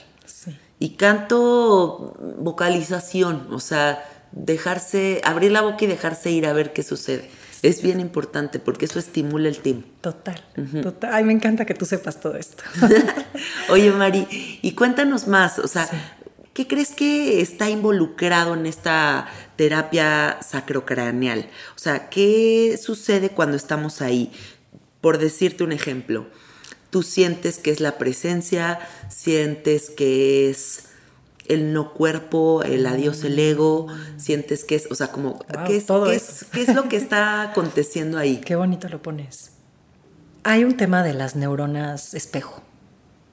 Y 0.77 0.91
canto 0.97 2.15
vocalización, 2.37 3.47
o 3.51 3.59
sea, 3.59 4.03
dejarse, 4.31 5.21
abrir 5.23 5.51
la 5.51 5.61
boca 5.61 5.85
y 5.85 5.87
dejarse 5.87 6.29
ir 6.29 6.45
a 6.45 6.53
ver 6.53 6.73
qué 6.73 6.83
sucede. 6.83 7.27
Es 7.63 7.81
bien 7.83 7.99
importante 7.99 8.59
porque 8.59 8.85
eso 8.85 8.97
estimula 8.97 9.47
el 9.47 9.59
tiempo. 9.59 9.87
Total, 10.01 10.43
total. 10.81 11.13
Ay, 11.13 11.23
me 11.23 11.33
encanta 11.33 11.65
que 11.65 11.75
tú 11.75 11.85
sepas 11.85 12.19
todo 12.19 12.35
esto. 12.35 12.63
Oye, 13.69 13.91
Mari, 13.91 14.27
y 14.61 14.71
cuéntanos 14.71 15.27
más, 15.27 15.59
o 15.59 15.67
sea, 15.67 15.87
¿qué 16.53 16.67
crees 16.67 16.91
que 16.91 17.39
está 17.41 17.69
involucrado 17.69 18.55
en 18.55 18.65
esta 18.65 19.27
terapia 19.57 20.39
sacrocraneal? 20.41 21.49
O 21.75 21.79
sea, 21.79 22.09
¿qué 22.09 22.79
sucede 22.81 23.29
cuando 23.29 23.57
estamos 23.57 24.01
ahí? 24.01 24.31
Por 24.99 25.19
decirte 25.19 25.63
un 25.63 25.71
ejemplo, 25.71 26.27
tú 26.89 27.03
sientes 27.03 27.59
que 27.59 27.69
es 27.69 27.79
la 27.79 27.97
presencia, 27.99 28.79
sientes 29.09 29.91
que 29.91 30.49
es 30.49 30.90
el 31.47 31.73
no 31.73 31.93
cuerpo, 31.93 32.63
el 32.63 32.85
adiós, 32.85 33.23
el 33.23 33.37
ego, 33.37 33.87
sientes 34.17 34.63
que 34.63 34.75
es, 34.75 34.87
o 34.91 34.95
sea, 34.95 35.11
como, 35.11 35.39
¿qué, 35.67 35.77
es, 35.77 35.85
¿qué, 35.85 36.15
es, 36.15 36.45
¿qué, 36.51 36.61
es, 36.63 36.75
lo 36.75 36.87
que 36.87 36.97
está 36.97 37.41
aconteciendo 37.51 38.17
ahí? 38.17 38.37
Qué 38.37 38.55
bonito 38.55 38.87
lo 38.89 39.01
pones. 39.01 39.51
Hay 40.43 40.63
un 40.63 40.77
tema 40.77 41.03
de 41.03 41.13
las 41.13 41.35
neuronas 41.35 42.13
espejo. 42.13 42.61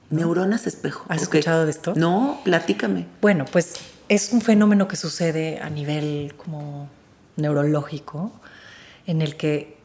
Neuronas 0.09 0.67
espejo. 0.67 1.05
¿Has 1.07 1.23
escuchado 1.23 1.65
de 1.65 1.71
esto? 1.71 1.93
No, 1.95 2.39
platícame. 2.43 3.07
Bueno, 3.21 3.45
pues 3.51 3.75
es 4.09 4.33
un 4.33 4.41
fenómeno 4.41 4.87
que 4.87 4.95
sucede 4.95 5.59
a 5.59 5.69
nivel 5.69 6.33
como 6.35 6.89
neurológico, 7.35 8.31
en 9.05 9.21
el 9.21 9.37
que 9.37 9.78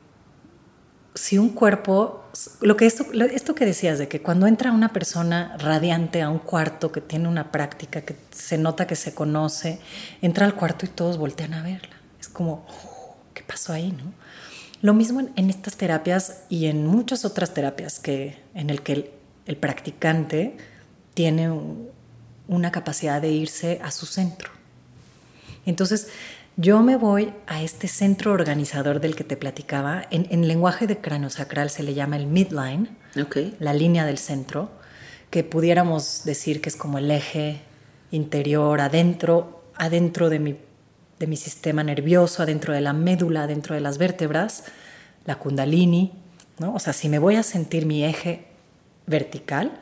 si 1.15 1.39
un 1.39 1.51
cuerpo, 1.51 2.25
lo 2.61 2.77
que 2.77 2.87
esto, 2.87 3.07
esto 3.13 3.55
que 3.55 3.65
decías 3.65 3.99
de 3.99 4.09
que 4.09 4.21
cuando 4.21 4.47
entra 4.47 4.73
una 4.73 4.93
persona 4.93 5.57
radiante 5.59 6.23
a 6.23 6.29
un 6.29 6.41
cuarto 6.41 6.91
que 6.91 7.01
tiene 7.01 7.29
una 7.29 7.53
práctica, 7.53 8.03
que 8.03 8.17
se 8.31 8.59
nota 8.59 8.87
que 8.87 8.97
se 8.97 9.15
conoce, 9.15 9.79
entra 10.23 10.45
al 10.47 10.55
cuarto 10.55 10.87
y 10.87 10.89
todos 10.89 11.17
voltean 11.17 11.55
a 11.55 11.63
verla. 11.63 11.97
Es 12.21 12.29
como, 12.29 12.67
oh, 12.69 13.17
¿qué 13.33 13.43
pasó 13.43 13.73
ahí? 13.73 13.93
No? 13.93 14.13
Lo 14.85 14.93
mismo 14.93 15.21
en, 15.21 15.49
estas 15.49 15.77
terapias 15.77 16.43
y 16.51 16.67
en 16.67 16.87
muchas 16.87 17.25
otras 17.25 17.55
terapias 17.55 17.99
que, 17.99 18.39
en 18.55 18.69
el 18.69 18.83
que 18.83 19.11
el, 19.47 19.57
practicante 19.57 20.59
tiene 21.15 21.51
una 22.49 22.71
capacidad 22.71 23.23
de 23.23 23.31
irse 23.31 23.81
a 23.83 23.91
su 23.91 24.05
centro. 24.05 24.51
Entonces, 25.65 26.09
yo 26.57 26.83
me 26.83 26.97
voy 26.97 27.33
a 27.47 27.63
este 27.63 27.89
centro 27.89 28.33
organizador 28.33 29.01
del 29.01 29.17
que 29.17 29.25
te 29.25 29.37
platicaba. 29.37 30.05
En, 30.11 30.47
lenguaje 30.47 30.87
de 30.87 30.99
cráneo 30.99 31.31
sacral 31.31 31.69
se 31.71 31.83
le 31.83 31.95
llama 31.95 32.17
el 32.17 32.27
midline, 32.27 32.97
la 33.59 33.75
línea 33.75 34.05
del 34.05 34.19
centro, 34.19 34.71
que 35.31 35.43
pudiéramos 35.43 36.23
decir 36.25 36.61
que 36.61 36.69
es 36.69 36.77
como 36.77 36.99
el 36.99 37.11
eje 37.11 37.61
interior, 38.13 38.81
adentro, 38.81 39.65
adentro 39.75 40.31
de 40.31 40.39
mi, 40.39 40.57
de 41.19 41.27
mi 41.27 41.37
sistema 41.37 41.83
nervioso, 41.83 42.45
adentro 42.45 42.73
de 42.73 42.81
la 42.81 42.93
médula, 42.93 43.45
adentro 43.45 43.75
de 43.75 43.81
las 43.81 43.99
vértebras, 43.99 44.65
la 45.25 45.37
kundalini. 45.37 46.13
¿no? 46.61 46.75
O 46.75 46.79
sea, 46.79 46.93
si 46.93 47.09
me 47.09 47.19
voy 47.19 47.35
a 47.35 47.43
sentir 47.43 47.85
mi 47.85 48.05
eje 48.05 48.47
vertical, 49.07 49.81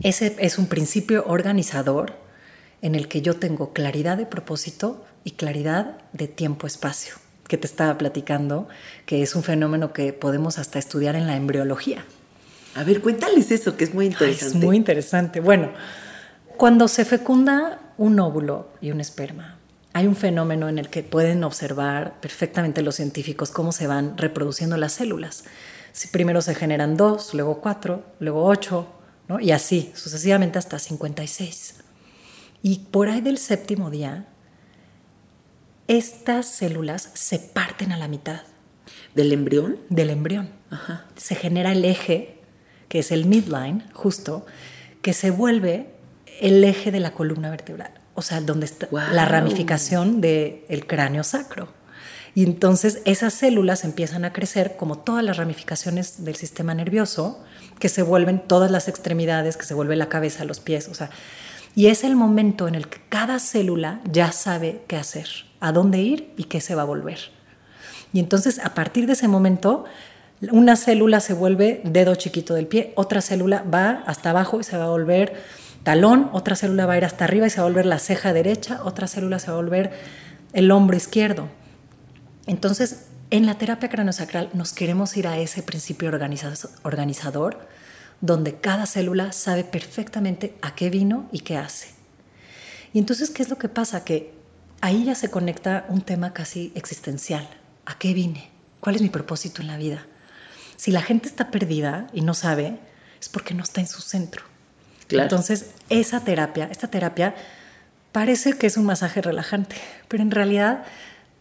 ese 0.00 0.36
es 0.38 0.58
un 0.58 0.66
principio 0.66 1.24
organizador 1.26 2.14
en 2.82 2.94
el 2.94 3.08
que 3.08 3.22
yo 3.22 3.36
tengo 3.36 3.72
claridad 3.72 4.16
de 4.16 4.26
propósito 4.26 5.04
y 5.24 5.32
claridad 5.32 5.98
de 6.12 6.28
tiempo-espacio, 6.28 7.14
que 7.46 7.58
te 7.58 7.66
estaba 7.66 7.98
platicando, 7.98 8.68
que 9.06 9.22
es 9.22 9.34
un 9.34 9.42
fenómeno 9.42 9.92
que 9.92 10.12
podemos 10.12 10.58
hasta 10.58 10.78
estudiar 10.78 11.16
en 11.16 11.26
la 11.26 11.36
embriología. 11.36 12.04
A 12.74 12.84
ver, 12.84 13.00
cuéntales 13.00 13.50
eso, 13.50 13.76
que 13.76 13.84
es 13.84 13.94
muy 13.94 14.06
interesante. 14.06 14.58
es 14.58 14.64
muy 14.64 14.76
interesante. 14.76 15.40
Bueno, 15.40 15.70
cuando 16.56 16.88
se 16.88 17.04
fecunda 17.04 17.80
un 17.98 18.18
óvulo 18.20 18.68
y 18.80 18.90
un 18.92 19.00
esperma, 19.00 19.56
hay 19.92 20.06
un 20.06 20.14
fenómeno 20.14 20.68
en 20.68 20.78
el 20.78 20.88
que 20.88 21.02
pueden 21.02 21.42
observar 21.42 22.20
perfectamente 22.20 22.82
los 22.82 22.94
científicos 22.94 23.50
cómo 23.50 23.72
se 23.72 23.86
van 23.86 24.16
reproduciendo 24.16 24.76
las 24.76 24.92
células. 24.92 25.44
Si 25.92 26.08
primero 26.08 26.40
se 26.42 26.54
generan 26.54 26.96
dos, 26.96 27.34
luego 27.34 27.60
cuatro, 27.60 28.04
luego 28.20 28.44
ocho, 28.44 28.86
¿no? 29.26 29.40
y 29.40 29.50
así 29.50 29.90
sucesivamente 29.94 30.58
hasta 30.58 30.78
56. 30.78 31.79
Y 32.62 32.80
por 32.90 33.08
ahí 33.08 33.20
del 33.20 33.38
séptimo 33.38 33.90
día, 33.90 34.26
estas 35.88 36.46
células 36.46 37.10
se 37.14 37.38
parten 37.38 37.92
a 37.92 37.96
la 37.96 38.08
mitad. 38.08 38.42
¿Del 39.14 39.32
embrión? 39.32 39.78
Del 39.88 40.10
embrión. 40.10 40.50
Se 41.16 41.34
genera 41.34 41.72
el 41.72 41.84
eje, 41.84 42.38
que 42.88 43.00
es 43.00 43.10
el 43.10 43.26
midline, 43.26 43.84
justo, 43.92 44.46
que 45.02 45.12
se 45.12 45.30
vuelve 45.30 45.90
el 46.40 46.62
eje 46.62 46.92
de 46.92 47.00
la 47.00 47.12
columna 47.12 47.50
vertebral. 47.50 47.92
O 48.14 48.22
sea, 48.22 48.40
donde 48.40 48.66
está 48.66 48.88
la 48.90 49.24
ramificación 49.24 50.20
del 50.20 50.86
cráneo 50.86 51.24
sacro. 51.24 51.68
Y 52.34 52.44
entonces 52.44 53.02
esas 53.04 53.34
células 53.34 53.84
empiezan 53.84 54.24
a 54.24 54.32
crecer 54.32 54.76
como 54.76 54.98
todas 54.98 55.24
las 55.24 55.36
ramificaciones 55.36 56.24
del 56.24 56.36
sistema 56.36 56.74
nervioso, 56.74 57.42
que 57.78 57.88
se 57.88 58.02
vuelven 58.02 58.46
todas 58.46 58.70
las 58.70 58.88
extremidades, 58.88 59.56
que 59.56 59.64
se 59.64 59.74
vuelve 59.74 59.96
la 59.96 60.08
cabeza, 60.08 60.44
los 60.44 60.60
pies, 60.60 60.88
o 60.88 60.94
sea, 60.94 61.10
y 61.74 61.86
es 61.86 62.04
el 62.04 62.16
momento 62.16 62.68
en 62.68 62.74
el 62.74 62.88
que 62.88 63.00
cada 63.08 63.38
célula 63.38 64.00
ya 64.10 64.32
sabe 64.32 64.82
qué 64.88 64.96
hacer, 64.96 65.28
a 65.60 65.72
dónde 65.72 66.00
ir 66.00 66.32
y 66.36 66.44
qué 66.44 66.60
se 66.60 66.74
va 66.74 66.82
a 66.82 66.86
volver. 66.86 67.18
Y 68.12 68.18
entonces 68.18 68.58
a 68.58 68.74
partir 68.74 69.06
de 69.06 69.12
ese 69.12 69.28
momento, 69.28 69.84
una 70.50 70.76
célula 70.76 71.20
se 71.20 71.34
vuelve 71.34 71.80
dedo 71.84 72.14
chiquito 72.14 72.54
del 72.54 72.66
pie, 72.66 72.92
otra 72.96 73.20
célula 73.20 73.62
va 73.62 74.02
hasta 74.06 74.30
abajo 74.30 74.60
y 74.60 74.64
se 74.64 74.76
va 74.76 74.84
a 74.84 74.88
volver 74.88 75.34
talón, 75.82 76.28
otra 76.32 76.56
célula 76.56 76.86
va 76.86 76.94
a 76.94 76.98
ir 76.98 77.04
hasta 77.04 77.24
arriba 77.24 77.46
y 77.46 77.50
se 77.50 77.58
va 77.58 77.66
a 77.66 77.68
volver 77.68 77.86
la 77.86 77.98
ceja 77.98 78.32
derecha, 78.32 78.80
otra 78.84 79.06
célula 79.06 79.38
se 79.38 79.48
va 79.48 79.54
a 79.54 79.56
volver 79.56 79.92
el 80.52 80.70
hombro 80.70 80.96
izquierdo. 80.96 81.48
Entonces, 82.46 83.06
en 83.30 83.46
la 83.46 83.54
terapia 83.54 83.88
craniosacral 83.88 84.50
nos 84.54 84.72
queremos 84.72 85.16
ir 85.16 85.28
a 85.28 85.38
ese 85.38 85.62
principio 85.62 86.10
organizador 86.82 87.58
donde 88.20 88.56
cada 88.56 88.86
célula 88.86 89.32
sabe 89.32 89.64
perfectamente 89.64 90.54
a 90.62 90.74
qué 90.74 90.90
vino 90.90 91.28
y 91.32 91.40
qué 91.40 91.56
hace. 91.56 91.88
Y 92.92 92.98
entonces, 92.98 93.30
¿qué 93.30 93.42
es 93.42 93.48
lo 93.48 93.58
que 93.58 93.68
pasa? 93.68 94.04
Que 94.04 94.34
ahí 94.80 95.04
ya 95.04 95.14
se 95.14 95.30
conecta 95.30 95.86
un 95.88 96.02
tema 96.02 96.32
casi 96.32 96.72
existencial. 96.74 97.48
¿A 97.86 97.98
qué 97.98 98.12
vine? 98.12 98.50
¿Cuál 98.80 98.96
es 98.96 99.02
mi 99.02 99.08
propósito 99.08 99.62
en 99.62 99.68
la 99.68 99.76
vida? 99.76 100.06
Si 100.76 100.90
la 100.90 101.02
gente 101.02 101.28
está 101.28 101.50
perdida 101.50 102.08
y 102.12 102.22
no 102.22 102.34
sabe, 102.34 102.78
es 103.20 103.28
porque 103.28 103.54
no 103.54 103.62
está 103.62 103.80
en 103.80 103.86
su 103.86 104.00
centro. 104.00 104.44
Entonces, 105.10 105.72
esa 105.88 106.20
terapia, 106.20 106.68
esta 106.70 106.88
terapia 106.88 107.34
parece 108.12 108.54
que 108.54 108.66
es 108.66 108.76
un 108.76 108.84
masaje 108.84 109.20
relajante, 109.20 109.76
pero 110.08 110.22
en 110.22 110.30
realidad 110.30 110.84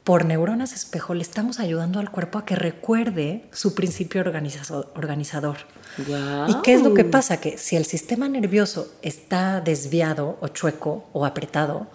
por 0.04 0.26
neuronas 0.26 0.74
espejo 0.74 1.14
le 1.14 1.22
estamos 1.22 1.60
ayudando 1.60 2.00
al 2.00 2.10
cuerpo 2.10 2.40
a 2.40 2.46
que 2.46 2.56
recuerde 2.56 3.48
su 3.52 3.76
principio 3.76 4.22
organizador. 4.22 5.58
¿Y 5.98 6.62
qué 6.64 6.74
es 6.74 6.82
lo 6.82 6.94
que 6.94 7.04
pasa? 7.04 7.38
Que 7.38 7.58
si 7.58 7.76
el 7.76 7.86
sistema 7.86 8.30
nervioso 8.30 8.94
está 9.02 9.62
desviado 9.62 10.38
o 10.42 10.48
chueco 10.48 11.10
o 11.14 11.26
apretado, 11.26 11.88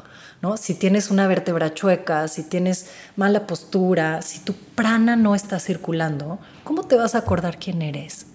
¿no? 0.42 0.56
si 0.56 0.74
tienes 0.74 1.10
una 1.10 1.26
vértebra 1.26 1.72
chueca, 1.72 2.28
si 2.28 2.42
tienes 2.42 2.90
mala 3.16 3.46
postura, 3.46 4.20
si 4.20 4.40
tu 4.40 4.54
prana 4.74 5.16
no 5.16 5.34
está 5.34 5.58
circulando, 5.58 6.38
¿cómo 6.64 6.84
te 6.84 6.96
vas 6.96 7.14
a 7.14 7.18
acordar 7.18 7.58
quién 7.58 7.80
eres? 7.80 8.26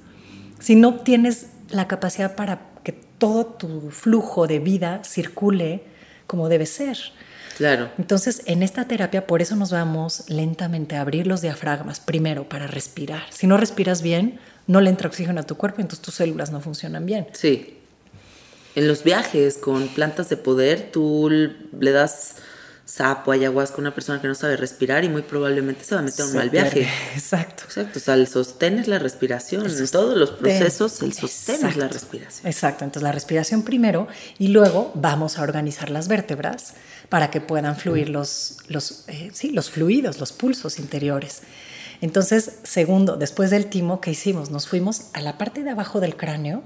Si 0.59 0.75
no 0.75 0.95
tienes 0.95 1.47
la 1.69 1.87
capacidad 1.87 2.35
para 2.35 2.61
que 2.83 2.93
todo 2.93 3.45
tu 3.45 3.91
flujo 3.91 4.47
de 4.47 4.59
vida 4.59 5.03
circule 5.03 5.83
como 6.25 6.49
debe 6.49 6.65
ser. 6.65 6.97
Claro. 7.57 7.89
Entonces, 7.97 8.41
en 8.45 8.63
esta 8.63 8.85
terapia, 8.85 9.27
por 9.27 9.41
eso 9.41 9.55
nos 9.57 9.71
vamos 9.71 10.23
lentamente 10.29 10.95
a 10.95 11.01
abrir 11.01 11.27
los 11.27 11.41
diafragmas, 11.41 11.99
primero 11.99 12.47
para 12.47 12.67
respirar. 12.67 13.23
Si 13.31 13.47
no 13.47 13.57
respiras 13.57 14.01
bien, 14.01 14.39
no 14.69 14.81
le 14.81 14.91
entra 14.91 15.07
oxígeno 15.07 15.41
a 15.41 15.43
tu 15.43 15.57
cuerpo, 15.57 15.81
entonces 15.81 15.99
tus 16.05 16.13
células 16.13 16.51
no 16.51 16.61
funcionan 16.61 17.03
bien. 17.03 17.25
Sí. 17.33 17.79
En 18.75 18.87
los 18.87 19.03
viajes 19.03 19.57
con 19.57 19.87
plantas 19.87 20.29
de 20.29 20.37
poder, 20.37 20.91
tú 20.91 21.27
le 21.27 21.91
das 21.91 22.35
sapo, 22.85 23.31
ayahuasca 23.31 23.77
a 23.77 23.79
una 23.81 23.95
persona 23.95 24.21
que 24.21 24.27
no 24.27 24.35
sabe 24.35 24.57
respirar 24.57 25.03
y 25.03 25.09
muy 25.09 25.23
probablemente 25.23 25.83
se 25.83 25.95
va 25.95 26.01
a 26.01 26.03
meter 26.03 26.21
en 26.21 26.31
un 26.31 26.37
mal 26.37 26.49
viaje. 26.51 26.87
Exacto. 27.15 27.63
Exacto. 27.65 27.97
O 27.97 28.01
sea, 28.01 28.13
el 28.13 28.27
sostén 28.27 28.77
es 28.77 28.87
la 28.87 28.99
respiración. 28.99 29.65
En 29.65 29.87
todos 29.87 30.15
los 30.15 30.31
procesos, 30.31 31.01
el 31.01 31.13
sostén 31.13 31.65
es 31.65 31.75
la 31.75 31.87
respiración. 31.87 32.45
Exacto. 32.45 32.83
Entonces, 32.83 33.03
la 33.03 33.11
respiración 33.11 33.63
primero 33.63 34.07
y 34.37 34.49
luego 34.49 34.91
vamos 34.93 35.39
a 35.39 35.41
organizar 35.41 35.89
las 35.89 36.07
vértebras 36.07 36.73
para 37.09 37.31
que 37.31 37.41
puedan 37.41 37.75
fluir 37.75 38.09
los, 38.09 38.57
los, 38.67 39.03
eh, 39.07 39.31
sí, 39.33 39.49
los 39.49 39.71
fluidos, 39.71 40.19
los 40.19 40.31
pulsos 40.31 40.77
interiores. 40.77 41.41
Entonces, 42.01 42.59
segundo, 42.63 43.17
después 43.17 43.49
del 43.49 43.67
timo, 43.67 43.99
¿qué 43.99 44.11
hicimos? 44.11 44.49
Nos 44.51 44.67
fuimos 44.67 45.09
a 45.13 45.21
la 45.21 45.37
parte 45.37 45.63
de 45.63 45.71
abajo 45.71 45.99
del 45.99 46.15
cráneo 46.15 46.63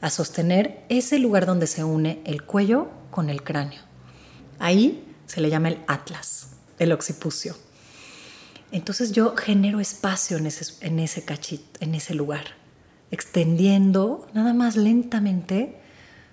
a 0.00 0.10
sostener 0.10 0.84
ese 0.88 1.18
lugar 1.18 1.46
donde 1.46 1.66
se 1.66 1.84
une 1.84 2.20
el 2.24 2.42
cuello 2.42 2.88
con 3.10 3.28
el 3.28 3.42
cráneo. 3.42 3.82
Ahí 4.58 5.04
se 5.26 5.40
le 5.40 5.50
llama 5.50 5.68
el 5.68 5.78
atlas, 5.86 6.48
el 6.78 6.92
occipucio. 6.92 7.56
Entonces 8.72 9.12
yo 9.12 9.36
genero 9.36 9.80
espacio 9.80 10.38
en 10.38 10.46
ese, 10.46 10.74
en 10.80 10.98
ese 10.98 11.24
cachito, 11.24 11.78
en 11.80 11.94
ese 11.94 12.14
lugar, 12.14 12.44
extendiendo 13.10 14.26
nada 14.32 14.54
más 14.54 14.76
lentamente 14.76 15.78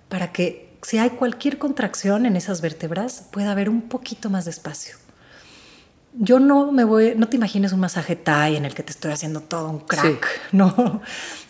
para 0.07 0.31
que 0.31 0.77
si 0.81 0.97
hay 0.97 1.11
cualquier 1.11 1.57
contracción 1.57 2.25
en 2.25 2.37
esas 2.37 2.61
vértebras, 2.61 3.25
puede 3.31 3.47
haber 3.47 3.69
un 3.69 3.89
poquito 3.89 4.29
más 4.29 4.45
de 4.45 4.51
espacio. 4.51 4.95
Yo 6.14 6.39
no 6.39 6.72
me 6.72 6.84
voy, 6.84 7.14
no 7.16 7.28
te 7.30 7.38
imagines 7.38 7.72
un 7.72 7.80
masaje 7.80 8.16
Thai 8.16 8.55
en 8.55 8.66
el 8.66 8.74
que 8.74 8.84
te 8.84 8.91
estoy 8.91 9.12
haciendo 9.12 9.41
todo 9.41 9.70
un 9.70 9.80
crack, 9.80 10.28
no. 10.51 11.01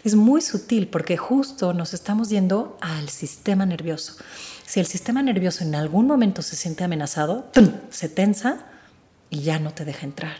Es 0.03 0.15
muy 0.15 0.41
sutil 0.41 0.87
porque 0.87 1.17
justo 1.17 1.73
nos 1.73 1.93
estamos 1.93 2.29
yendo 2.29 2.77
al 2.81 3.09
sistema 3.09 3.65
nervioso. 3.65 4.15
Si 4.65 4.79
el 4.79 4.85
sistema 4.85 5.23
nervioso 5.23 5.63
en 5.63 5.75
algún 5.75 6.07
momento 6.07 6.41
se 6.41 6.55
siente 6.55 6.83
amenazado, 6.83 7.49
se 7.89 8.09
tensa 8.09 8.65
y 9.29 9.41
ya 9.41 9.59
no 9.59 9.71
te 9.71 9.85
deja 9.85 10.05
entrar. 10.05 10.37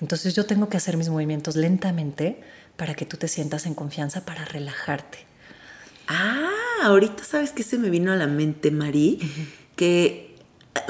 Entonces 0.00 0.34
yo 0.34 0.46
tengo 0.46 0.68
que 0.68 0.76
hacer 0.76 0.96
mis 0.96 1.08
movimientos 1.08 1.56
lentamente 1.56 2.40
para 2.76 2.94
que 2.94 3.04
tú 3.04 3.16
te 3.16 3.28
sientas 3.28 3.66
en 3.66 3.74
confianza 3.74 4.24
para 4.24 4.44
relajarte. 4.44 5.18
Ah, 6.06 6.50
ahorita 6.84 7.24
sabes 7.24 7.50
que 7.50 7.62
se 7.62 7.76
me 7.76 7.90
vino 7.90 8.12
a 8.12 8.16
la 8.16 8.26
mente, 8.26 8.70
Mari, 8.70 9.18
que 9.76 10.27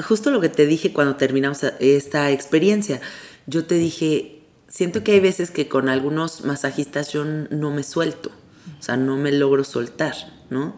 justo 0.03 0.31
lo 0.31 0.41
que 0.41 0.49
te 0.49 0.65
dije 0.65 0.93
cuando 0.93 1.15
terminamos 1.15 1.63
esta 1.79 2.31
experiencia, 2.31 3.01
yo 3.47 3.65
te 3.65 3.75
dije, 3.75 4.43
siento 4.67 5.03
que 5.03 5.13
hay 5.13 5.19
veces 5.19 5.51
que 5.51 5.67
con 5.67 5.89
algunos 5.89 6.45
masajistas 6.45 7.11
yo 7.11 7.25
no 7.25 7.71
me 7.71 7.83
suelto, 7.83 8.31
o 8.79 8.83
sea, 8.83 8.97
no 8.97 9.17
me 9.17 9.31
logro 9.31 9.63
soltar, 9.63 10.15
¿no? 10.49 10.77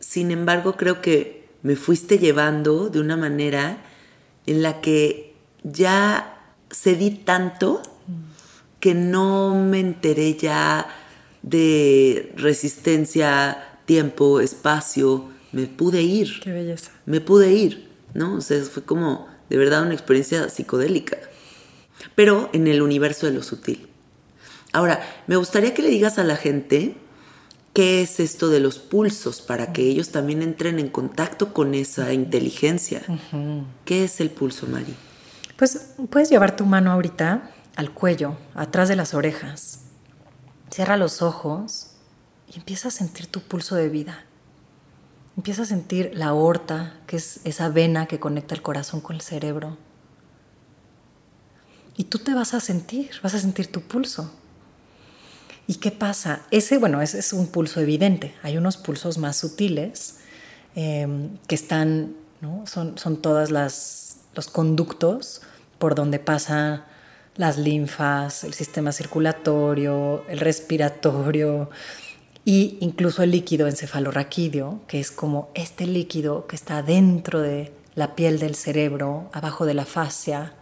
Sin 0.00 0.30
embargo, 0.30 0.76
creo 0.76 1.00
que 1.00 1.48
me 1.62 1.76
fuiste 1.76 2.18
llevando 2.18 2.88
de 2.88 3.00
una 3.00 3.16
manera 3.16 3.82
en 4.46 4.62
la 4.62 4.80
que 4.80 5.34
ya 5.62 6.54
cedí 6.70 7.10
tanto 7.10 7.82
que 8.80 8.94
no 8.94 9.54
me 9.54 9.78
enteré 9.78 10.34
ya 10.34 10.88
de 11.42 12.32
resistencia, 12.36 13.78
tiempo, 13.84 14.40
espacio, 14.40 15.30
me 15.52 15.66
pude 15.66 16.02
ir. 16.02 16.40
Qué 16.40 16.50
belleza. 16.50 16.90
Me 17.06 17.20
pude 17.20 17.52
ir, 17.52 17.88
¿no? 18.14 18.34
O 18.34 18.40
sea, 18.40 18.62
fue 18.62 18.84
como 18.84 19.26
de 19.48 19.56
verdad 19.56 19.82
una 19.82 19.94
experiencia 19.94 20.48
psicodélica, 20.48 21.18
pero 22.14 22.50
en 22.52 22.66
el 22.66 22.82
universo 22.82 23.26
de 23.26 23.32
lo 23.32 23.42
sutil. 23.42 23.88
Ahora, 24.72 25.00
me 25.26 25.36
gustaría 25.36 25.74
que 25.74 25.82
le 25.82 25.90
digas 25.90 26.18
a 26.18 26.24
la 26.24 26.36
gente 26.36 26.96
qué 27.74 28.02
es 28.02 28.20
esto 28.20 28.48
de 28.48 28.60
los 28.60 28.78
pulsos 28.78 29.40
para 29.40 29.72
que 29.72 29.82
ellos 29.82 30.10
también 30.10 30.42
entren 30.42 30.78
en 30.78 30.88
contacto 30.88 31.52
con 31.52 31.74
esa 31.74 32.12
inteligencia. 32.12 33.02
¿Qué 33.84 34.04
es 34.04 34.20
el 34.20 34.30
pulso, 34.30 34.66
Mari? 34.66 34.94
Pues 35.56 35.94
puedes 36.10 36.30
llevar 36.30 36.56
tu 36.56 36.66
mano 36.66 36.90
ahorita 36.90 37.50
al 37.76 37.92
cuello, 37.92 38.36
atrás 38.54 38.88
de 38.88 38.96
las 38.96 39.14
orejas. 39.14 39.80
Cierra 40.70 40.96
los 40.96 41.22
ojos 41.22 41.88
y 42.52 42.58
empieza 42.58 42.88
a 42.88 42.90
sentir 42.90 43.26
tu 43.26 43.40
pulso 43.40 43.76
de 43.76 43.88
vida. 43.88 44.24
Empieza 45.36 45.62
a 45.62 45.66
sentir 45.66 46.10
la 46.14 46.26
aorta, 46.26 46.94
que 47.06 47.16
es 47.16 47.40
esa 47.44 47.68
vena 47.68 48.06
que 48.06 48.20
conecta 48.20 48.54
el 48.54 48.62
corazón 48.62 49.00
con 49.00 49.16
el 49.16 49.22
cerebro. 49.22 49.78
Y 51.96 52.04
tú 52.04 52.18
te 52.18 52.34
vas 52.34 52.54
a 52.54 52.60
sentir, 52.60 53.10
vas 53.22 53.34
a 53.34 53.38
sentir 53.38 53.70
tu 53.70 53.82
pulso. 53.82 54.32
¿Y 55.66 55.76
qué 55.76 55.90
pasa? 55.90 56.42
Ese, 56.50 56.78
bueno, 56.78 57.00
ese 57.00 57.18
es 57.18 57.32
un 57.32 57.46
pulso 57.46 57.80
evidente. 57.80 58.34
Hay 58.42 58.56
unos 58.58 58.76
pulsos 58.76 59.18
más 59.18 59.36
sutiles 59.36 60.18
em, 60.74 61.38
que 61.46 61.54
están, 61.54 62.14
¿no? 62.40 62.66
Son, 62.66 62.98
son 62.98 63.22
todas 63.22 63.50
las 63.50 64.12
los 64.34 64.48
conductos 64.48 65.42
por 65.78 65.94
donde 65.94 66.18
pasa 66.18 66.86
las 67.36 67.58
linfas, 67.58 68.44
el 68.44 68.54
sistema 68.54 68.92
circulatorio, 68.92 70.24
el 70.28 70.40
respiratorio 70.40 71.70
e 72.44 72.76
incluso 72.80 73.22
el 73.22 73.30
líquido 73.30 73.68
encefalorraquídeo, 73.68 74.80
que 74.88 75.00
es 75.00 75.10
como 75.10 75.50
este 75.54 75.86
líquido 75.86 76.46
que 76.46 76.56
está 76.56 76.82
dentro 76.82 77.40
de 77.40 77.72
la 77.94 78.14
piel 78.14 78.38
del 78.38 78.54
cerebro, 78.54 79.30
abajo 79.32 79.66
de 79.66 79.74
la 79.74 79.84
fascia, 79.84 80.54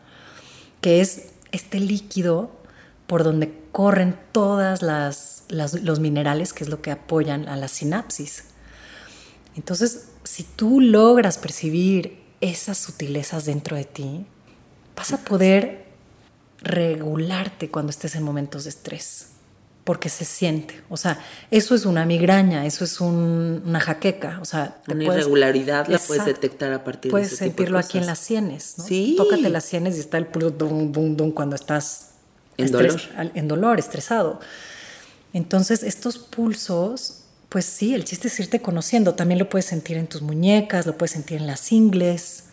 que 0.80 1.00
es 1.00 1.30
este 1.52 1.80
líquido 1.80 2.50
por 3.06 3.24
donde 3.24 3.52
corren 3.72 4.18
todas 4.32 4.82
las, 4.82 5.44
los 5.48 6.00
minerales, 6.00 6.52
que 6.52 6.64
es 6.64 6.70
lo 6.70 6.80
que 6.82 6.90
apoyan 6.90 7.48
a 7.48 7.56
la 7.56 7.68
sinapsis. 7.68 8.44
Entonces, 9.56 10.08
si 10.24 10.44
tú 10.44 10.80
logras 10.80 11.38
percibir 11.38 12.20
esas 12.40 12.78
sutilezas 12.78 13.44
dentro 13.44 13.76
de 13.76 13.84
ti, 13.84 14.26
vas 14.96 15.12
a 15.12 15.18
poder 15.18 15.86
regularte 16.62 17.70
cuando 17.70 17.90
estés 17.90 18.14
en 18.14 18.22
momentos 18.22 18.64
de 18.64 18.70
estrés, 18.70 19.30
porque 19.84 20.08
se 20.08 20.24
siente. 20.24 20.80
O 20.88 20.96
sea, 20.96 21.18
eso 21.50 21.74
es 21.74 21.86
una 21.86 22.04
migraña, 22.04 22.66
eso 22.66 22.84
es 22.84 23.00
una 23.00 23.80
jaqueca. 23.80 24.38
O 24.40 24.44
sea, 24.44 24.76
una 24.88 25.04
irregularidad 25.04 25.88
la 25.88 25.98
puedes 25.98 26.24
detectar 26.24 26.72
a 26.72 26.84
partir 26.84 27.12
de 27.12 27.22
ese 27.22 27.36
sentirlo 27.36 27.78
aquí 27.78 27.98
en 27.98 28.06
las 28.06 28.18
sienes. 28.18 28.74
¿no? 28.78 28.84
Sí. 28.84 29.14
Tócate 29.16 29.48
las 29.48 29.64
sienes 29.64 29.96
y 29.96 30.00
está 30.00 30.18
el 30.18 30.26
pulso 30.26 30.50
dum, 30.50 30.92
dum, 30.92 31.16
dum 31.16 31.32
cuando 31.32 31.56
estás 31.56 32.10
en 32.56 32.70
dolor. 32.70 33.00
En 33.34 33.48
dolor, 33.48 33.78
estresado. 33.78 34.40
Entonces, 35.32 35.82
estos 35.82 36.18
pulsos, 36.18 37.22
pues 37.48 37.64
sí, 37.64 37.94
el 37.94 38.04
chiste 38.04 38.28
es 38.28 38.38
irte 38.40 38.60
conociendo. 38.60 39.14
También 39.14 39.38
lo 39.38 39.48
puedes 39.48 39.66
sentir 39.66 39.96
en 39.96 40.06
tus 40.06 40.22
muñecas, 40.22 40.86
lo 40.86 40.98
puedes 40.98 41.12
sentir 41.12 41.38
en 41.38 41.46
las 41.46 41.72
ingles. 41.72 42.44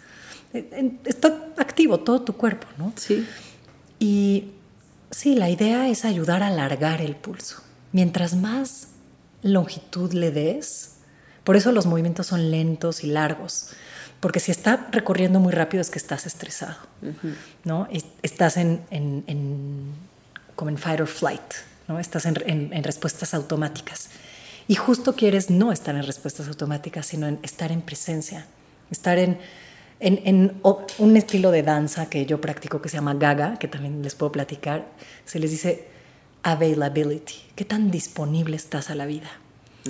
Está 1.05 1.51
activo 1.57 1.99
todo 1.99 2.21
tu 2.21 2.33
cuerpo, 2.33 2.67
¿no? 2.77 2.93
Sí. 2.95 3.27
Y 3.99 4.51
sí, 5.11 5.35
la 5.35 5.49
idea 5.49 5.87
es 5.87 6.05
ayudar 6.05 6.43
a 6.43 6.47
alargar 6.47 7.01
el 7.01 7.15
pulso. 7.15 7.61
Mientras 7.91 8.35
más 8.35 8.89
longitud 9.41 10.13
le 10.13 10.31
des, 10.31 10.93
Por 11.43 11.55
eso 11.55 11.71
los 11.71 11.85
movimientos 11.85 12.27
son 12.27 12.51
lentos 12.51 13.05
y 13.05 13.07
largos. 13.07 13.69
Porque 14.19 14.41
si 14.41 14.51
está 14.51 14.87
recorriendo 14.91 15.39
muy 15.39 15.53
rápido 15.53 15.79
es 15.79 15.89
que 15.89 15.97
estás 15.97 16.25
estresado, 16.25 16.75
¿no? 17.63 17.87
estás 18.21 18.57
en, 18.57 18.81
como 20.55 20.69
en 20.69 20.77
fight 20.77 20.99
or 20.99 21.07
flight, 21.07 21.53
¿no? 21.87 21.99
Estás 21.99 22.25
en, 22.25 22.35
en, 22.45 22.83
respuestas 22.83 23.33
automáticas. 23.33 24.09
Y 24.67 24.75
justo 24.75 25.15
quieres 25.15 25.49
no 25.49 25.71
estar 25.71 25.95
en 25.95 26.03
respuestas 26.03 26.47
automáticas, 26.49 27.05
sino 27.05 27.27
en 27.27 27.39
estar 27.43 27.71
en 27.71 27.81
presencia, 27.81 28.45
estar 28.91 29.17
en, 29.17 29.37
en, 29.99 30.61
un 30.97 31.17
estilo 31.17 31.51
de 31.51 31.63
danza 31.63 32.09
que 32.09 32.25
yo 32.25 32.39
practico 32.39 32.81
que 32.81 32.89
se 32.89 32.97
llama 32.97 33.15
Gaga, 33.15 33.57
que 33.57 33.67
también 33.67 34.03
les 34.03 34.15
puedo 34.15 34.31
platicar. 34.31 34.87
Se 35.25 35.39
les 35.39 35.51
dice 35.51 35.87
availability, 36.43 37.35
qué 37.55 37.65
tan 37.65 37.91
disponible 37.91 38.55
estás 38.55 38.89
a 38.89 38.95
la 38.95 39.05
vida. 39.05 39.29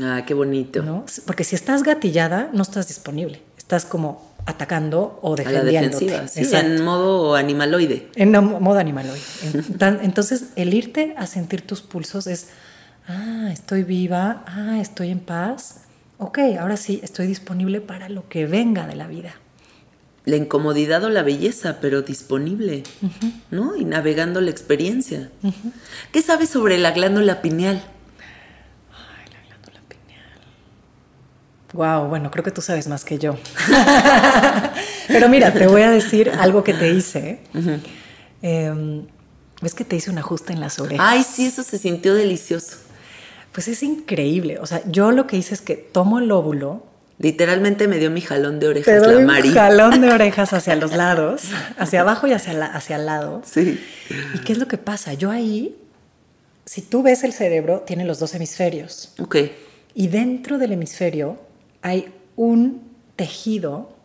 Ah, 0.02 0.24
qué 0.26 0.34
bonito. 0.34 0.84
¿No? 0.84 1.06
Porque 1.26 1.44
si 1.44 1.56
estás 1.56 1.84
gatillada, 1.84 2.50
no 2.54 2.62
estás 2.62 2.88
disponible. 2.88 3.42
Estás 3.58 3.86
como 3.86 4.36
atacando 4.46 5.20
o 5.22 5.36
defendiendo. 5.36 6.00
Sí, 6.00 6.10
en 6.54 6.84
modo 6.84 7.36
animaloide. 7.36 8.10
En 8.16 8.32
modo 8.32 8.80
animaloide. 8.80 9.22
Entonces, 10.02 10.46
el 10.56 10.74
irte 10.74 11.16
a 11.18 11.28
sentir 11.28 11.64
tus 11.68 11.82
pulsos 11.82 12.28
es, 12.28 12.50
ah, 13.08 13.50
estoy 13.52 13.84
viva, 13.84 14.44
ah, 14.48 14.78
estoy 14.80 15.10
en 15.10 15.20
paz. 15.20 15.82
Ok, 16.18 16.40
ahora 16.60 16.78
sí, 16.78 17.00
estoy 17.04 17.28
disponible 17.28 17.82
para 17.82 18.10
lo 18.10 18.30
que 18.30 18.46
venga 18.46 18.88
de 18.88 18.96
la 18.96 19.08
vida. 19.08 19.36
La 20.28 20.36
incomodidad 20.36 21.04
o 21.06 21.10
la 21.10 21.24
belleza, 21.24 21.78
pero 21.82 22.04
disponible, 22.04 22.84
¿no? 23.50 23.76
Y 23.76 23.86
navegando 23.86 24.42
la 24.42 24.52
experiencia. 24.52 25.32
¿Qué 26.12 26.22
sabes 26.22 26.50
sobre 26.50 26.78
la 26.78 26.92
glándula 26.92 27.42
pineal? 27.42 27.82
Wow, 31.74 32.08
bueno, 32.08 32.32
creo 32.32 32.44
que 32.44 32.52
tú 32.52 32.62
sabes 32.62 32.88
más 32.88 33.04
que 33.04 33.20
yo. 33.20 33.38
Pero 35.08 35.30
mira, 35.30 35.54
te 35.54 35.68
voy 35.68 35.82
a 35.82 35.92
decir 35.92 36.32
algo 36.32 36.64
que 36.64 36.74
te 36.74 36.92
hice. 36.92 37.40
Em, 38.42 39.06
¿Ves 39.62 39.74
que 39.74 39.84
te 39.84 39.96
hice 39.96 40.10
un 40.10 40.18
ajuste 40.18 40.54
en 40.54 40.60
las 40.60 40.80
orejas? 40.80 41.06
Ay, 41.08 41.24
sí, 41.24 41.46
eso 41.46 41.64
se 41.64 41.78
sintió 41.78 42.16
delicioso. 42.16 42.78
Pues 43.52 43.68
es 43.68 43.84
increíble. 43.84 44.60
O 44.60 44.66
sea, 44.66 44.82
yo 44.90 45.12
lo 45.12 45.28
que 45.28 45.38
hice 45.38 45.54
es 45.54 45.62
que 45.62 45.76
tomo 45.76 46.20
el 46.20 46.32
óvulo. 46.32 46.86
Literalmente 47.20 47.88
me 47.88 47.98
dio 47.98 48.12
mi 48.12 48.22
jalón 48.22 48.60
de 48.60 48.68
orejas, 48.68 49.08
la 49.08 49.20
Mari. 49.22 49.50
jalón 49.50 50.02
de 50.02 50.10
orejas 50.14 50.54
hacia 50.54 50.76
los 50.76 50.94
lados, 50.96 51.46
hacia 51.78 52.02
abajo 52.02 52.28
y 52.28 52.34
hacia, 52.34 52.66
hacia 52.66 52.98
el 52.98 53.08
lado. 53.08 53.42
Sí. 53.44 53.84
¿Y 54.36 54.40
qué 54.40 54.54
es 54.54 54.60
lo 54.60 54.68
que 54.68 54.78
pasa? 54.78 55.14
Yo 55.16 55.32
ahí, 55.32 55.76
si 56.66 56.82
tú 56.82 57.02
ves 57.02 57.24
el 57.24 57.34
cerebro, 57.34 57.84
tiene 57.88 58.06
los 58.06 58.20
dos 58.20 58.36
hemisferios. 58.36 59.14
Ok. 59.20 59.38
Y 59.96 60.10
dentro 60.10 60.60
del 60.60 60.74
hemisferio 60.74 61.40
hay 61.82 62.14
un 62.36 62.84
tejido, 63.16 63.96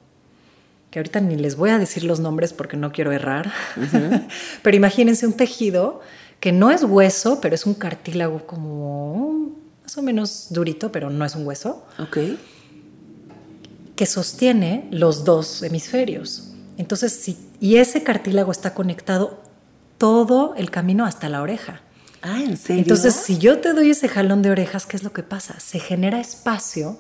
que 0.91 0.99
ahorita 0.99 1.21
ni 1.21 1.37
les 1.37 1.57
voy 1.57 1.69
a 1.69 1.79
decir 1.79 2.05
los 2.05 2.19
nombres 2.19 2.55
porque 2.55 2.79
no 2.79 2.93
quiero 2.93 3.13
errar, 3.13 3.53
pero 4.63 4.75
imagínense 4.77 5.27
un 5.27 5.35
tejido 5.35 6.01
que 6.41 6.51
no 6.51 6.71
es 6.71 6.83
hueso, 6.83 7.41
pero 7.43 7.55
es 7.55 7.67
un 7.67 7.75
cartílago 7.75 8.47
como 8.47 9.53
más 9.83 9.99
o 9.99 10.03
menos 10.03 10.47
durito, 10.49 10.91
pero 10.91 11.11
no 11.11 11.25
es 11.27 11.35
un 11.35 11.47
hueso. 11.47 11.87
Ok. 11.99 12.19
Que 13.97 14.07
sostiene 14.07 14.89
los 14.91 15.25
dos 15.25 15.63
hemisferios. 15.63 16.53
Entonces, 16.79 17.13
sí, 17.13 17.39
y 17.61 17.77
ese 17.77 18.03
cartílago 18.03 18.51
está 18.51 18.75
conectado 18.75 19.43
todo 19.99 20.55
el 20.57 20.71
camino 20.71 21.05
hasta 21.05 21.29
la 21.29 21.43
oreja. 21.43 21.83
Ah, 22.23 22.41
¿en 22.43 22.57
serio? 22.57 22.83
Entonces, 22.83 23.15
si 23.15 23.39
yo 23.39 23.59
te 23.59 23.73
doy 23.73 23.91
ese 23.91 24.09
jalón 24.09 24.43
de 24.43 24.51
orejas, 24.51 24.87
¿qué 24.87 24.97
es 24.97 25.03
lo 25.03 25.13
que 25.13 25.23
pasa? 25.23 25.59
Se 25.61 25.79
genera 25.79 26.21
espacio 26.21 26.99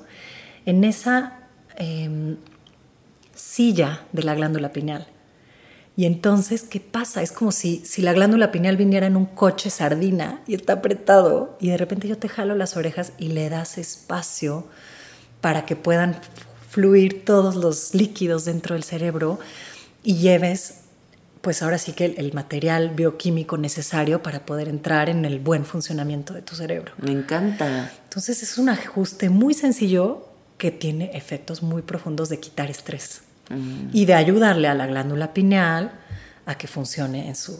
en 0.66 0.84
esa 0.84 1.48
em, 1.76 2.36
silla 3.34 4.02
de 4.12 4.22
la 4.22 4.34
glándula 4.34 4.72
pineal. 4.72 5.06
Y 5.96 6.06
entonces, 6.06 6.62
¿qué 6.62 6.80
pasa? 6.80 7.22
Es 7.22 7.32
como 7.32 7.52
si, 7.52 7.84
si 7.84 8.02
la 8.02 8.12
glándula 8.12 8.50
pineal 8.50 8.76
viniera 8.76 9.06
en 9.06 9.16
un 9.16 9.26
coche 9.26 9.68
sardina 9.68 10.40
y 10.46 10.54
está 10.54 10.74
apretado 10.74 11.56
y 11.60 11.68
de 11.68 11.76
repente 11.76 12.08
yo 12.08 12.16
te 12.18 12.28
jalo 12.28 12.54
las 12.54 12.76
orejas 12.76 13.12
y 13.18 13.28
le 13.28 13.50
das 13.50 13.78
espacio 13.78 14.66
para 15.40 15.66
que 15.66 15.76
puedan 15.76 16.18
fluir 16.72 17.22
todos 17.26 17.54
los 17.54 17.94
líquidos 17.94 18.46
dentro 18.46 18.74
del 18.74 18.82
cerebro 18.82 19.38
y 20.02 20.16
lleves, 20.16 20.76
pues 21.42 21.62
ahora 21.62 21.76
sí 21.76 21.92
que 21.92 22.06
el, 22.06 22.32
material 22.32 22.88
bioquímico 22.94 23.58
necesario 23.58 24.22
para 24.22 24.46
poder 24.46 24.68
entrar 24.68 25.10
en 25.10 25.26
el 25.26 25.38
buen 25.38 25.66
funcionamiento 25.66 26.32
de 26.32 26.40
tu 26.40 26.56
cerebro. 26.56 26.92
Me 26.96 27.12
encanta. 27.12 27.92
Entonces 28.04 28.42
es 28.42 28.56
un 28.56 28.70
ajuste 28.70 29.28
muy 29.28 29.52
sencillo 29.52 30.26
que 30.56 30.70
tiene 30.70 31.10
efectos 31.12 31.62
muy 31.62 31.82
profundos 31.82 32.30
de 32.30 32.40
quitar 32.40 32.70
estrés 32.70 33.20
mm. 33.50 33.90
y 33.92 34.06
de 34.06 34.14
ayudarle 34.14 34.68
a 34.68 34.74
la 34.74 34.86
glándula 34.86 35.34
pineal 35.34 35.92
a 36.46 36.56
que 36.56 36.68
funcione 36.68 37.28
en 37.28 37.36
su 37.36 37.58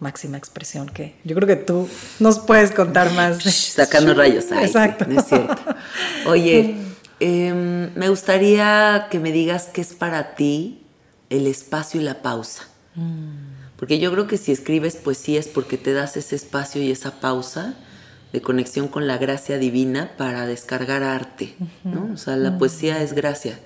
máxima 0.00 0.38
expresión, 0.38 0.88
que 0.88 1.16
yo 1.22 1.34
creo 1.34 1.46
que 1.46 1.56
tú 1.56 1.86
nos 2.18 2.38
puedes 2.38 2.70
contar 2.70 3.12
más. 3.12 3.42
Sacando 3.42 4.14
rayos. 4.14 4.46
Exacto. 4.52 5.04
es 5.04 5.26
cierto. 5.26 5.54
Oye, 6.26 6.76
em, 7.20 7.92
me 7.94 8.08
gustaría 8.08 9.08
que 9.10 9.18
me 9.18 9.32
digas 9.32 9.70
qué 9.72 9.80
es 9.80 9.94
para 9.94 10.34
ti 10.34 10.82
el 11.30 11.46
espacio 11.46 12.00
y 12.00 12.04
la 12.04 12.22
pausa. 12.22 12.64
Mm. 12.94 13.58
Porque 13.76 13.98
yo 14.00 14.10
creo 14.10 14.26
que 14.26 14.38
si 14.38 14.50
escribes 14.50 14.96
poesía 14.96 15.38
es 15.38 15.46
porque 15.46 15.78
te 15.78 15.92
das 15.92 16.16
ese 16.16 16.34
espacio 16.34 16.82
y 16.82 16.90
esa 16.90 17.20
pausa 17.20 17.76
de 18.32 18.42
conexión 18.42 18.88
con 18.88 19.06
la 19.06 19.18
gracia 19.18 19.56
divina 19.58 20.12
para 20.16 20.46
descargar 20.46 21.02
arte, 21.02 21.54
¿no? 21.84 22.10
O 22.12 22.16
sea, 22.16 22.36
la 22.36 22.58
poesía 22.58 23.02
es 23.02 23.14
gracia. 23.14 23.58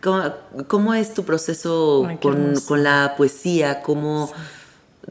¿Cómo, 0.00 0.94
es 0.94 1.14
tu 1.14 1.24
proceso 1.24 2.08
con, 2.20 2.82
la 2.82 3.14
poesía? 3.16 3.82
¿Cómo, 3.82 4.32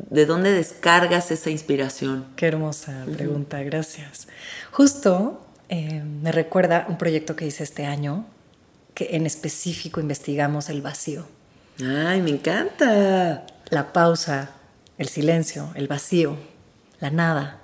¿De 0.10 0.26
dónde 0.26 0.52
descargas 0.52 1.32
esa 1.32 1.50
inspiración? 1.50 2.26
Qué 2.36 2.48
hermosa 2.48 3.06
pregunta, 3.14 3.64
gracias. 3.64 4.28
Justo 4.72 5.40
eh, 5.72 6.04
me 6.04 6.32
recuerda 6.32 6.86
un 6.88 7.00
proyecto 7.00 7.36
que 7.36 7.48
hice 7.48 7.64
este 7.64 7.86
año, 7.86 8.28
que 8.94 9.16
en 9.16 9.26
específico 9.26 10.00
investigamos 10.00 10.70
el 10.70 10.84
vacío. 10.84 11.26
¡Ay, 11.84 12.22
me 12.22 12.30
encanta! 12.30 13.48
La 13.70 13.92
pausa, 13.92 14.52
el 15.00 15.08
silencio, 15.08 15.72
el 15.74 15.88
vacío, 15.88 16.38
la 17.00 17.10
nada 17.10 17.62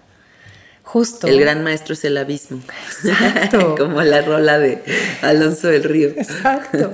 Justo. 0.87 1.27
El 1.27 1.41
gran 1.41 1.65
maestro 1.65 1.93
es 1.95 2.05
el 2.05 2.15
abismo. 2.15 2.61
Exacto. 2.87 3.75
Como 3.77 4.01
la 4.03 4.21
rola 4.21 4.57
de 4.57 4.81
Alonso 5.21 5.67
del 5.67 5.83
Río. 5.83 6.07
Exacto. 6.15 6.89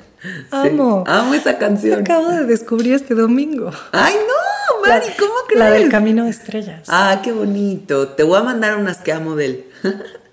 Amo. 0.50 1.04
Amo 1.06 1.34
esa 1.34 1.58
canción. 1.58 2.00
Acabo 2.00 2.30
de 2.30 2.46
descubrir 2.46 2.94
este 2.94 3.14
domingo. 3.14 3.70
¡Ay, 3.92 4.14
no! 4.14 4.88
Mari, 4.88 5.08
¿cómo 5.18 5.34
crees? 5.46 5.58
La 5.58 5.70
del 5.70 5.90
Camino 5.90 6.24
de 6.24 6.30
Estrellas. 6.30 6.84
Ah, 6.88 7.20
qué 7.22 7.32
bonito. 7.32 8.08
Te 8.08 8.22
voy 8.22 8.38
a 8.38 8.42
mandar 8.42 8.78
unas 8.78 8.98
que 8.98 9.12
amo 9.12 9.36
de 9.36 9.44
él. 9.44 9.64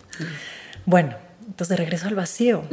bueno, 0.85 1.15
entonces 1.47 1.77
regreso 1.77 2.07
al 2.07 2.15
vacío. 2.15 2.63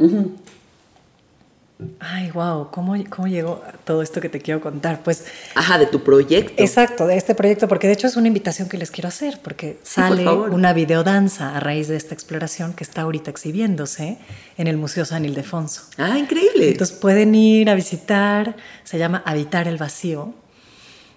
Ay, 2.01 2.29
wow, 2.31 2.71
¿cómo, 2.71 2.93
¿cómo 3.09 3.29
llegó 3.29 3.63
todo 3.85 4.01
esto 4.01 4.19
que 4.19 4.27
te 4.27 4.41
quiero 4.41 4.59
contar? 4.59 5.01
Pues. 5.01 5.23
Ajá, 5.55 5.77
de 5.77 5.85
tu 5.85 6.03
proyecto. 6.03 6.61
Exacto, 6.61 7.07
de 7.07 7.15
este 7.15 7.35
proyecto, 7.35 7.69
porque 7.69 7.87
de 7.87 7.93
hecho 7.93 8.05
es 8.05 8.17
una 8.17 8.27
invitación 8.27 8.67
que 8.67 8.77
les 8.77 8.91
quiero 8.91 9.07
hacer, 9.07 9.39
porque 9.41 9.79
sale 9.83 10.27
una 10.29 10.73
videodanza 10.73 11.55
a 11.55 11.61
raíz 11.61 11.87
de 11.87 11.95
esta 11.95 12.13
exploración 12.13 12.73
que 12.73 12.83
está 12.83 13.03
ahorita 13.03 13.31
exhibiéndose 13.31 14.17
en 14.57 14.67
el 14.67 14.75
Museo 14.75 15.05
San 15.05 15.23
Ildefonso. 15.23 15.83
Ah, 15.97 16.17
increíble. 16.17 16.71
Entonces 16.71 16.97
pueden 16.97 17.33
ir 17.33 17.69
a 17.69 17.75
visitar, 17.75 18.57
se 18.83 18.97
llama 18.97 19.23
Habitar 19.25 19.69
el 19.69 19.77
Vacío. 19.77 20.33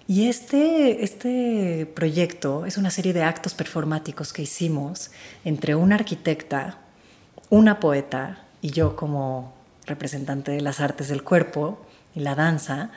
Y 0.07 0.27
este, 0.27 1.03
este 1.03 1.85
proyecto 1.93 2.65
es 2.65 2.77
una 2.77 2.91
serie 2.91 3.13
de 3.13 3.23
actos 3.23 3.53
performáticos 3.53 4.33
que 4.33 4.41
hicimos 4.41 5.11
entre 5.45 5.75
una 5.75 5.95
arquitecta, 5.95 6.77
una 7.49 7.79
poeta 7.79 8.43
y 8.61 8.71
yo 8.71 8.95
como 8.95 9.53
representante 9.85 10.51
de 10.51 10.61
las 10.61 10.79
artes 10.79 11.07
del 11.07 11.23
cuerpo 11.23 11.85
y 12.15 12.19
la 12.19 12.35
danza. 12.35 12.91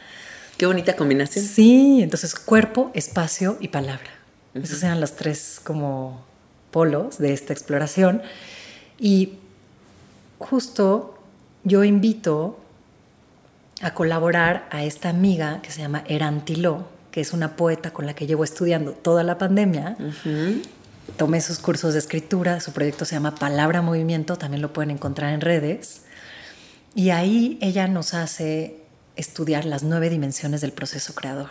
Qué 0.56 0.66
bonita 0.66 0.96
combinación. 0.96 1.44
Sí, 1.44 2.02
entonces 2.02 2.34
cuerpo, 2.34 2.90
espacio 2.94 3.56
y 3.60 3.68
palabra. 3.68 4.10
Esos 4.54 4.82
eran 4.82 5.00
los 5.00 5.14
tres 5.16 5.60
como 5.62 6.24
polos 6.70 7.18
de 7.18 7.32
esta 7.32 7.52
exploración. 7.52 8.22
Y 8.98 9.34
justo 10.38 11.18
yo 11.62 11.84
invito 11.84 12.58
a 13.82 13.92
colaborar 13.92 14.66
a 14.70 14.84
esta 14.84 15.10
amiga 15.10 15.60
que 15.62 15.70
se 15.70 15.82
llama 15.82 16.04
Erantiló, 16.06 16.95
que 17.16 17.22
es 17.22 17.32
una 17.32 17.56
poeta 17.56 17.94
con 17.94 18.04
la 18.04 18.14
que 18.14 18.26
llevo 18.26 18.44
estudiando 18.44 18.92
toda 18.92 19.22
la 19.22 19.38
pandemia. 19.38 19.96
Tomé 21.16 21.40
sus 21.40 21.58
cursos 21.58 21.94
de 21.94 21.98
escritura, 21.98 22.60
su 22.60 22.72
proyecto 22.72 23.06
se 23.06 23.14
llama 23.14 23.34
Palabra 23.34 23.80
Movimiento, 23.80 24.36
también 24.36 24.60
lo 24.60 24.74
pueden 24.74 24.90
encontrar 24.90 25.32
en 25.32 25.40
redes. 25.40 26.02
Y 26.94 27.08
ahí 27.08 27.56
ella 27.62 27.88
nos 27.88 28.12
hace 28.12 28.82
estudiar 29.16 29.64
las 29.64 29.82
nueve 29.82 30.10
dimensiones 30.10 30.60
del 30.60 30.72
proceso 30.72 31.14
creador. 31.14 31.48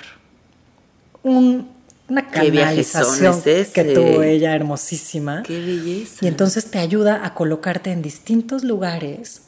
Un 1.24 1.68
una 2.10 2.30
¿Qué 2.30 2.52
viajezón 2.52 3.02
canalización 3.02 3.40
es 3.40 3.48
ese? 3.48 3.74
que 3.74 3.96
tuvo 3.96 4.22
ella 4.22 4.56
hermosísima. 4.56 5.42
Qué 5.42 5.60
belleza. 5.60 6.24
Y 6.24 6.28
entonces 6.28 6.70
te 6.70 6.78
ayuda 6.78 7.26
a 7.26 7.34
colocarte 7.34 7.92
en 7.92 8.04
distintos 8.04 8.64
lugares 8.64 9.42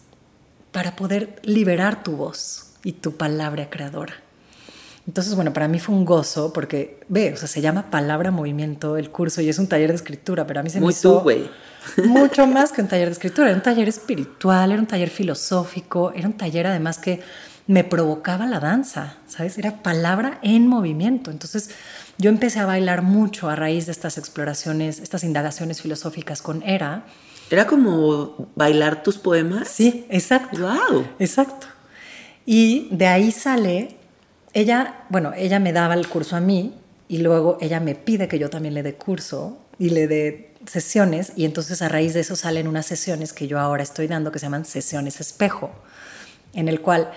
para 0.72 0.96
poder 0.96 1.40
liberar 1.44 2.02
tu 2.02 2.14
voz 2.14 2.72
y 2.84 2.94
tu 2.94 3.18
palabra 3.18 3.70
creadora. 3.70 4.16
Entonces, 5.08 5.36
bueno, 5.36 5.54
para 5.54 5.70
mí 5.70 5.80
fue 5.80 5.96
un 5.96 6.04
gozo 6.04 6.52
porque, 6.52 7.00
ve, 7.08 7.34
o 7.34 7.38
sea, 7.38 7.48
se 7.48 7.62
llama 7.62 7.90
Palabra 7.90 8.30
Movimiento 8.30 8.98
el 8.98 9.10
curso 9.10 9.42
y 9.42 9.48
es 9.48 9.58
un 9.58 9.68
taller 9.68 9.90
de 9.90 9.96
escritura, 9.96 10.46
pero 10.46 10.60
a 10.60 10.64
mí 10.64 10.70
se 10.70 10.80
Muy 10.80 10.88
me 10.88 10.92
hizo 10.92 11.24
tú, 11.24 12.04
mucho 12.06 12.46
más 12.46 12.74
que 12.74 12.82
un 12.82 12.90
taller 12.90 13.08
de 13.08 13.14
escritura, 13.14 13.48
era 13.48 13.56
un 13.56 13.64
taller 13.64 13.88
espiritual, 13.88 14.72
era 14.72 14.82
un 14.82 14.88
taller 14.88 15.10
filosófico, 15.10 16.12
era 16.14 16.28
un 16.28 16.36
taller 16.36 16.68
además 16.68 16.98
que 16.98 17.22
me 17.68 17.86
provocaba 17.86 18.46
la 18.46 18.60
danza, 18.60 19.18
¿sabes? 19.28 19.58
Era 19.58 19.82
palabra 19.84 20.40
en 20.42 20.68
movimiento. 20.68 21.32
Entonces, 21.32 21.70
yo 22.18 22.30
empecé 22.30 22.60
a 22.60 22.66
bailar 22.66 23.02
mucho 23.02 23.50
a 23.50 23.56
raíz 23.56 23.86
de 23.86 23.92
estas 23.92 24.18
exploraciones, 24.18 25.00
estas 25.00 25.24
indagaciones 25.24 25.82
filosóficas 25.82 26.42
con 26.42 26.64
Era. 26.64 27.06
¿Era 27.50 27.68
como 27.68 28.50
bailar 28.56 29.04
tus 29.04 29.18
poemas? 29.18 29.68
Sí, 29.68 30.06
exacto. 30.10 30.60
¡Wow! 30.60 31.08
Exacto. 31.20 31.68
Y 32.46 32.88
de 32.92 33.08
ahí 33.08 33.32
sale, 33.32 33.97
ella, 34.60 35.06
bueno, 35.10 35.34
ella 35.38 35.60
me 35.60 35.72
daba 35.72 35.94
el 35.94 36.08
curso 36.08 36.36
a 36.36 36.40
mí 36.40 36.74
y 37.08 37.20
luego 37.20 37.60
ella 37.62 37.80
me 37.80 37.94
pide 37.94 38.28
que 38.28 38.40
yo 38.40 38.50
también 38.50 38.74
le 38.74 38.82
dé 38.82 38.96
curso 38.96 39.60
y 39.78 39.92
le 39.92 40.08
dé 40.08 40.56
sesiones 40.66 41.34
y 41.36 41.46
entonces 41.46 41.84
a 41.84 41.90
raíz 41.90 42.16
de 42.16 42.22
eso 42.22 42.36
salen 42.36 42.68
unas 42.68 42.88
sesiones 42.88 43.34
que 43.34 43.48
yo 43.48 43.60
ahora 43.60 43.84
estoy 43.84 44.08
dando 44.08 44.32
que 44.32 44.40
se 44.40 44.48
llaman 44.48 44.66
sesiones 44.66 45.22
espejo, 45.22 45.70
en 46.54 46.70
el 46.70 46.82
cual 46.82 47.12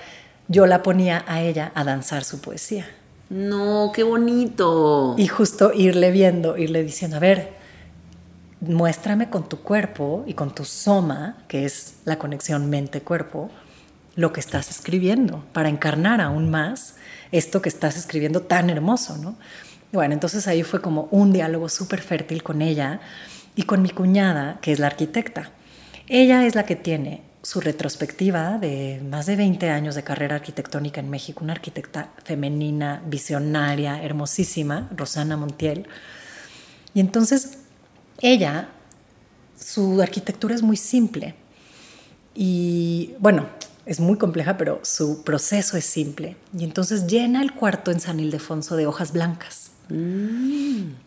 yo 0.49 0.67
la 0.67 0.83
ponía 0.83 1.25
a 1.27 1.41
ella 1.41 1.73
a 1.75 1.83
danzar 1.83 2.25
su 2.25 2.43
poesía. 2.43 2.87
No, 3.31 3.91
qué 3.95 4.03
bonito. 4.03 5.15
Y 5.17 5.27
justo 5.27 5.73
irle 5.73 6.11
viendo, 6.11 6.59
irle 6.59 6.83
diciendo, 6.83 7.17
a 7.17 7.21
ver, 7.21 7.55
muéstrame 8.61 9.31
con 9.31 9.49
tu 9.49 9.61
cuerpo 9.61 10.25
y 10.27 10.35
con 10.35 10.55
tu 10.55 10.67
soma, 10.67 11.39
que 11.49 11.65
es 11.65 11.95
la 12.05 12.19
conexión 12.19 12.69
mente-cuerpo, 12.69 13.51
lo 14.15 14.31
que 14.35 14.41
estás 14.41 14.69
escribiendo 14.69 15.43
para 15.55 15.71
encarnar 15.71 16.21
aún 16.21 16.51
más 16.51 16.97
esto 17.33 17.63
que 17.63 17.69
estás 17.69 17.97
escribiendo 17.97 18.43
tan 18.43 18.71
hermoso, 18.71 19.17
¿no? 19.17 19.37
Bueno, 19.93 20.15
entonces 20.15 20.47
ahí 20.47 20.63
fue 20.63 20.81
como 20.81 21.09
un 21.11 21.33
diálogo 21.33 21.69
súper 21.69 22.01
fértil 22.01 22.43
con 22.43 22.63
ella 22.63 23.01
y 23.57 23.63
con 23.63 23.83
mi 23.83 23.91
cuñada, 23.91 24.59
que 24.61 24.73
es 24.73 24.79
la 24.79 24.87
arquitecta. 24.87 25.51
Ella 26.07 26.47
es 26.47 26.55
la 26.55 26.65
que 26.65 26.77
tiene 26.77 27.23
su 27.43 27.61
retrospectiva 27.61 28.59
de 28.59 29.01
más 29.09 29.27
de 29.27 29.37
20 29.37 29.71
años 29.71 29.95
de 29.95 30.05
carrera 30.05 30.37
arquitectónica 30.37 31.01
en 31.01 31.11
México, 31.11 31.43
una 31.43 31.55
arquitecta 31.55 32.11
femenina, 32.25 33.03
visionaria, 33.07 34.03
hermosísima, 34.03 34.89
Rosana 34.95 35.37
Montiel. 35.37 35.89
Y 36.95 37.01
entonces 37.01 37.59
ella, 38.21 38.69
su 39.59 40.01
arquitectura 40.03 40.55
es 40.55 40.63
muy 40.63 40.77
simple 40.77 41.35
y 42.35 43.15
bueno, 43.19 43.49
es 43.87 44.01
muy 44.01 44.19
compleja, 44.19 44.57
pero 44.57 44.81
su 44.83 45.23
proceso 45.23 45.77
es 45.77 45.85
simple. 45.85 46.37
Y 46.57 46.65
entonces 46.65 47.07
llena 47.07 47.43
el 47.43 47.53
cuarto 47.53 47.91
en 47.91 48.01
San 48.01 48.21
Ildefonso 48.21 48.77
de 48.77 48.87
hojas 48.87 49.13
blancas. 49.13 49.71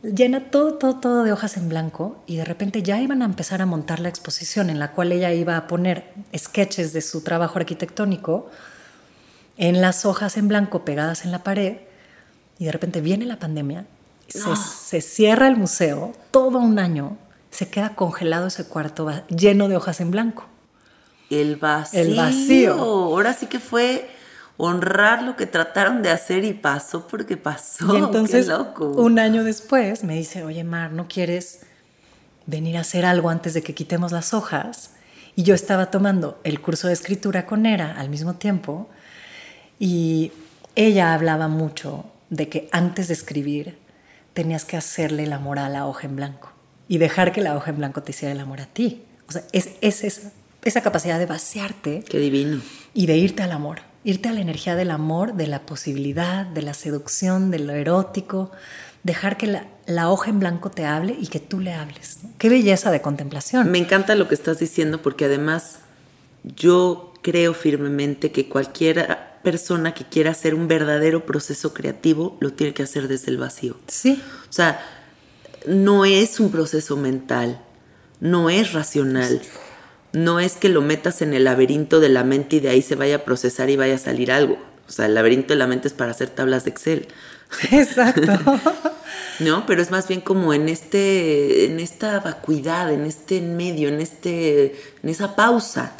Llena 0.01 0.51
todo, 0.51 0.73
todo, 0.73 0.99
todo 0.99 1.23
de 1.23 1.31
hojas 1.31 1.55
en 1.55 1.69
blanco 1.69 2.21
y 2.27 2.35
de 2.35 2.43
repente 2.43 2.83
ya 2.83 2.99
iban 2.99 3.21
a 3.21 3.25
empezar 3.25 3.61
a 3.61 3.65
montar 3.65 4.01
la 4.01 4.09
exposición 4.09 4.69
en 4.69 4.77
la 4.77 4.91
cual 4.91 5.13
ella 5.13 5.31
iba 5.31 5.55
a 5.55 5.67
poner 5.67 6.13
sketches 6.35 6.91
de 6.91 7.01
su 7.01 7.21
trabajo 7.21 7.59
arquitectónico 7.59 8.49
en 9.57 9.79
las 9.79 10.05
hojas 10.05 10.35
en 10.35 10.49
blanco 10.49 10.83
pegadas 10.83 11.23
en 11.23 11.31
la 11.31 11.43
pared 11.43 11.77
y 12.59 12.65
de 12.65 12.73
repente 12.73 12.99
viene 12.99 13.25
la 13.25 13.39
pandemia, 13.39 13.85
se, 14.27 14.55
se 14.55 14.99
cierra 14.99 15.47
el 15.47 15.55
museo, 15.55 16.11
todo 16.31 16.59
un 16.59 16.77
año 16.77 17.17
se 17.51 17.69
queda 17.69 17.95
congelado 17.95 18.47
ese 18.47 18.65
cuarto 18.65 19.09
lleno 19.29 19.69
de 19.69 19.77
hojas 19.77 20.01
en 20.01 20.11
blanco. 20.11 20.45
El 21.41 21.55
vacío. 21.55 22.01
El 22.01 22.15
vacío. 22.15 22.73
Ahora 22.73 23.33
sí 23.33 23.47
que 23.47 23.59
fue 23.59 24.09
honrar 24.57 25.23
lo 25.23 25.35
que 25.35 25.45
trataron 25.45 26.01
de 26.01 26.09
hacer 26.09 26.43
y 26.43 26.53
pasó 26.53 27.07
porque 27.07 27.37
pasó. 27.37 27.93
y 27.93 27.97
entonces, 27.97 28.45
qué 28.45 28.51
loco. 28.51 28.87
un 28.87 29.19
año 29.19 29.43
después, 29.43 30.03
me 30.03 30.15
dice, 30.15 30.43
oye, 30.43 30.63
Mar, 30.63 30.91
¿no 30.91 31.07
quieres 31.07 31.61
venir 32.45 32.77
a 32.77 32.81
hacer 32.81 33.05
algo 33.05 33.29
antes 33.29 33.53
de 33.53 33.61
que 33.61 33.73
quitemos 33.73 34.11
las 34.11 34.33
hojas? 34.33 34.91
Y 35.35 35.43
yo 35.43 35.55
estaba 35.55 35.89
tomando 35.89 36.39
el 36.43 36.61
curso 36.61 36.87
de 36.87 36.93
escritura 36.93 37.45
con 37.45 37.65
Era 37.65 37.99
al 37.99 38.09
mismo 38.09 38.35
tiempo 38.35 38.89
y 39.79 40.31
ella 40.75 41.13
hablaba 41.13 41.47
mucho 41.47 42.05
de 42.29 42.49
que 42.49 42.69
antes 42.71 43.07
de 43.07 43.15
escribir 43.15 43.77
tenías 44.33 44.65
que 44.65 44.77
hacerle 44.77 45.23
el 45.23 45.33
amor 45.33 45.59
a 45.59 45.69
la 45.69 45.87
hoja 45.87 46.07
en 46.07 46.15
blanco 46.15 46.51
y 46.87 46.99
dejar 46.99 47.31
que 47.31 47.41
la 47.41 47.55
hoja 47.55 47.71
en 47.71 47.77
blanco 47.77 48.03
te 48.03 48.11
hiciera 48.11 48.31
el 48.31 48.39
amor 48.39 48.61
a 48.61 48.65
ti. 48.67 49.03
O 49.27 49.31
sea, 49.31 49.43
es, 49.51 49.71
es 49.81 50.03
esa, 50.03 50.31
esa 50.63 50.81
capacidad 50.81 51.19
de 51.19 51.25
vaciarte 51.25 52.03
Qué 52.07 52.19
divino. 52.19 52.61
y 52.93 53.05
de 53.05 53.17
irte 53.17 53.43
al 53.43 53.51
amor, 53.51 53.79
irte 54.03 54.29
a 54.29 54.33
la 54.33 54.41
energía 54.41 54.75
del 54.75 54.91
amor, 54.91 55.33
de 55.35 55.47
la 55.47 55.65
posibilidad, 55.65 56.45
de 56.45 56.61
la 56.61 56.73
seducción, 56.73 57.51
de 57.51 57.59
lo 57.59 57.73
erótico, 57.73 58.51
dejar 59.03 59.37
que 59.37 59.47
la, 59.47 59.67
la 59.85 60.09
hoja 60.09 60.29
en 60.29 60.39
blanco 60.39 60.71
te 60.71 60.85
hable 60.85 61.15
y 61.19 61.27
que 61.27 61.39
tú 61.39 61.59
le 61.59 61.73
hables. 61.73 62.19
Qué 62.37 62.49
belleza 62.49 62.91
de 62.91 63.01
contemplación. 63.01 63.69
Me 63.71 63.77
encanta 63.77 64.15
lo 64.15 64.27
que 64.27 64.35
estás 64.35 64.59
diciendo 64.59 65.01
porque 65.01 65.25
además 65.25 65.79
yo 66.43 67.13
creo 67.21 67.53
firmemente 67.53 68.31
que 68.31 68.49
cualquier 68.49 69.17
persona 69.43 69.93
que 69.93 70.05
quiera 70.05 70.31
hacer 70.31 70.55
un 70.55 70.67
verdadero 70.67 71.25
proceso 71.25 71.73
creativo 71.73 72.37
lo 72.39 72.53
tiene 72.53 72.73
que 72.73 72.83
hacer 72.83 73.07
desde 73.07 73.31
el 73.31 73.37
vacío. 73.37 73.77
Sí, 73.87 74.21
O 74.49 74.53
sea, 74.53 74.81
no 75.67 76.05
es 76.05 76.39
un 76.39 76.51
proceso 76.51 76.95
mental, 76.97 77.61
no 78.19 78.49
es 78.49 78.73
racional, 78.73 79.41
no 80.13 80.39
es 80.39 80.53
que 80.55 80.69
lo 80.69 80.81
metas 80.81 81.21
en 81.21 81.33
el 81.33 81.43
laberinto 81.43 81.99
de 81.99 82.09
la 82.09 82.23
mente 82.23 82.55
y 82.57 82.59
de 82.59 82.69
ahí 82.69 82.81
se 82.81 82.95
vaya 82.95 83.17
a 83.17 83.19
procesar 83.25 83.69
y 83.69 83.75
vaya 83.75 83.95
a 83.95 83.99
salir 83.99 84.31
algo. 84.31 84.57
O 84.87 84.91
sea, 84.91 85.05
el 85.07 85.15
laberinto 85.15 85.53
de 85.53 85.57
la 85.59 85.67
mente 85.67 85.87
es 85.87 85.93
para 85.93 86.11
hacer 86.11 86.29
tablas 86.29 86.63
de 86.65 86.69
Excel. 86.71 87.07
exacto. 87.71 88.21
¿no? 89.39 89.65
Pero 89.65 89.81
es 89.81 89.91
más 89.91 90.07
bien 90.07 90.21
como 90.21 90.53
en 90.53 90.69
este, 90.69 91.65
en 91.65 91.79
esta 91.79 92.19
vacuidad, 92.19 92.91
en 92.93 93.05
este 93.05 93.41
medio, 93.41 93.89
en 93.89 93.99
este, 94.01 94.75
en 95.01 95.09
esa 95.09 95.35
pausa, 95.35 95.93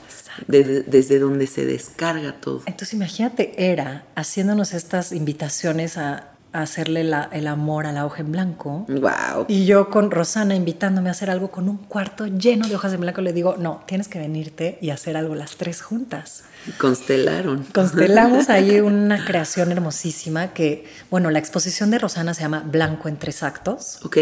de- 0.48 0.64
de- 0.64 0.82
desde 0.84 1.20
donde 1.20 1.48
se 1.48 1.66
descarga 1.66 2.34
todo. 2.40 2.62
Entonces 2.66 2.94
imagínate, 2.94 3.54
era 3.72 4.06
haciéndonos 4.16 4.74
estas 4.74 5.12
invitaciones 5.12 5.98
a 5.98 6.33
hacerle 6.54 7.04
la- 7.04 7.30
el 7.32 7.48
amor 7.48 7.86
a 7.88 7.92
la 7.92 8.06
hoja 8.06 8.22
en 8.22 8.32
blanco. 8.32 8.86
Wow. 8.88 9.46
Y 9.48 9.66
yo 9.66 9.90
con 9.90 10.12
Rosana 10.12 10.56
invitándome 10.56 11.10
a 11.10 11.12
hacer 11.12 11.30
algo 11.30 11.50
con 11.52 11.68
un 11.68 11.78
cuarto 11.78 12.28
lleno 12.28 12.68
de 12.68 12.76
hojas 12.76 12.94
en 12.94 13.02
blanco, 13.02 13.22
le 13.22 13.34
digo, 13.34 13.56
no, 13.58 13.84
tienes 13.88 14.08
que 14.08 14.20
venirte 14.20 14.78
y 14.82 14.92
hacer 14.92 15.18
algo 15.18 15.36
las 15.36 15.56
tres 15.58 15.82
juntas. 15.82 16.44
Constelaron. 16.80 17.66
Constelamos 17.74 18.50
ahí 18.50 18.80
una 18.80 19.26
creación 19.26 19.72
hermosísima 19.72 20.54
que, 20.54 20.86
bueno, 21.10 21.30
la 21.32 21.40
exposición 21.40 21.90
de 21.92 22.00
Rosana 22.00 22.34
se 22.34 22.42
llama 22.42 22.64
Blanco 22.66 23.10
en 23.10 23.18
tres 23.18 23.44
actos. 23.44 24.00
¿Ok? 24.04 24.18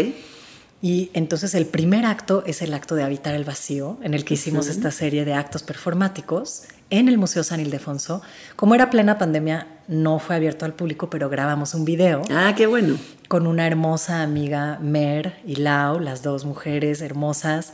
Y 0.84 1.10
entonces 1.14 1.54
el 1.54 1.66
primer 1.66 2.04
acto 2.04 2.42
es 2.44 2.60
el 2.60 2.74
acto 2.74 2.96
de 2.96 3.04
habitar 3.04 3.34
el 3.36 3.44
vacío, 3.44 3.98
en 4.02 4.14
el 4.14 4.24
que 4.24 4.34
hicimos 4.34 4.66
esta 4.66 4.90
serie 4.90 5.24
de 5.24 5.34
actos 5.34 5.62
performáticos 5.62 6.62
en 6.90 7.08
el 7.08 7.18
Museo 7.18 7.44
San 7.44 7.60
Ildefonso. 7.60 8.20
Como 8.56 8.74
era 8.74 8.90
plena 8.90 9.16
pandemia, 9.16 9.68
no 9.92 10.18
fue 10.18 10.36
abierto 10.36 10.64
al 10.64 10.74
público, 10.74 11.08
pero 11.10 11.28
grabamos 11.28 11.74
un 11.74 11.84
video 11.84 12.22
Ah, 12.30 12.54
qué 12.56 12.66
bueno. 12.66 12.96
con 13.28 13.46
una 13.46 13.66
hermosa 13.66 14.22
amiga, 14.22 14.78
Mer 14.80 15.38
y 15.46 15.56
Lau, 15.56 16.00
las 16.00 16.22
dos 16.22 16.44
mujeres 16.44 17.00
hermosas 17.00 17.72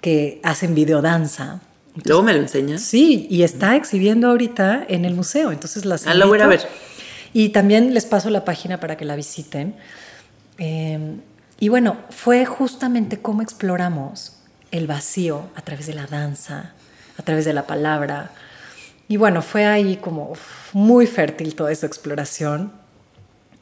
que 0.00 0.40
hacen 0.42 0.74
videodanza. 0.74 1.60
Luego 2.04 2.22
me 2.22 2.32
lo 2.32 2.40
enseñas. 2.40 2.82
Sí, 2.82 3.26
y 3.30 3.42
está 3.42 3.76
exhibiendo 3.76 4.28
ahorita 4.28 4.84
en 4.88 5.04
el 5.04 5.14
museo, 5.14 5.52
entonces 5.52 5.84
las 5.84 6.06
Ah, 6.06 6.14
la 6.14 6.26
voy 6.26 6.40
a 6.40 6.46
ver. 6.46 6.66
Y 7.34 7.50
también 7.50 7.94
les 7.94 8.04
paso 8.04 8.28
la 8.30 8.44
página 8.44 8.78
para 8.80 8.96
que 8.96 9.04
la 9.04 9.16
visiten. 9.16 9.74
Eh, 10.58 11.16
y 11.60 11.68
bueno, 11.68 11.96
fue 12.10 12.44
justamente 12.44 13.20
cómo 13.20 13.42
exploramos 13.42 14.38
el 14.70 14.86
vacío 14.86 15.50
a 15.54 15.62
través 15.62 15.86
de 15.86 15.94
la 15.94 16.06
danza, 16.06 16.72
a 17.18 17.22
través 17.22 17.44
de 17.44 17.52
la 17.52 17.66
palabra. 17.66 18.30
Y 19.08 19.16
bueno, 19.16 19.42
fue 19.42 19.66
ahí 19.66 19.96
como 19.96 20.32
muy 20.72 21.06
fértil 21.06 21.54
toda 21.54 21.72
esa 21.72 21.86
exploración. 21.86 22.72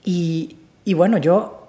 Y, 0.05 0.57
y 0.85 0.95
bueno, 0.95 1.19
yo 1.19 1.69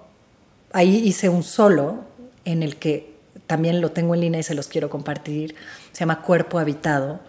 ahí 0.72 0.96
hice 0.96 1.28
un 1.28 1.42
solo 1.42 2.04
en 2.44 2.62
el 2.62 2.76
que 2.76 3.12
también 3.46 3.80
lo 3.80 3.90
tengo 3.90 4.14
en 4.14 4.20
línea 4.22 4.40
y 4.40 4.44
se 4.44 4.54
los 4.54 4.68
quiero 4.68 4.88
compartir. 4.88 5.54
Se 5.92 6.00
llama 6.00 6.22
Cuerpo 6.22 6.58
Habitado, 6.58 7.20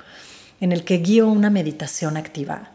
en 0.61 0.71
el 0.71 0.83
que 0.83 0.97
guío 0.97 1.27
una 1.27 1.49
meditación 1.49 2.17
activa 2.17 2.71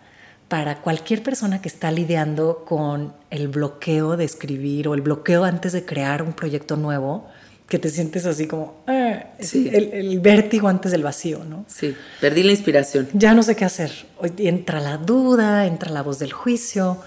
para 0.49 0.81
cualquier 0.81 1.23
persona 1.23 1.61
que 1.61 1.69
está 1.69 1.91
lidiando 1.91 2.65
con 2.67 3.13
el 3.31 3.49
bloqueo 3.49 4.17
de 4.17 4.25
escribir 4.25 4.89
o 4.89 4.95
el 4.95 5.03
bloqueo 5.03 5.45
antes 5.45 5.73
de 5.73 5.85
crear 5.85 6.23
un 6.23 6.33
proyecto 6.33 6.77
nuevo, 6.77 7.29
que 7.69 7.79
te 7.79 7.91
sientes 7.91 8.25
así 8.27 8.47
como 8.47 8.83
"Ah", 8.87 9.25
Sí. 9.41 9.69
el, 9.73 9.93
el 9.93 10.21
vértigo 10.21 10.69
antes 10.69 10.91
del 10.93 11.03
vacío, 11.03 11.45
¿no? 11.45 11.65
Sí, 11.69 11.95
perdí 12.21 12.43
la 12.43 12.53
inspiración. 12.53 13.09
ya 13.13 13.35
no 13.35 13.43
sé 13.43 13.55
qué 13.57 13.65
hacer. 13.65 13.93
Entra 14.39 14.81
la 14.81 14.97
duda, 14.97 15.67
entra 15.67 15.91
la 15.91 16.03
voz 16.03 16.19
del 16.19 16.33
juicio. 16.33 16.99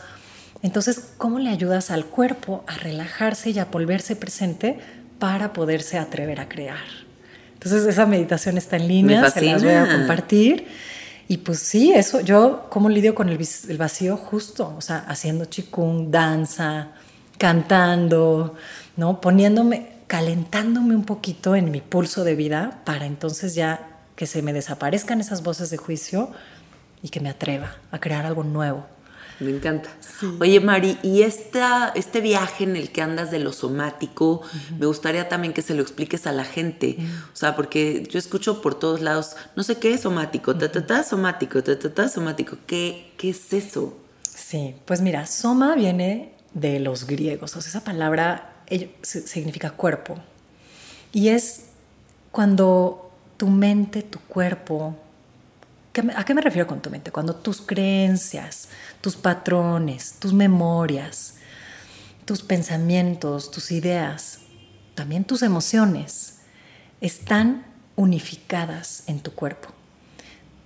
Entonces, 0.62 1.14
¿cómo 1.18 1.40
le 1.40 1.50
ayudas 1.50 1.90
al 1.90 2.06
cuerpo 2.06 2.64
a 2.68 2.78
relajarse 2.78 3.50
y 3.50 3.58
a 3.60 3.66
volverse 3.66 4.16
presente 4.16 4.78
para 5.18 5.52
poderse 5.54 5.98
atrever 5.98 6.40
a 6.40 6.48
crear? 6.48 6.78
Entonces, 7.54 7.86
esa 7.86 8.06
meditación 8.06 8.58
está 8.58 8.76
en 8.78 8.88
línea, 8.88 9.30
se 9.32 9.42
las 9.42 9.64
voy 9.64 9.74
a 9.74 9.88
compartir. 9.92 10.68
Y 11.28 11.38
pues 11.38 11.60
sí, 11.60 11.94
eso, 11.94 12.20
yo 12.22 12.68
cómo 12.70 12.90
lidio 12.90 13.16
con 13.16 13.30
el, 13.30 13.40
el 13.70 13.78
vacío 13.78 14.18
justo, 14.18 14.74
o 14.78 14.82
sea, 14.82 14.98
haciendo 15.08 15.46
chikung, 15.46 16.10
danza, 16.12 16.90
cantando, 17.38 18.56
¿no? 18.98 19.20
Poniéndome, 19.22 19.88
calentándome 20.12 20.94
un 20.94 21.06
poquito 21.06 21.56
en 21.56 21.72
mi 21.72 21.80
pulso 21.80 22.26
de 22.26 22.36
vida 22.36 22.82
para 22.84 23.06
entonces 23.06 23.56
ya 23.56 24.02
que 24.18 24.28
se 24.28 24.42
me 24.42 24.52
desaparezcan 24.52 25.22
esas 25.22 25.42
voces 25.42 25.70
de 25.70 25.78
juicio 25.78 26.32
y 27.02 27.08
que 27.08 27.22
me 27.22 27.30
atreva 27.30 27.78
a 27.92 28.00
crear 28.02 28.26
algo 28.26 28.44
nuevo. 28.44 28.86
Me 29.40 29.52
encanta. 29.52 29.90
Oye, 30.42 30.60
Mari, 30.60 30.98
y 31.02 31.22
esta, 31.22 31.94
este 31.96 32.20
viaje 32.20 32.66
en 32.66 32.76
el 32.76 32.92
que 32.92 33.02
andas 33.02 33.32
de 33.32 33.40
lo 33.40 33.54
somático, 33.54 34.42
me 34.78 34.86
gustaría 34.86 35.30
también 35.30 35.54
que 35.54 35.62
se 35.62 35.76
lo 35.76 35.82
expliques 35.82 36.28
a 36.28 36.34
la 36.34 36.44
gente. 36.44 36.98
O 37.32 37.36
sea, 37.38 37.56
porque 37.56 38.06
yo 38.12 38.20
escucho 38.20 38.62
por 38.62 38.78
todos 38.78 39.00
lados, 39.00 39.38
no 39.56 39.64
sé 39.64 39.78
qué 39.78 39.94
es 39.94 40.02
somático, 40.02 40.54
ta, 40.58 40.70
ta, 40.70 40.86
ta, 40.86 41.04
somático, 41.04 41.64
ta, 41.64 41.80
ta, 41.80 41.94
ta, 41.94 42.10
somático. 42.10 42.58
¿Qué, 42.68 43.14
¿Qué 43.18 43.30
es 43.30 43.54
eso? 43.54 43.98
Sí, 44.24 44.76
pues 44.84 45.00
mira, 45.00 45.26
soma 45.26 45.74
viene 45.74 46.34
de 46.54 46.82
los 46.82 47.08
griegos. 47.08 47.56
O 47.56 47.62
sea, 47.62 47.70
esa 47.70 47.86
palabra 47.86 48.51
significa 49.02 49.72
cuerpo. 49.72 50.18
Y 51.12 51.30
es 51.30 51.68
cuando 52.32 53.12
tu 53.38 53.48
mente, 53.48 54.02
tu 54.04 54.20
cuerpo, 54.20 54.96
¿A 56.16 56.24
qué 56.24 56.34
me 56.34 56.42
refiero 56.42 56.68
con 56.68 56.82
tu 56.82 56.90
mente? 56.90 57.12
Cuando 57.12 57.36
tus 57.36 57.60
creencias, 57.60 58.70
tus 59.02 59.18
patrones, 59.18 60.16
tus 60.20 60.32
memorias, 60.32 61.36
tus 62.24 62.42
pensamientos, 62.42 63.52
tus 63.52 63.72
ideas, 63.72 64.40
también 64.96 65.26
tus 65.26 65.42
emociones, 65.42 66.40
están 67.02 67.66
unificadas 67.98 69.04
en 69.08 69.20
tu 69.20 69.34
cuerpo. 69.34 69.70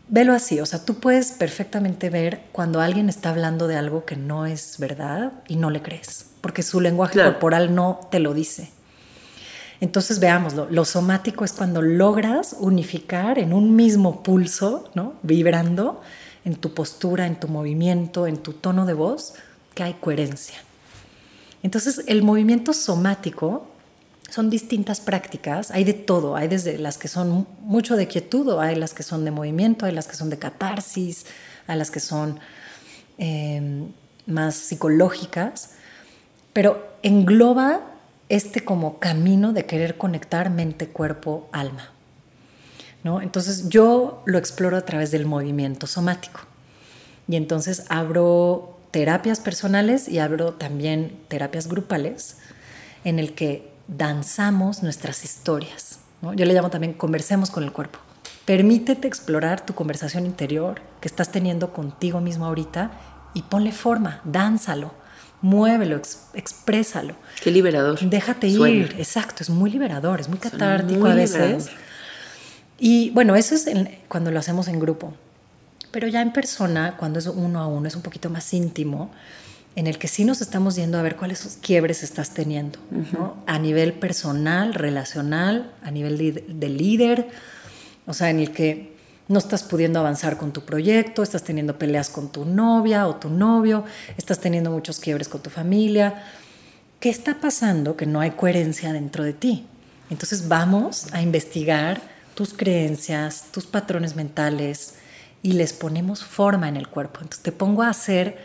Velo 0.08 0.34
así, 0.34 0.60
o 0.60 0.66
sea, 0.68 0.86
tú 0.86 1.00
puedes 1.00 1.32
perfectamente 1.32 2.12
ver 2.12 2.44
cuando 2.52 2.80
alguien 2.80 3.10
está 3.10 3.32
hablando 3.32 3.68
de 3.68 3.78
algo 3.78 4.06
que 4.06 4.16
no 4.16 4.46
es 4.46 4.78
verdad 4.78 5.34
y 5.48 5.56
no 5.56 5.72
le 5.72 5.82
crees, 5.82 6.28
porque 6.46 6.62
su 6.62 6.80
lenguaje 6.80 7.20
corporal 7.20 7.74
no 7.74 8.02
te 8.12 8.20
lo 8.20 8.32
dice. 8.36 8.70
Entonces 9.82 10.20
veámoslo, 10.20 10.68
lo 10.70 10.86
somático 10.86 11.44
es 11.44 11.54
cuando 11.54 11.82
logras 11.82 12.56
unificar 12.60 13.40
en 13.40 13.52
un 13.52 13.76
mismo 13.76 14.22
pulso, 14.22 14.92
¿no? 14.94 15.16
vibrando 15.24 16.04
en 16.44 16.54
tu 16.54 16.76
postura, 16.76 17.26
en 17.26 17.40
tu 17.40 17.48
movimiento, 17.48 18.28
en 18.28 18.38
tu 18.38 18.54
tono 18.54 18.86
de 18.86 18.94
voz, 18.94 19.34
que 19.74 19.82
hay 19.82 19.94
coherencia. 19.96 20.54
Entonces 21.64 22.04
el 22.06 22.22
movimiento 22.22 22.74
somático 22.74 23.66
son 24.30 24.52
distintas 24.52 25.00
prácticas, 25.00 25.72
hay 25.72 25.84
de 25.84 25.94
todo, 25.94 26.36
hay 26.36 26.48
desde 26.48 26.78
las 26.78 27.00
que 27.00 27.08
son 27.08 27.48
mucho 27.62 27.96
de 27.96 28.08
quietud, 28.08 28.60
hay 28.60 28.76
las 28.76 28.94
que 28.94 29.02
son 29.02 29.26
de 29.26 29.32
movimiento, 29.32 29.88
hay 29.88 29.94
las 29.94 30.06
que 30.06 30.16
son 30.16 30.30
de 30.30 30.38
catarsis, 30.38 31.26
hay 31.66 31.76
las 31.80 31.90
que 31.90 32.00
son 32.00 32.40
eh, 33.18 33.88
más 34.28 34.54
psicológicas, 34.54 35.72
pero 36.56 36.88
engloba 37.04 37.82
este 38.30 38.64
como 38.64 38.98
camino 39.00 39.52
de 39.52 39.66
querer 39.66 39.98
conectar 39.98 40.50
mente, 40.50 40.88
cuerpo, 40.88 41.50
alma. 41.52 41.92
¿no? 43.04 43.22
Entonces 43.22 43.68
yo 43.68 44.24
lo 44.26 44.38
exploro 44.38 44.78
a 44.78 44.86
través 44.86 45.12
del 45.12 45.26
movimiento 45.26 45.86
somático. 45.86 46.40
Y 47.28 47.36
entonces 47.36 47.84
abro 47.90 48.80
terapias 48.92 49.42
personales 49.42 50.08
y 50.08 50.20
abro 50.20 50.54
también 50.54 51.20
terapias 51.28 51.68
grupales 51.68 52.38
en 53.04 53.20
el 53.20 53.36
que 53.36 53.70
danzamos 53.90 54.82
nuestras 54.82 55.26
historias. 55.26 56.00
Yo 56.22 56.46
le 56.46 56.54
llamo 56.54 56.70
también 56.70 56.94
conversemos 56.94 57.50
con 57.50 57.66
el 57.66 57.74
cuerpo. 57.74 58.00
Permítete 58.46 59.10
explorar 59.10 59.66
tu 59.66 59.76
conversación 59.76 60.26
interior 60.26 60.82
que 61.02 61.10
estás 61.10 61.34
teniendo 61.34 61.74
contigo 61.74 62.22
mismo 62.22 62.46
ahorita 62.46 62.92
y 63.34 63.42
ponle 63.42 63.74
forma, 63.74 64.22
dánzalo 64.24 65.04
muévelo, 65.42 66.02
exprésalo. 66.34 67.16
Qué 67.42 67.52
liberador. 67.52 68.00
Déjate 68.00 68.48
ir, 68.48 68.96
exacto, 68.98 69.44
es 69.44 69.50
muy 69.50 69.70
liberador, 69.70 70.20
es 70.20 70.30
muy 70.30 70.40
catártico 70.40 71.08
a 71.08 71.16
veces. 71.16 71.70
Y 72.80 73.10
bueno, 73.12 73.36
eso 73.36 73.56
es 73.56 73.70
cuando 74.08 74.32
lo 74.32 74.40
hacemos 74.40 74.68
en 74.68 74.80
grupo. 74.80 75.14
Pero 75.92 76.08
ya 76.08 76.22
en 76.22 76.34
persona, 76.34 76.98
cuando 76.98 77.20
es 77.20 77.28
uno 77.28 77.60
a 77.60 77.68
uno, 77.68 77.88
es 77.88 77.96
un 77.96 78.02
poquito 78.02 78.30
más 78.30 78.54
íntimo, 78.54 79.12
en 79.76 79.88
el 79.88 79.98
que 79.98 80.08
sí 80.08 80.26
nos 80.26 80.42
estamos 80.42 80.76
yendo 80.76 80.98
a 80.98 81.02
ver 81.02 81.16
cuáles 81.16 81.58
quiebres 81.62 82.02
estás 82.04 82.34
teniendo, 82.34 82.80
¿no? 83.14 83.36
A 83.46 83.60
nivel 83.60 83.94
personal, 83.94 84.74
relacional, 84.74 85.72
a 85.84 85.92
nivel 85.92 86.18
de 86.48 86.70
líder, 86.70 87.28
o 88.06 88.14
sea, 88.14 88.30
en 88.30 88.40
el 88.40 88.52
que 88.52 88.95
no 89.28 89.40
estás 89.40 89.64
pudiendo 89.64 90.00
avanzar 90.00 90.38
con 90.38 90.52
tu 90.52 90.62
proyecto, 90.62 91.24
estás 91.24 91.44
teniendo 91.44 91.78
peleas 91.78 92.10
con 92.10 92.32
tu 92.32 92.46
novia 92.46 93.08
o 93.08 93.16
tu 93.16 93.30
novio, 93.30 93.84
estás 94.18 94.40
teniendo 94.40 94.72
muchos 94.72 95.00
quiebres 95.00 95.28
con 95.28 95.42
tu 95.42 95.50
familia. 95.50 96.24
¿Qué 97.00 97.10
está 97.10 97.40
pasando 97.40 97.98
que 97.98 98.06
no 98.06 98.20
hay 98.20 98.32
coherencia 98.32 98.94
dentro 98.94 99.24
de 99.24 99.34
ti? 99.34 99.66
Entonces 100.10 100.48
vamos 100.48 101.08
a 101.14 101.22
investigar 101.22 102.02
tus 102.36 102.54
creencias, 102.54 103.46
tus 103.52 103.66
patrones 103.66 104.16
mentales 104.16 104.96
y 105.42 105.54
les 105.54 105.74
ponemos 105.74 106.24
forma 106.24 106.70
en 106.70 106.78
el 106.78 106.88
cuerpo. 106.88 107.20
Entonces 107.22 107.44
te 107.44 107.52
pongo 107.52 107.84
a 107.84 107.90
hacer, 107.90 108.38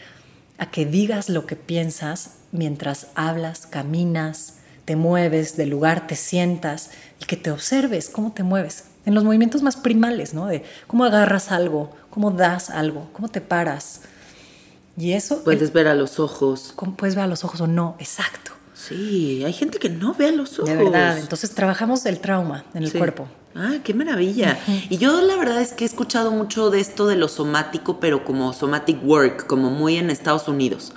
a 0.58 0.70
que 0.70 0.86
digas 0.86 1.28
lo 1.28 1.46
que 1.46 1.56
piensas 1.56 2.36
mientras 2.52 3.08
hablas, 3.14 3.66
caminas, 3.66 4.54
te 4.84 4.96
mueves 4.96 5.56
del 5.56 5.70
lugar, 5.70 6.06
te 6.06 6.16
sientas 6.16 6.90
y 7.20 7.26
que 7.26 7.36
te 7.36 7.50
observes 7.50 8.08
cómo 8.08 8.32
te 8.32 8.42
mueves 8.42 8.84
en 9.06 9.14
los 9.14 9.24
movimientos 9.24 9.62
más 9.62 9.76
primales, 9.76 10.34
¿no? 10.34 10.46
De 10.46 10.64
cómo 10.86 11.04
agarras 11.04 11.52
algo, 11.52 11.90
cómo 12.10 12.30
das 12.30 12.70
algo, 12.70 13.08
cómo 13.12 13.28
te 13.28 13.40
paras. 13.40 14.02
Y 14.96 15.12
eso... 15.12 15.42
Puedes 15.44 15.72
ver 15.72 15.88
a 15.88 15.94
los 15.94 16.20
ojos. 16.20 16.72
¿Cómo 16.76 16.94
puedes 16.94 17.14
ver 17.14 17.24
a 17.24 17.28
los 17.28 17.44
ojos 17.44 17.60
o 17.60 17.66
no? 17.66 17.96
Exacto. 17.98 18.52
Sí, 18.74 19.42
hay 19.44 19.52
gente 19.52 19.78
que 19.78 19.90
no 19.90 20.14
ve 20.14 20.28
a 20.28 20.32
los 20.32 20.58
ojos. 20.58 20.68
De 20.68 20.76
verdad, 20.76 21.18
entonces 21.18 21.50
trabajamos 21.54 22.04
el 22.06 22.18
trauma 22.18 22.64
en 22.74 22.84
el 22.84 22.92
cuerpo. 22.92 23.28
Ah, 23.54 23.74
qué 23.82 23.94
maravilla. 23.94 24.58
Y 24.88 24.96
yo 24.98 25.20
la 25.20 25.36
verdad 25.36 25.60
es 25.60 25.72
que 25.72 25.84
he 25.84 25.86
escuchado 25.86 26.30
mucho 26.30 26.70
de 26.70 26.80
esto 26.80 27.06
de 27.06 27.16
lo 27.16 27.28
somático, 27.28 28.00
pero 28.00 28.24
como 28.24 28.52
somatic 28.52 29.04
work, 29.04 29.46
como 29.46 29.70
muy 29.70 29.96
en 29.96 30.08
Estados 30.08 30.48
Unidos. 30.48 30.92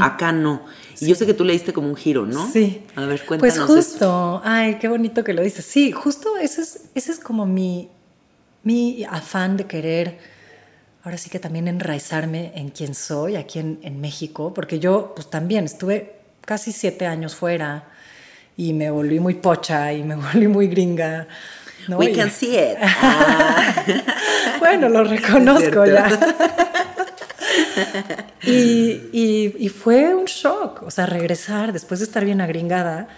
Acá 0.00 0.32
no. 0.32 0.62
Y 1.00 1.06
yo 1.06 1.14
sé 1.14 1.26
que 1.26 1.34
tú 1.34 1.44
le 1.44 1.52
diste 1.52 1.72
como 1.72 1.88
un 1.88 1.96
giro, 1.96 2.26
¿no? 2.26 2.50
Sí. 2.50 2.82
A 2.96 3.04
ver, 3.04 3.24
cuéntanos. 3.24 3.56
Pues 3.56 3.86
justo, 3.86 4.40
ay, 4.44 4.76
qué 4.80 4.88
bonito 4.88 5.24
que 5.24 5.32
lo 5.32 5.42
dices. 5.42 5.64
Sí, 5.64 5.92
justo 5.92 6.36
ese 6.36 6.62
es, 6.62 6.80
ese 6.94 7.12
es 7.12 7.18
como 7.18 7.46
mi, 7.46 7.88
mi 8.62 9.04
afán 9.04 9.56
de 9.56 9.66
querer, 9.66 10.18
ahora 11.04 11.18
sí 11.18 11.30
que 11.30 11.38
también 11.38 11.68
enraizarme 11.68 12.52
en 12.54 12.70
quién 12.70 12.94
soy 12.94 13.36
aquí 13.36 13.58
en, 13.58 13.78
en 13.82 14.00
México, 14.00 14.52
porque 14.54 14.78
yo 14.78 15.12
pues 15.14 15.30
también 15.30 15.64
estuve 15.64 16.16
casi 16.44 16.72
siete 16.72 17.06
años 17.06 17.34
fuera 17.34 17.88
y 18.56 18.72
me 18.72 18.90
volví 18.90 19.20
muy 19.20 19.34
pocha 19.34 19.92
y 19.92 20.02
me 20.02 20.16
volví 20.16 20.48
muy 20.48 20.66
gringa. 20.68 21.28
¿no? 21.88 21.98
We 21.98 22.12
can 22.12 22.30
see 22.30 22.56
it. 22.56 22.76
bueno, 24.58 24.88
lo 24.88 25.04
reconozco 25.16 25.86
ya. 25.86 26.08
y, 28.42 29.54
y, 29.58 29.68
fue 29.68 30.14
un 30.14 30.24
shock, 30.24 30.82
o 30.82 30.90
sea, 30.90 31.06
regresar 31.06 31.72
después 31.72 32.00
de 32.00 32.06
estar 32.06 32.24
bien 32.24 32.40
agringada 32.40 33.08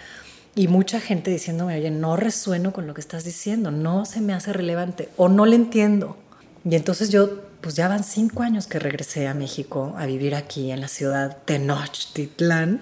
y 0.55 0.67
mucha 0.67 0.99
gente 0.99 1.31
diciéndome, 1.31 1.75
oye, 1.75 1.91
no 1.91 2.17
resueno 2.17 2.73
con 2.73 2.87
lo 2.87 2.93
que 2.93 3.01
estás 3.01 3.23
diciendo, 3.23 3.71
no 3.71 4.05
se 4.05 4.21
me 4.21 4.33
hace 4.33 4.51
relevante 4.53 5.09
o 5.17 5.29
no 5.29 5.45
le 5.45 5.55
entiendo. 5.55 6.17
Y 6.63 6.75
entonces 6.75 7.09
yo, 7.09 7.41
pues 7.61 7.75
ya 7.75 7.87
van 7.87 8.03
cinco 8.03 8.43
años 8.43 8.67
que 8.67 8.79
regresé 8.79 9.27
a 9.27 9.33
México 9.33 9.95
a 9.97 10.05
vivir 10.05 10.35
aquí 10.35 10.71
en 10.71 10.81
la 10.81 10.87
ciudad 10.87 11.29
de 11.29 11.35
Tenochtitlán. 11.45 12.81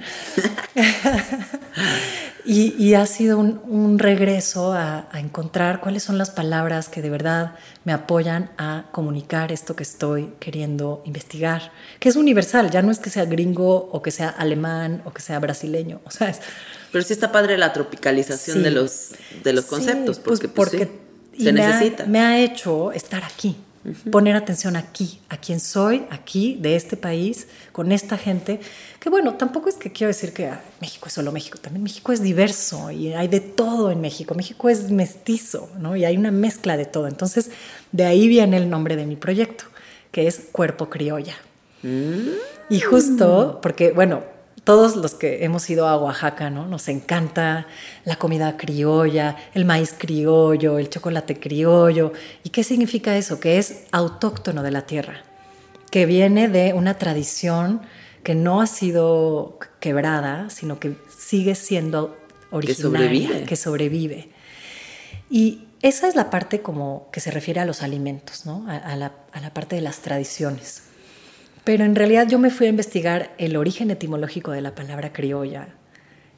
y, 2.45 2.93
ha 2.93 3.05
sido 3.05 3.37
un, 3.37 3.99
regreso 3.99 4.73
a, 4.73 5.09
encontrar 5.13 5.81
cuáles 5.81 6.03
son 6.03 6.17
las 6.17 6.31
palabras 6.31 6.87
que 6.87 7.01
de 7.01 7.09
verdad 7.09 7.55
me 7.83 7.93
apoyan 7.93 8.51
a 8.57 8.85
comunicar 8.91 9.51
esto 9.51 9.75
que 9.75 9.83
estoy 9.83 10.33
queriendo 10.39 11.03
investigar, 11.05 11.71
que 11.99 12.09
es 12.09 12.15
universal, 12.15 12.71
ya 12.71 12.81
no 12.81 12.91
es 12.91 12.99
que 12.99 13.09
sea 13.09 13.25
gringo 13.25 13.89
o 13.91 14.01
que 14.01 14.11
sea 14.11 14.29
alemán 14.29 15.01
o 15.05 15.11
que 15.11 15.21
sea 15.21 15.39
brasileño, 15.39 16.01
o 16.05 16.11
sea, 16.11 16.33
Pero 16.91 17.03
sí 17.03 17.13
está 17.13 17.31
padre 17.31 17.57
la 17.57 17.73
tropicalización 17.73 18.63
de 18.63 18.71
los, 18.71 19.11
de 19.43 19.53
los 19.53 19.65
conceptos, 19.65 20.19
pues, 20.19 20.39
porque, 20.39 20.47
pues, 20.47 20.69
porque 20.69 21.43
se 21.43 21.53
necesita. 21.53 22.05
me 22.05 22.19
ha 22.19 22.39
hecho 22.39 22.91
estar 22.91 23.23
aquí, 23.23 23.57
poner 24.11 24.35
atención 24.35 24.75
aquí, 24.75 25.19
a 25.29 25.37
quién 25.37 25.59
soy, 25.59 26.05
aquí, 26.09 26.57
de 26.59 26.75
este 26.75 26.97
país, 26.97 27.47
con 27.71 27.91
esta 27.91 28.17
gente. 28.17 28.59
Que 28.99 29.09
bueno, 29.09 29.35
tampoco 29.35 29.69
es 29.69 29.75
que 29.75 29.91
quiero 29.91 30.09
decir 30.09 30.33
que 30.33 30.47
ah, 30.47 30.61
México 30.81 31.07
es 31.07 31.13
solo 31.13 31.31
México, 31.31 31.57
también 31.57 31.83
México 31.83 32.11
es 32.11 32.21
diverso 32.21 32.91
y 32.91 33.13
hay 33.13 33.27
de 33.27 33.39
todo 33.39 33.91
en 33.91 34.01
México. 34.01 34.35
México 34.35 34.69
es 34.69 34.91
mestizo, 34.91 35.69
¿no? 35.79 35.95
Y 35.95 36.05
hay 36.05 36.17
una 36.17 36.31
mezcla 36.31 36.77
de 36.77 36.85
todo. 36.85 37.07
Entonces, 37.07 37.51
de 37.91 38.05
ahí 38.05 38.27
viene 38.27 38.57
el 38.57 38.69
nombre 38.69 38.95
de 38.95 39.05
mi 39.05 39.15
proyecto, 39.15 39.65
que 40.11 40.27
es 40.27 40.41
Cuerpo 40.51 40.89
Criolla. 40.89 41.35
Y 42.69 42.79
justo 42.81 43.59
porque, 43.61 43.91
bueno, 43.91 44.23
todos 44.63 44.95
los 44.95 45.13
que 45.13 45.43
hemos 45.43 45.69
ido 45.69 45.87
a 45.87 45.97
Oaxaca, 45.97 46.49
¿no? 46.49 46.67
Nos 46.67 46.87
encanta 46.87 47.67
la 48.05 48.17
comida 48.17 48.57
criolla, 48.57 49.35
el 49.53 49.65
maíz 49.65 49.93
criollo, 49.97 50.77
el 50.77 50.89
chocolate 50.89 51.39
criollo. 51.39 52.13
¿Y 52.43 52.49
qué 52.49 52.63
significa 52.63 53.15
eso? 53.17 53.39
Que 53.39 53.57
es 53.57 53.83
autóctono 53.91 54.63
de 54.63 54.71
la 54.71 54.83
tierra, 54.83 55.23
que 55.91 56.05
viene 56.05 56.47
de 56.47 56.73
una 56.73 56.97
tradición 56.97 57.81
que 58.23 58.35
no 58.35 58.61
ha 58.61 58.67
sido 58.67 59.59
quebrada, 59.79 60.49
sino 60.49 60.79
que 60.79 60.95
sigue 61.15 61.55
siendo 61.55 62.17
originaria, 62.51 62.67
que 62.67 62.81
sobrevive. 62.81 63.43
Que 63.45 63.55
sobrevive. 63.55 64.29
Y 65.29 65.67
esa 65.81 66.07
es 66.07 66.15
la 66.15 66.29
parte 66.29 66.61
como 66.61 67.07
que 67.11 67.21
se 67.21 67.31
refiere 67.31 67.59
a 67.59 67.65
los 67.65 67.81
alimentos, 67.81 68.45
¿no? 68.45 68.65
a, 68.67 68.95
la, 68.95 69.13
a 69.31 69.39
la 69.39 69.53
parte 69.53 69.75
de 69.75 69.81
las 69.81 69.99
tradiciones. 69.99 70.88
Pero 71.63 71.83
en 71.83 71.95
realidad 71.95 72.27
yo 72.27 72.39
me 72.39 72.49
fui 72.49 72.67
a 72.67 72.69
investigar 72.69 73.33
el 73.37 73.55
origen 73.55 73.91
etimológico 73.91 74.51
de 74.51 74.61
la 74.61 74.75
palabra 74.75 75.13
criolla. 75.13 75.69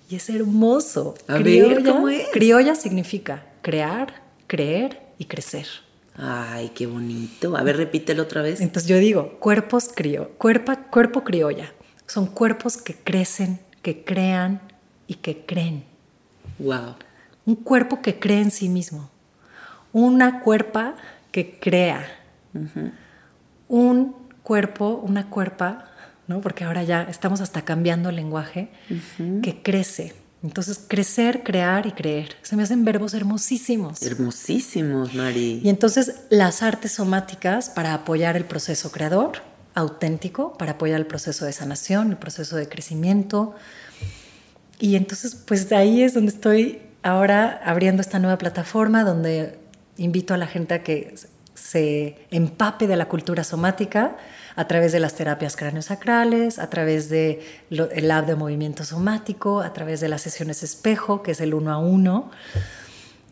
Y 0.10 0.16
es 0.16 0.30
hermoso. 0.30 1.16
A 1.28 1.38
ver, 1.38 1.84
¿cómo 1.84 2.10
es? 2.10 2.28
Criolla 2.34 2.76
significa 2.76 3.46
crear, 3.62 4.22
creer 4.48 5.00
y 5.18 5.26
crecer. 5.26 5.68
Ay, 6.16 6.72
qué 6.76 6.86
bonito. 6.86 7.56
A 7.56 7.64
ver, 7.64 7.78
repítelo 7.78 8.24
otra 8.24 8.42
vez. 8.42 8.60
Entonces 8.60 8.90
yo 8.90 8.98
digo, 8.98 9.38
cuerpos 9.40 9.90
crio, 9.94 10.32
cuerpo, 10.38 10.74
cuerpo 10.92 11.24
criolla. 11.24 11.74
Son 12.06 12.28
cuerpos 12.28 12.78
que 12.78 12.96
crecen, 12.96 13.60
que 13.82 14.04
crean 14.04 14.62
y 15.08 15.16
que 15.16 15.46
creen. 15.46 15.86
Wow. 16.60 16.96
Un 17.46 17.56
cuerpo 17.56 18.02
que 18.02 18.20
cree 18.20 18.42
en 18.42 18.52
sí 18.52 18.68
mismo. 18.68 19.10
Una 19.94 20.42
cuerpa 20.42 20.96
que 21.32 21.58
crea. 21.60 22.06
Un 23.68 24.16
cuerpo, 24.44 25.02
una 25.04 25.30
cuerpa, 25.30 25.86
¿no? 26.28 26.42
porque 26.42 26.64
ahora 26.64 26.84
ya 26.84 27.04
estamos 27.04 27.42
hasta 27.42 27.64
cambiando 27.64 28.10
el 28.10 28.16
lenguaje, 28.16 28.70
que 29.42 29.62
crece. 29.62 30.14
Entonces, 30.44 30.84
crecer, 30.88 31.44
crear 31.44 31.86
y 31.86 31.92
creer. 31.92 32.36
Se 32.42 32.56
me 32.56 32.64
hacen 32.64 32.84
verbos 32.84 33.14
hermosísimos. 33.14 34.02
Hermosísimos, 34.02 35.14
Mari. 35.14 35.62
Y 35.64 35.70
entonces, 35.70 36.22
las 36.32 36.64
artes 36.64 36.94
somáticas 36.94 37.70
para 37.70 37.94
apoyar 37.94 38.36
el 38.38 38.46
proceso 38.46 38.92
creador, 38.92 39.44
auténtico, 39.76 40.58
para 40.58 40.74
apoyar 40.74 41.00
el 41.00 41.06
proceso 41.06 41.46
de 41.46 41.54
sanación, 41.54 42.10
el 42.10 42.18
proceso 42.18 42.56
de 42.56 42.68
crecimiento. 42.68 43.54
Y 44.80 44.96
entonces, 44.96 45.36
pues 45.36 45.72
ahí 45.72 46.02
es 46.02 46.16
donde 46.16 46.32
estoy 46.32 46.82
ahora 47.04 47.62
abriendo 47.64 48.02
esta 48.02 48.18
nueva 48.18 48.39
plataforma 48.39 49.04
donde 49.04 49.60
invito 49.98 50.34
a 50.34 50.38
la 50.38 50.48
gente 50.48 50.74
a 50.74 50.84
que 50.84 51.14
se 51.54 52.28
empape 52.32 52.88
de 52.88 52.95
la 52.95 53.08
cultura 53.08 53.43
somática 53.43 54.18
a 54.56 54.68
través 54.68 54.91
de 54.91 54.99
las 54.99 55.16
terapias 55.16 55.56
craneosacrales, 55.56 56.60
a 56.60 56.70
través 56.70 57.10
del 57.10 57.39
de 57.70 58.02
lab 58.02 58.26
de 58.26 58.36
movimiento 58.36 58.84
somático, 58.84 59.62
a 59.62 59.74
través 59.74 60.02
de 60.02 60.10
las 60.10 60.22
sesiones 60.22 60.64
espejo, 60.64 61.24
que 61.24 61.32
es 61.32 61.41
el 61.41 61.54
uno 61.54 61.72
a 61.72 61.78
uno, 61.78 62.32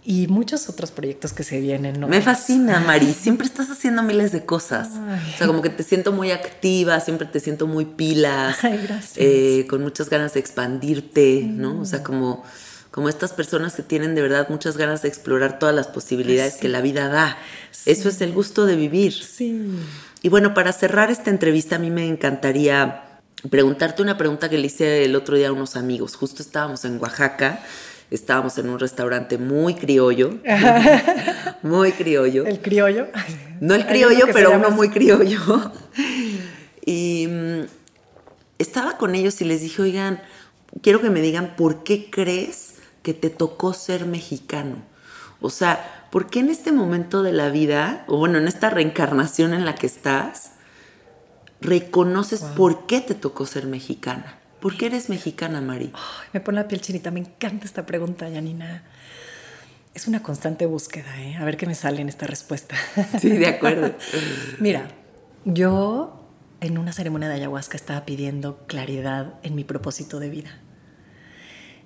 y 0.03 0.27
muchos 0.27 0.69
otros 0.69 0.91
proyectos 0.91 1.33
que 1.33 1.43
se 1.43 1.59
vienen. 1.59 1.99
Me 2.07 2.21
fascina, 2.21 2.79
Mari. 2.79 3.13
Siempre 3.13 3.45
estás 3.45 3.69
haciendo 3.69 4.01
miles 4.01 4.31
de 4.31 4.45
cosas. 4.45 4.89
O 4.89 5.37
sea, 5.37 5.45
como 5.45 5.61
que 5.61 5.69
te 5.69 5.83
siento 5.83 6.13
muy 6.13 6.31
activa, 6.31 6.99
siempre 6.99 7.27
te 7.27 7.39
siento 7.39 7.67
muy 7.67 7.85
pilas, 7.85 8.57
eh, 9.17 9.67
con 9.69 9.81
muchas 9.81 10.09
ganas 10.09 10.33
de 10.33 10.39
expandirte, 10.39 11.43
¿no? 11.45 11.81
O 11.81 11.85
sea, 11.85 12.01
como 12.01 12.43
como 12.91 13.07
estas 13.07 13.33
personas 13.33 13.75
que 13.75 13.83
tienen 13.83 14.15
de 14.15 14.21
verdad 14.21 14.49
muchas 14.49 14.77
ganas 14.77 15.01
de 15.01 15.09
explorar 15.09 15.59
todas 15.59 15.75
las 15.75 15.87
posibilidades 15.87 16.55
que 16.55 16.69
la 16.69 16.81
vida 16.81 17.07
da. 17.07 17.37
Eso 17.85 18.09
es 18.09 18.19
el 18.21 18.33
gusto 18.33 18.65
de 18.65 18.75
vivir. 18.75 19.13
Sí. 19.13 19.69
Y 20.21 20.29
bueno, 20.29 20.53
para 20.53 20.73
cerrar 20.73 21.11
esta 21.11 21.29
entrevista, 21.29 21.75
a 21.75 21.79
mí 21.79 21.91
me 21.91 22.07
encantaría 22.07 23.03
preguntarte 23.49 24.01
una 24.01 24.17
pregunta 24.17 24.49
que 24.49 24.57
le 24.57 24.67
hice 24.67 25.05
el 25.05 25.15
otro 25.15 25.37
día 25.37 25.49
a 25.49 25.51
unos 25.51 25.75
amigos. 25.75 26.15
Justo 26.15 26.41
estábamos 26.41 26.83
en 26.83 26.99
Oaxaca, 26.99 27.63
estábamos 28.09 28.57
en 28.57 28.69
un 28.69 28.79
restaurante 28.79 29.37
muy 29.37 29.75
criollo. 29.75 30.39
muy 31.61 31.91
criollo. 31.91 32.45
¿El 32.45 32.59
criollo? 32.59 33.07
No 33.61 33.75
el 33.75 33.85
criollo, 33.85 34.27
pero 34.33 34.51
uno 34.51 34.71
muy 34.71 34.89
criollo. 34.89 35.39
y 36.85 37.27
mm, 37.29 37.61
estaba 38.57 38.97
con 38.97 39.13
ellos 39.13 39.39
y 39.41 39.45
les 39.45 39.61
dije, 39.61 39.81
oigan, 39.83 40.21
quiero 40.81 41.01
que 41.01 41.11
me 41.11 41.21
digan 41.21 41.55
por 41.55 41.83
qué 41.83 42.09
crees 42.09 42.78
que 43.01 43.13
te 43.13 43.29
tocó 43.29 43.73
ser 43.73 44.05
mexicano. 44.05 44.77
O 45.41 45.49
sea, 45.49 46.07
¿por 46.11 46.29
qué 46.29 46.39
en 46.39 46.49
este 46.49 46.71
momento 46.71 47.23
de 47.23 47.31
la 47.31 47.49
vida, 47.49 48.03
o 48.07 48.17
bueno, 48.17 48.37
en 48.37 48.47
esta 48.47 48.69
reencarnación 48.69 49.53
en 49.53 49.65
la 49.65 49.75
que 49.75 49.87
estás, 49.87 50.51
reconoces 51.61 52.41
por 52.41 52.87
qué 52.87 53.01
te 53.01 53.15
tocó 53.15 53.45
ser 53.45 53.65
mexicana? 53.65 54.37
¿Por 54.59 54.75
qué 54.75 54.87
eres 54.87 55.09
mexicana, 55.09 55.61
Mari? 55.61 55.93
me 56.33 56.41
pone 56.41 56.59
la 56.59 56.67
piel 56.67 56.81
chinita, 56.81 57.11
me 57.11 57.21
encanta 57.21 57.65
esta 57.65 57.85
pregunta, 57.85 58.29
Janina. 58.31 58.83
Es 59.93 60.07
una 60.07 60.21
constante 60.21 60.65
búsqueda, 60.65 61.21
¿eh? 61.21 61.37
A 61.37 61.45
ver 61.45 61.57
qué 61.57 61.65
me 61.65 61.75
sale 61.75 62.01
en 62.01 62.09
esta 62.09 62.27
respuesta. 62.27 62.75
Sí, 63.19 63.29
de 63.29 63.47
acuerdo. 63.47 63.93
Mira, 64.59 64.89
yo 65.45 66.19
en 66.61 66.77
una 66.77 66.91
ceremonia 66.91 67.29
de 67.29 67.35
ayahuasca 67.35 67.77
estaba 67.77 68.05
pidiendo 68.05 68.65
claridad 68.67 69.35
en 69.43 69.55
mi 69.55 69.63
propósito 69.63 70.19
de 70.19 70.29
vida. 70.29 70.59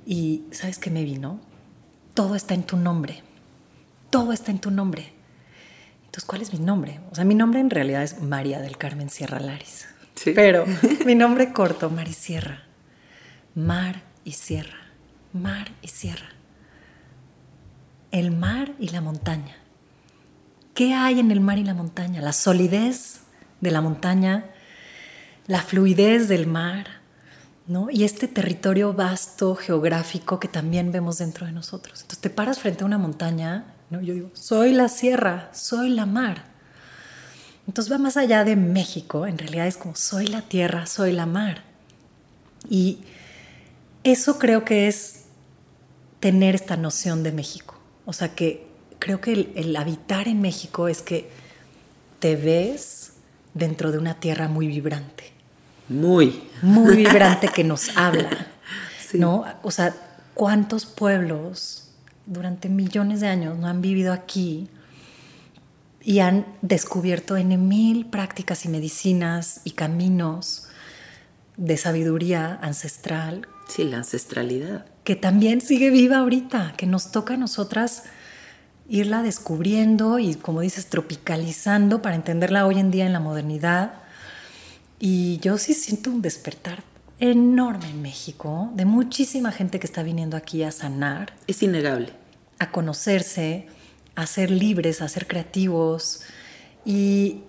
Y 0.06 0.43
¿sabes 0.51 0.80
qué 0.80 0.89
me 0.89 1.04
vino? 1.04 1.39
Todo 2.14 2.36
está 2.36 2.54
en 2.54 2.64
tu 2.64 2.78
nombre. 2.78 3.24
Todo 4.10 4.34
está 4.34 4.51
en 4.51 4.60
tu 4.60 4.72
nombre. 4.72 5.14
Entonces, 6.06 6.26
¿cuál 6.26 6.41
es 6.41 6.54
mi 6.54 6.60
nombre? 6.60 6.99
O 7.12 7.16
sea, 7.16 7.26
mi 7.26 7.36
nombre 7.36 7.60
en 7.60 7.70
realidad 7.70 8.04
es 8.04 8.22
María 8.22 8.60
del 8.60 8.78
Carmen 8.78 9.10
Sierra 9.10 9.39
Laris. 9.39 9.88
Sí. 10.16 10.32
Pero 10.36 10.66
mi 11.06 11.16
nombre 11.16 11.51
corto, 11.51 11.89
Mari 11.89 12.14
Sierra. 12.14 12.64
Mar 13.56 14.04
y 14.24 14.34
sierra. 14.34 14.78
Mar 15.32 15.72
y 15.82 15.88
sierra. 15.88 16.30
El 18.12 18.32
mar 18.32 18.74
y 18.80 18.89
la 18.89 19.01
montaña. 19.01 19.58
¿Qué 20.74 20.93
hay 20.93 21.20
en 21.20 21.32
el 21.32 21.39
mar 21.39 21.58
y 21.58 21.64
la 21.64 21.74
montaña? 21.74 22.22
La 22.22 22.34
solidez 22.34 23.22
de 23.62 23.72
la 23.72 23.82
montaña, 23.82 24.45
la 25.47 25.62
fluidez 25.62 26.28
del 26.28 26.47
mar, 26.47 27.03
y 27.91 28.03
este 28.03 28.28
territorio 28.28 28.93
vasto, 28.93 29.55
geográfico, 29.55 30.39
que 30.39 30.49
también 30.49 30.91
vemos 30.91 31.20
dentro 31.20 31.45
de 31.45 31.53
nosotros. 31.53 32.01
Entonces 32.01 32.20
te 32.20 32.30
paras 32.30 32.59
frente 32.59 32.84
a 32.84 32.88
una 32.88 32.97
montaña, 32.97 33.74
¿no? 33.89 34.01
Yo 34.01 34.14
digo, 34.14 34.32
soy 34.34 34.74
la 34.74 34.89
sierra, 34.89 35.49
soy 35.53 35.89
la 35.89 36.05
mar. 36.05 36.43
Entonces 37.66 37.91
va 37.91 37.97
más 37.97 38.18
allá 38.18 38.43
de 38.43 38.57
México, 38.57 39.26
en 39.26 39.38
realidad 39.38 39.68
es 39.68 39.78
como 39.78 39.95
soy 39.95 40.28
la 40.28 40.41
tierra, 40.41 40.86
soy 40.86 41.14
la 41.14 41.26
mar. 41.26 41.64
Y 42.70 42.99
eso 44.03 44.39
creo 44.39 44.66
que 44.66 44.89
es 44.89 45.24
tener 46.20 46.55
esta 46.55 46.76
noción 46.76 47.24
de 47.24 47.32
México. 47.32 47.80
O 48.05 48.11
sea 48.11 48.36
que 48.36 48.68
creo 48.99 49.22
que 49.22 49.32
el, 49.32 49.53
el 49.55 49.76
habitar 49.78 50.28
en 50.28 50.41
México 50.41 50.89
es 50.89 51.01
que 51.01 51.30
te 52.20 52.36
ves 52.36 53.14
dentro 53.53 53.93
de 53.93 53.99
una 53.99 54.20
tierra 54.20 54.49
muy 54.49 54.68
vibrante 54.68 55.32
muy. 55.93 56.43
Muy 56.61 56.97
vibrante 56.97 57.47
que 57.47 57.63
nos 57.63 57.95
habla. 57.97 58.47
¿No? 59.13 59.45
O 59.61 59.71
sea, 59.71 59.93
¿cuántos 60.33 60.86
pueblos 60.86 61.89
durante 62.25 62.70
millones 62.70 63.21
de 63.21 63.28
años 63.28 63.57
no 63.57 63.67
han 63.67 63.82
vivido 63.82 64.13
aquí 64.13 64.70
y 66.01 66.20
han 66.20 66.45
descubierto 66.61 67.37
en 67.37 67.67
mil 67.67 68.05
prácticas 68.07 68.65
y 68.65 68.70
medicinas 68.70 69.61
y 69.63 69.71
caminos 69.71 70.67
de 71.57 71.78
sabiduría 71.78 72.59
ancestral? 72.61 73.47
Sí, 73.67 73.83
la 73.83 73.97
ancestralidad. 73.97 74.86
Que 75.03 75.15
también 75.15 75.61
sigue 75.61 75.89
viva 75.89 76.17
ahorita, 76.17 76.74
que 76.78 76.86
nos 76.86 77.11
toca 77.11 77.36
a 77.36 77.37
nosotras 77.37 78.03
irla 78.89 79.24
descubriendo 79.24 80.20
y, 80.20 80.36
como 80.36 80.61
dices, 80.61 80.87
tropicalizando 80.87 82.01
para 82.01 82.15
entenderla 82.15 82.65
hoy 82.65 82.79
en 82.79 82.91
día 82.91 83.05
en 83.05 83.13
la 83.13 83.20
modernidad 83.20 84.03
y 85.05 85.38
yo 85.39 85.58
sí 85.58 85.74
siento 85.74 86.12
un 86.12 86.21
despertar 86.21 86.82
enorme 87.20 87.89
en 87.89 88.01
México 88.01 88.71
de 88.74 88.86
muchísima 88.86 89.51
gente 89.51 89.78
que 89.78 89.86
está 89.86 90.01
viniendo 90.01 90.38
aquí 90.38 90.63
a 90.63 90.71
sanar. 90.71 91.34
Es 91.46 91.62
innegable. 91.62 92.13
A 92.58 92.71
conocerse, 92.71 93.67
a 94.16 94.25
ser 94.28 94.50
libres, 94.50 95.01
a 95.01 95.09
ser 95.09 95.28
creativos. 95.28 96.21
Y 96.86 97.42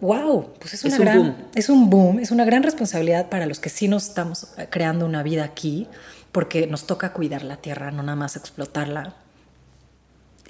wow, 0.00 0.52
pues 0.58 0.74
es, 0.74 0.82
una 0.82 0.96
un 0.96 1.04
boom. 1.04 1.36
es 1.54 1.68
un 1.68 1.90
boom, 1.90 2.18
es 2.18 2.32
una 2.32 2.44
gran 2.44 2.64
responsabilidad 2.64 3.28
para 3.28 3.46
los 3.46 3.60
que 3.60 3.68
sí 3.68 3.86
nos 3.86 4.08
estamos 4.08 4.48
creando 4.70 5.06
una 5.06 5.22
vida 5.22 5.44
aquí, 5.44 5.86
porque 6.32 6.66
nos 6.66 6.88
toca 6.88 7.12
cuidar 7.12 7.44
la 7.44 7.58
tierra, 7.58 7.92
no 7.92 8.02
nada 8.02 8.16
más 8.16 8.34
explotarla. 8.34 9.14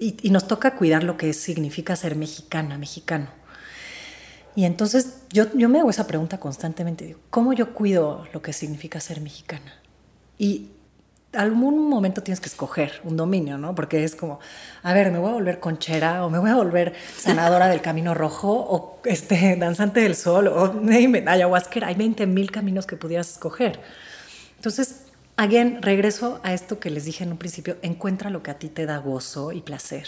Y, 0.01 0.17
y 0.23 0.31
nos 0.31 0.49
toca 0.49 0.75
cuidar 0.75 1.05
lo 1.05 1.19
que 1.19 1.35
significa 1.35 1.95
ser 1.97 2.17
mexicana, 2.17 2.79
mexicano. 2.79 3.44
Y 4.57 4.65
entonces 4.65 5.23
yo, 5.31 5.47
yo 5.55 5.69
me 5.69 5.81
hago 5.81 5.91
esa 5.91 6.07
pregunta 6.07 6.39
constantemente, 6.39 7.17
¿cómo 7.31 7.53
yo 7.53 7.75
cuido 7.75 8.27
lo 8.33 8.43
que 8.43 8.53
significa 8.53 9.01
ser 9.01 9.21
mexicana? 9.21 9.81
Y 10.39 10.71
algún 11.37 11.89
momento 11.89 12.23
tienes 12.23 12.41
que 12.41 12.49
escoger 12.49 13.01
un 13.05 13.17
dominio, 13.17 13.59
¿no? 13.59 13.75
Porque 13.75 14.05
es 14.05 14.15
como, 14.15 14.41
a 14.83 14.93
ver, 14.93 15.11
me 15.11 15.19
voy 15.19 15.31
a 15.31 15.35
volver 15.35 15.61
conchera 15.61 16.25
o 16.25 16.31
me 16.31 16.39
voy 16.39 16.51
a 16.51 16.57
volver 16.57 16.95
sanadora 17.17 17.69
del 17.69 17.81
camino 17.81 18.15
rojo 18.15 18.53
o 18.53 19.01
este, 19.05 19.57
danzante 19.57 20.01
del 20.01 20.15
sol 20.17 20.49
o 20.49 20.81
ayahuasca. 21.27 21.87
Hay 21.87 21.95
20 21.95 22.27
mil 22.27 22.51
caminos 22.51 22.87
que 22.87 22.97
pudieras 22.97 23.31
escoger. 23.31 23.81
Entonces, 24.57 25.07
again, 25.37 25.83
regreso 25.83 26.41
a 26.43 26.55
esto 26.55 26.79
que 26.79 26.91
les 26.91 27.05
dije 27.05 27.25
en 27.25 27.33
un 27.33 27.39
principio, 27.39 27.77
encuentra 27.83 28.31
lo 28.31 28.43
que 28.43 28.51
a 28.51 28.59
ti 28.59 28.69
te 28.69 28.87
da 28.87 28.99
gozo 28.99 29.53
y 29.53 29.61
placer. 29.61 30.07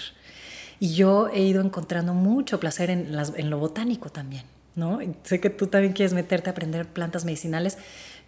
Y 0.78 0.94
yo 0.94 1.28
he 1.28 1.40
ido 1.42 1.62
encontrando 1.62 2.14
mucho 2.14 2.60
placer 2.60 2.90
en, 2.90 3.14
en 3.36 3.50
lo 3.50 3.58
botánico 3.58 4.10
también, 4.10 4.44
¿no? 4.74 4.98
sé 5.22 5.40
que 5.40 5.50
tú 5.50 5.68
también 5.68 5.94
quieres 5.94 6.12
meterte 6.12 6.50
a 6.50 6.52
aprender 6.52 6.86
plantas 6.86 7.24
medicinales. 7.24 7.78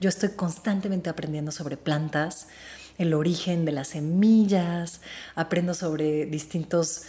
Yo 0.01 0.09
estoy 0.09 0.31
constantemente 0.31 1.11
aprendiendo 1.11 1.53
sobre 1.53 1.77
plantas, 1.77 2.49
el 2.97 3.15
origen 3.15 3.65
de 3.65 3.73
las 3.73 3.89
semillas, 3.89 5.01
aprendo 5.35 5.75
sobre 5.75 6.27
distintas 6.27 7.05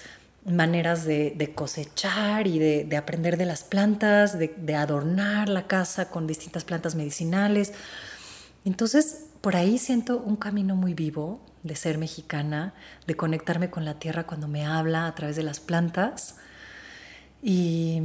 maneras 0.46 1.06
de, 1.06 1.52
cosechar 1.56 2.48
y 2.48 2.60
de, 2.60 2.98
aprender 2.98 3.38
de 3.38 3.46
las 3.46 3.64
plantas, 3.64 4.38
de, 4.38 4.54
de 4.58 4.76
adornar 4.76 5.50
la 5.50 5.68
casa 5.68 6.10
con 6.10 6.28
distintas 6.28 6.64
plantas 6.64 6.96
medicinales. 6.96 7.74
Entonces, 8.66 9.26
por 9.42 9.56
ahí 9.56 9.78
siento 9.78 10.18
un 10.18 10.36
camino 10.36 10.76
muy 10.76 10.94
vivo 10.94 11.40
de 11.64 11.76
ser 11.76 11.98
mexicana, 11.98 12.74
de 13.08 13.16
conectarme 13.16 13.70
con 13.70 13.86
la 13.86 13.96
tierra 13.96 14.26
cuando 14.26 14.48
me 14.48 14.66
habla 14.66 15.08
a 15.08 15.16
través 15.16 15.36
de 15.36 15.44
las 15.44 15.60
plantas. 15.60 16.38
Y, 17.42 18.02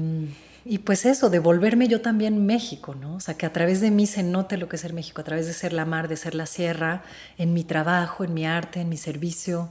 pues 0.85 1.05
eso, 1.05 1.29
de 1.31 1.39
volverme 1.39 1.89
yo 1.89 2.01
también 2.01 2.47
México, 2.47 2.95
¿no? 2.95 3.17
O 3.17 3.21
sea, 3.21 3.35
que 3.35 3.47
a 3.47 3.53
través 3.53 3.81
de 3.81 3.91
mí 3.91 4.07
se 4.07 4.23
note 4.23 4.57
lo 4.57 4.69
que 4.69 4.77
es 4.77 4.83
ser 4.83 4.93
México, 4.93 5.21
a 5.21 5.25
través 5.25 5.47
de 5.47 5.53
ser 5.53 5.73
la 5.73 5.85
mar, 5.85 6.09
de 6.09 6.17
ser 6.17 6.35
la 6.35 6.47
sierra, 6.47 7.03
en 7.37 7.53
mi 7.53 7.65
trabajo, 7.65 8.25
en 8.25 8.35
mi 8.35 8.47
arte, 8.47 8.81
en 8.81 8.89
mi 8.89 8.97
servicio. 8.97 9.71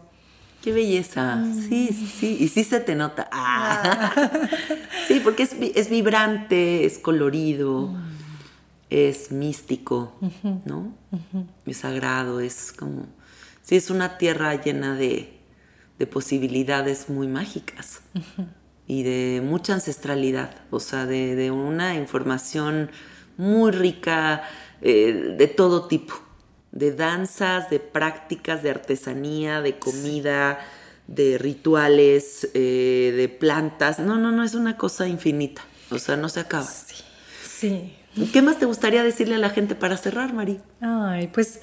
Qué 0.61 0.71
belleza. 0.71 1.37
Mm. 1.37 1.69
Sí, 1.69 1.89
sí, 1.93 2.07
sí. 2.07 2.37
Y 2.39 2.47
sí 2.47 2.63
se 2.63 2.79
te 2.79 2.95
nota. 2.95 3.27
Ah. 3.31 4.31
sí, 5.07 5.19
porque 5.21 5.43
es, 5.43 5.55
es, 5.75 5.89
vibrante, 5.89 6.85
es 6.85 6.99
colorido. 6.99 7.87
Mm 7.87 8.13
es 8.93 9.31
místico, 9.31 10.13
¿no? 10.65 10.93
Es 11.65 11.77
sagrado, 11.77 12.39
es 12.39 12.71
como... 12.71 13.07
Sí, 13.63 13.77
es 13.77 13.89
una 13.89 14.17
tierra 14.17 14.61
llena 14.61 14.95
de, 14.95 15.29
posibilidades 16.11 17.07
muy 17.07 17.29
mágicas 17.29 18.01
y 18.87 19.03
de 19.03 19.41
mucha 19.41 19.73
ancestralidad, 19.73 20.53
o 20.69 20.81
sea, 20.81 21.05
de, 21.05 21.49
una 21.49 21.95
información 21.95 22.91
muy 23.37 23.71
rica 23.71 24.43
eh, 24.81 25.35
de 25.37 25.47
todo 25.47 25.87
tipo, 25.87 26.13
de 26.73 26.91
danzas, 26.91 27.69
de 27.69 27.79
prácticas, 27.79 28.63
de 28.63 28.71
artesanía, 28.71 29.61
de 29.61 29.79
comida, 29.79 30.59
de 31.07 31.37
rituales, 31.37 32.49
eh, 32.53 33.13
de 33.15 33.29
plantas. 33.29 33.97
No, 33.99 34.17
no, 34.17 34.33
no, 34.33 34.43
es 34.43 34.55
una 34.55 34.75
cosa 34.75 35.07
infinita, 35.07 35.61
o 35.89 35.99
sea, 35.99 36.17
no 36.17 36.27
se 36.27 36.41
acaba. 36.41 36.65
Sí, 36.65 37.01
sí. 37.47 37.95
¿Qué 38.33 38.41
más 38.41 38.59
te 38.59 38.65
gustaría 38.65 39.03
decirle 39.03 39.35
a 39.35 39.39
la 39.39 39.49
gente 39.49 39.73
para 39.73 39.95
cerrar, 39.95 40.33
Mari? 40.33 40.59
Ay, 40.81 41.27
pues 41.27 41.61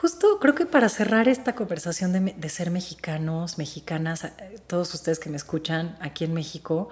justo 0.00 0.38
creo 0.40 0.54
que 0.54 0.64
para 0.64 0.88
cerrar 0.88 1.28
esta 1.28 1.54
conversación 1.54 2.12
de, 2.12 2.48
ser 2.48 2.70
mexicanos, 2.70 3.58
mexicanas, 3.58 4.26
todos 4.66 4.94
ustedes 4.94 5.18
que 5.18 5.28
me 5.28 5.36
escuchan 5.36 5.98
aquí 6.00 6.24
en 6.24 6.32
México, 6.32 6.88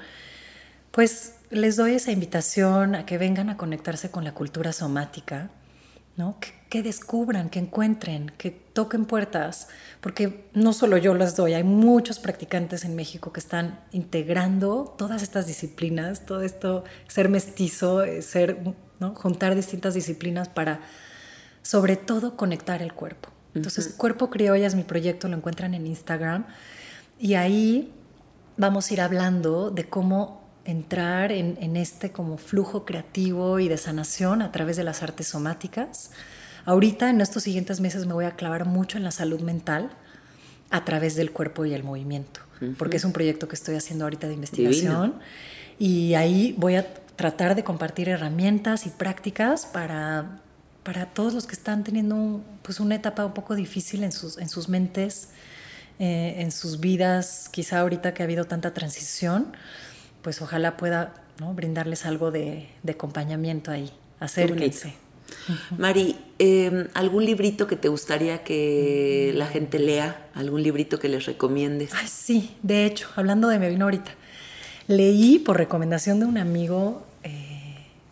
pues 0.91 1.37
les 1.51 1.77
doy 1.77 1.95
esa 1.95 2.13
invitación 2.13 2.95
a 2.95 3.07
que 3.07 3.17
vengan 3.17 3.49
a 3.49 3.57
conectarse 3.57 4.11
con 4.11 4.25
la 4.25 4.35
cultura 4.35 4.75
somática, 4.75 5.49
¿no? 6.19 6.37
Que, 6.69 6.83
descubran, 6.83 7.49
que 7.49 7.61
encuentren, 7.61 8.31
que 8.37 8.51
toquen 8.51 9.07
puertas, 9.07 9.69
porque 10.03 10.51
no 10.53 10.75
solo 10.75 10.99
yo 10.99 11.15
las 11.15 11.35
doy, 11.35 11.55
hay 11.55 11.65
muchos 11.65 12.19
practicantes 12.19 12.85
en 12.85 12.95
México 12.95 13.33
que 13.33 13.41
están 13.41 13.81
integrando 13.91 14.95
todas 14.99 15.23
estas 15.23 15.47
disciplinas, 15.47 16.27
todo 16.27 16.43
esto, 16.43 16.85
ser 17.07 17.31
mestizo, 17.31 18.03
eh, 18.03 18.21
ser 18.21 18.59
juntar 19.15 19.55
distintas 19.55 19.95
disciplinas 19.95 20.49
para, 20.49 20.81
sobre 21.69 21.97
todo, 21.97 22.35
conectar 22.35 22.81
el 22.81 22.95
cuerpo. 22.95 23.29
Entonces, 23.55 23.89
Cuerpo 23.89 24.31
Criolla 24.31 24.67
es 24.67 24.75
mi 24.75 24.85
proyecto, 24.85 25.29
lo 25.29 25.37
encuentran 25.37 25.75
en 25.75 25.87
Instagram 25.87 26.47
y 27.19 27.35
ahí 27.35 27.93
vamos 28.57 28.91
a 28.91 28.95
ir 28.95 29.03
hablando 29.03 29.71
de 29.71 29.85
cómo 29.85 30.49
entrar 30.65 31.31
en, 31.31 31.77
este 31.77 32.11
como 32.11 32.39
flujo 32.39 32.87
creativo 32.87 33.59
y 33.59 33.69
de 33.69 33.77
sanación 33.77 34.41
a 34.41 34.51
través 34.51 34.79
de 34.79 34.85
las 34.85 35.03
artes 35.03 35.27
somáticas. 35.27 36.13
Ahorita, 36.65 37.11
en 37.11 37.21
estos 37.21 37.43
siguientes 37.43 37.81
meses, 37.83 38.07
me 38.07 38.15
voy 38.15 38.25
a 38.25 38.31
clavar 38.31 38.65
mucho 38.65 38.97
en 38.97 39.05
la 39.05 39.11
salud 39.11 39.43
mental 39.43 39.91
a 40.71 40.87
través 40.87 41.17
del 41.17 41.33
cuerpo 41.33 41.67
y 41.67 41.75
el 41.75 41.85
movimiento, 41.85 42.41
porque 42.79 42.97
es 42.97 43.05
un 43.05 43.13
proyecto 43.13 43.47
que 43.47 43.57
estoy 43.57 43.75
haciendo 43.75 44.07
ahorita 44.07 44.27
de 44.27 44.33
investigación. 44.33 45.17
Y 45.79 46.15
ahí 46.15 46.55
voy 46.57 46.77
a 46.77 46.95
tratar 47.15 47.55
de 47.57 47.63
compartir 47.63 48.09
herramientas 48.09 48.87
y 48.87 48.89
prácticas 48.89 49.67
para, 49.67 50.41
para 50.89 51.05
todos 51.05 51.35
los 51.35 51.47
que 51.47 51.53
están 51.53 51.85
teniendo 51.85 52.43
pues 52.63 52.81
una 52.81 52.95
etapa 52.95 53.27
un 53.27 53.35
poco 53.35 53.55
difícil 53.55 54.05
en 54.05 54.11
sus, 54.11 54.39
en 54.39 54.49
sus 54.49 54.71
mentes, 54.71 55.29
eh, 55.99 56.37
en 56.39 56.51
sus 56.51 56.81
vidas, 56.81 57.51
quizá 57.53 57.81
ahorita 57.81 58.15
que 58.15 58.23
ha 58.23 58.25
habido 58.25 58.47
tanta 58.47 58.73
transición, 58.73 59.55
pues 60.23 60.41
ojalá 60.41 60.79
pueda 60.79 61.13
brindarles 61.55 62.07
algo 62.07 62.31
de, 62.31 62.71
acompañamiento 62.89 63.71
ahí. 63.71 63.93
Acérquense. 64.19 64.95
Mari, 65.77 66.17
em, 66.39 66.89
¿algún 66.95 67.27
librito 67.27 67.67
que 67.67 67.77
te 67.77 67.89
gustaría 67.89 68.43
que 68.43 69.33
la 69.35 69.47
gente 69.47 69.79
lea? 69.79 70.31
¿Algún 70.33 70.63
librito 70.63 70.99
que 70.99 71.11
les 71.11 71.27
recomiendes? 71.27 71.91
Ay, 71.93 72.09
sí, 72.09 72.57
de 72.63 72.87
hecho, 72.87 73.11
hablando 73.15 73.49
de 73.49 73.59
me 73.59 73.69
vino 73.69 73.85
ahorita. 73.85 74.13
Leí 74.87 75.39
por 75.39 75.59
recomendación 75.59 76.19
de 76.19 76.25
un 76.25 76.39
amigo 76.39 77.05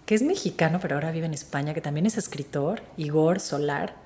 que 0.06 0.14
es 0.14 0.22
mexicano, 0.22 0.78
pero 0.80 0.94
ahora 0.94 1.10
vive 1.10 1.26
en 1.26 1.34
España, 1.34 1.74
que 1.74 1.80
también 1.80 2.06
es 2.06 2.16
escritor, 2.16 2.80
Igor 2.96 3.40
Solar, 3.40 3.96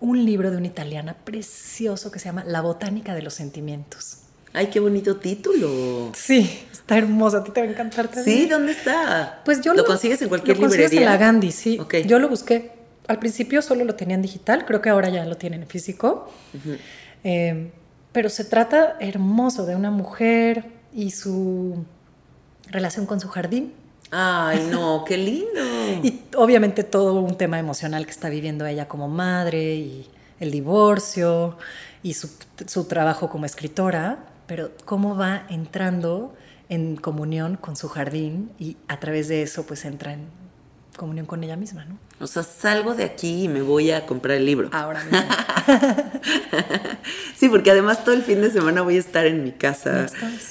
un 0.00 0.24
libro 0.24 0.50
de 0.50 0.58
una 0.58 0.66
italiana 0.66 1.16
precioso 1.24 2.12
que 2.12 2.18
se 2.18 2.26
llama 2.26 2.44
La 2.44 2.60
botánica 2.60 3.14
de 3.14 3.22
los 3.22 3.34
sentimientos. 3.34 4.18
Ay, 4.52 4.66
qué 4.66 4.80
bonito 4.80 5.16
título. 5.16 6.12
Sí, 6.14 6.66
está 6.70 6.98
hermoso. 6.98 7.38
A 7.38 7.44
ti 7.44 7.52
te 7.52 7.62
va 7.62 7.66
a 7.66 7.70
encantar 7.70 8.08
también. 8.08 8.38
Sí, 8.38 8.46
¿dónde 8.46 8.72
está? 8.72 9.40
Pues 9.46 9.62
yo 9.62 9.72
lo, 9.72 9.86
consigues 9.86 10.20
en 10.20 10.28
cualquier 10.28 10.58
lo 10.58 10.66
librería. 10.66 11.00
en 11.00 11.06
la 11.06 11.16
Gandhi, 11.16 11.52
sí. 11.52 11.80
Yo 12.06 12.18
lo 12.18 12.28
busqué. 12.28 12.72
Al 13.08 13.18
principio 13.18 13.62
solo 13.62 13.84
lo 13.84 13.94
tenían 13.94 14.20
digital, 14.20 14.66
creo 14.66 14.82
que 14.82 14.90
ahora 14.90 15.08
ya 15.08 15.24
lo 15.24 15.38
tienen 15.38 15.62
en 15.62 15.68
físico. 15.68 16.30
Eh, 17.24 17.72
pero 18.12 18.28
se 18.28 18.44
trata 18.44 18.96
hermoso 19.00 19.64
de 19.64 19.74
una 19.74 19.90
mujer 19.90 20.66
y 20.92 21.12
su 21.12 21.82
relación 22.70 23.06
con 23.06 23.20
su 23.20 23.28
jardín 23.28 23.72
Ay, 24.14 24.68
no, 24.70 25.04
qué 25.06 25.16
lindo. 25.16 25.60
y 26.02 26.20
obviamente 26.36 26.84
todo 26.84 27.14
un 27.14 27.38
tema 27.38 27.58
emocional 27.58 28.04
que 28.04 28.10
está 28.10 28.28
viviendo 28.28 28.66
ella 28.66 28.86
como 28.86 29.08
madre 29.08 29.74
y 29.76 30.06
el 30.38 30.50
divorcio 30.50 31.56
y 32.02 32.14
su, 32.14 32.84
trabajo 32.84 33.30
como 33.30 33.46
escritora, 33.46 34.18
pero 34.46 34.70
cómo 34.84 35.16
va 35.16 35.46
entrando 35.48 36.34
en 36.68 36.96
comunión 36.96 37.56
con 37.56 37.74
su 37.74 37.88
jardín 37.88 38.50
y 38.58 38.76
a 38.86 39.00
través 39.00 39.28
de 39.28 39.42
eso 39.42 39.64
pues 39.64 39.84
entra 39.86 40.12
en 40.12 40.26
comunión 40.96 41.24
con 41.24 41.42
ella 41.42 41.56
misma, 41.56 41.86
¿no? 41.86 41.96
O 42.20 42.26
sea, 42.26 42.42
salgo 42.42 42.94
de 42.94 43.04
aquí 43.04 43.44
y 43.44 43.48
me 43.48 43.62
voy 43.62 43.92
a 43.92 44.04
comprar 44.04 44.36
el 44.36 44.44
libro. 44.44 44.68
Ahora 44.72 45.02
mismo. 45.10 45.20
sí, 47.34 47.48
porque 47.48 47.70
además 47.70 48.04
todo 48.04 48.14
el 48.14 48.22
fin 48.22 48.42
de 48.42 48.50
semana 48.50 48.82
voy 48.82 48.96
a 48.96 49.00
estar 49.00 49.24
en 49.26 49.42
mi 49.42 49.52
casa 49.52 50.06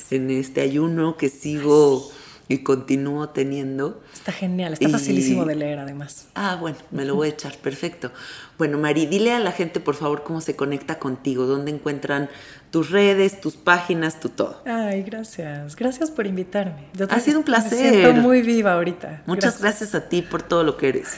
en 0.09 0.31
este 0.31 0.61
ayuno 0.61 1.15
que 1.15 1.29
sigo 1.29 2.11
y 2.52 2.60
continúo 2.60 3.30
teniendo. 3.30 4.02
Está 4.14 4.32
genial, 4.32 4.73
está 4.73 4.90
facilísimo 4.90 5.45
de 5.45 5.56
leer 5.56 5.80
además. 5.80 6.28
Ah, 6.36 6.57
bueno, 6.60 6.78
me 6.91 7.06
lo 7.06 7.15
voy 7.15 7.30
a 7.30 7.32
echar, 7.32 7.57
perfecto. 7.57 8.11
Bueno, 8.57 8.78
Mari, 8.78 9.06
dile 9.06 9.34
a 9.34 9.40
la 9.40 9.52
gente 9.52 9.80
por 9.80 9.95
favor 9.95 10.23
cómo 10.23 10.41
se 10.41 10.56
conecta 10.56 10.99
contigo, 10.99 11.45
dónde 11.45 11.72
encuentran 11.72 12.30
tus 12.69 12.90
redes, 12.90 13.41
tus 13.41 13.56
páginas, 13.56 14.19
tu 14.19 14.30
todo. 14.30 14.61
Ay, 14.65 15.03
gracias. 15.03 15.76
Gracias 15.76 16.11
por 16.11 16.28
invitarme. 16.28 16.88
ha 17.10 17.19
sido 17.19 17.40
un 17.40 17.45
placer. 17.45 17.94
Me 17.94 18.02
siento 18.02 18.22
muy 18.22 18.41
viva 18.41 18.73
ahorita. 18.73 19.23
Muchas 19.26 19.61
gracias, 19.61 19.95
a 19.95 20.10
ti 20.10 20.22
por 20.22 20.44
todo 20.44 20.64
lo 20.64 20.78
que 20.78 20.90
eres. 20.90 21.18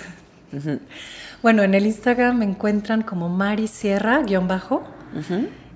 Bueno, 1.41 1.63
en 1.63 1.73
el 1.73 1.85
Instagram 1.85 2.37
me 2.37 2.45
encuentran 2.45 3.01
como 3.01 3.27
Mari 3.27 3.67
Sierra, 3.67 4.21
guion 4.21 4.47
bajo, 4.47 4.83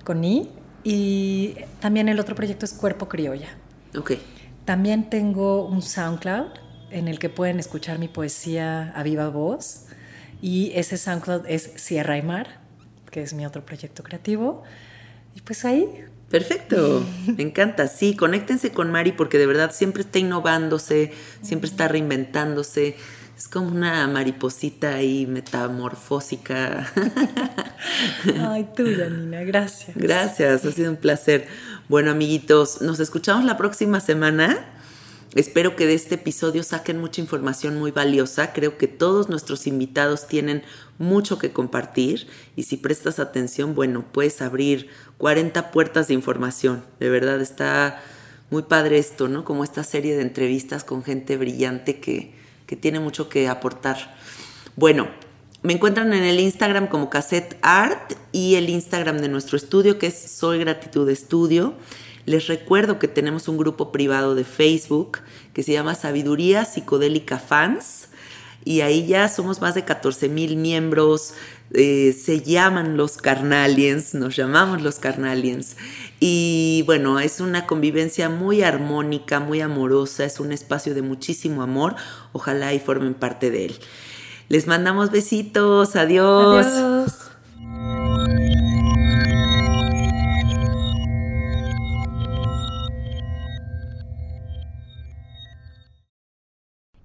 con 0.03 0.23
I. 0.23 0.51
Y 0.83 1.55
también 1.81 2.07
el 2.07 2.19
otro 2.19 2.35
proyecto 2.35 2.63
es 2.63 2.73
Cuerpo 2.73 3.09
Criolla. 3.09 3.49
Ok. 3.97 4.13
También 4.67 5.09
tengo 5.09 5.65
un 5.65 5.81
SoundCloud 5.81 6.47
en 6.91 7.07
el 7.07 7.19
que 7.19 7.29
pueden 7.29 7.57
escuchar 7.57 7.99
mi 7.99 8.09
poesía 8.09 8.91
a 8.97 9.01
viva 9.01 9.29
voz. 9.29 9.85
Y 10.41 10.73
ese 10.75 10.97
SoundCloud 10.97 11.45
es 11.47 11.71
Sierra 11.77 12.17
y 12.17 12.21
Mar, 12.21 12.59
que 13.09 13.21
es 13.21 13.33
mi 13.33 13.45
otro 13.45 13.65
proyecto 13.65 14.03
creativo. 14.03 14.63
Y 15.35 15.39
pues 15.39 15.63
ahí. 15.63 15.87
Perfecto, 16.29 17.01
me 17.37 17.43
encanta. 17.43 17.87
Sí, 17.87 18.17
conéctense 18.17 18.73
con 18.73 18.91
Mari 18.91 19.13
porque 19.13 19.37
de 19.37 19.45
verdad 19.45 19.71
siempre 19.73 20.01
está 20.01 20.19
innovándose, 20.19 21.13
siempre 21.41 21.69
está 21.69 21.87
reinventándose. 21.87 22.97
Es 23.37 23.47
como 23.47 23.67
una 23.67 24.05
mariposita 24.07 24.95
ahí 24.95 25.27
metamorfósica. 25.27 26.91
Ay, 28.49 28.67
tú, 28.75 28.83
Janina, 28.97 29.43
gracias. 29.43 29.95
Gracias, 29.95 30.65
ha 30.65 30.71
sido 30.73 30.91
un 30.91 30.97
placer. 30.97 31.47
Bueno, 31.89 32.11
amiguitos, 32.11 32.81
nos 32.81 32.99
escuchamos 32.99 33.45
la 33.45 33.55
próxima 33.55 34.01
semana. 34.01 34.65
Espero 35.35 35.77
que 35.77 35.85
de 35.85 35.93
este 35.93 36.15
episodio 36.15 36.61
saquen 36.63 36.99
mucha 36.99 37.21
información 37.21 37.79
muy 37.79 37.91
valiosa. 37.91 38.51
Creo 38.51 38.77
que 38.77 38.89
todos 38.89 39.29
nuestros 39.29 39.67
invitados 39.67 40.27
tienen 40.27 40.63
mucho 40.97 41.39
que 41.39 41.53
compartir 41.53 42.27
y 42.57 42.63
si 42.63 42.75
prestas 42.75 43.19
atención, 43.19 43.73
bueno, 43.73 44.03
puedes 44.11 44.41
abrir 44.41 44.89
40 45.17 45.71
puertas 45.71 46.09
de 46.09 46.15
información. 46.15 46.83
De 46.99 47.09
verdad 47.09 47.39
está 47.39 48.03
muy 48.49 48.63
padre 48.63 48.97
esto, 48.97 49.29
¿no? 49.29 49.45
Como 49.45 49.63
esta 49.63 49.85
serie 49.85 50.17
de 50.17 50.23
entrevistas 50.23 50.83
con 50.83 51.05
gente 51.05 51.37
brillante 51.37 52.01
que, 52.01 52.33
que 52.65 52.75
tiene 52.75 52.99
mucho 52.99 53.29
que 53.29 53.47
aportar. 53.47 54.17
Bueno, 54.75 55.07
me 55.63 55.73
encuentran 55.73 56.13
en 56.13 56.23
el 56.23 56.39
Instagram 56.39 56.87
como 56.87 57.09
Cassette 57.09 57.57
Art 57.61 58.13
y 58.31 58.55
el 58.55 58.69
Instagram 58.69 59.17
de 59.17 59.27
nuestro 59.27 59.57
estudio 59.57 59.97
que 59.97 60.07
es 60.07 60.17
Soy 60.17 60.59
Gratitud 60.59 61.09
Estudio. 61.09 61.73
Les 62.25 62.47
recuerdo 62.47 62.99
que 62.99 63.07
tenemos 63.07 63.47
un 63.47 63.57
grupo 63.57 63.91
privado 63.91 64.35
de 64.35 64.43
Facebook 64.43 65.19
que 65.53 65.63
se 65.63 65.73
llama 65.73 65.95
Sabiduría 65.95 66.65
Psicodélica 66.65 67.39
Fans 67.39 68.09
y 68.65 68.81
ahí 68.81 69.07
ya 69.07 69.29
somos 69.29 69.61
más 69.61 69.75
de 69.75 69.85
14 69.85 70.27
mil 70.29 70.57
miembros. 70.57 71.33
Eh, 71.73 72.13
se 72.13 72.41
llaman 72.41 72.97
los 72.97 73.17
carnaliens, 73.17 74.13
nos 74.13 74.35
llamamos 74.35 74.81
los 74.81 74.99
carnaliens. 74.99 75.77
Y 76.19 76.83
bueno, 76.85 77.19
es 77.19 77.39
una 77.39 77.65
convivencia 77.65 78.29
muy 78.29 78.63
armónica, 78.63 79.39
muy 79.39 79.61
amorosa, 79.61 80.25
es 80.25 80.39
un 80.39 80.51
espacio 80.51 80.93
de 80.93 81.01
muchísimo 81.01 81.61
amor. 81.61 81.95
Ojalá 82.33 82.73
y 82.73 82.79
formen 82.79 83.13
parte 83.13 83.51
de 83.51 83.65
él. 83.65 83.79
Les 84.49 84.65
mandamos 84.65 85.11
besitos, 85.11 85.95
adiós. 85.95 86.65
Adiós. 86.65 87.31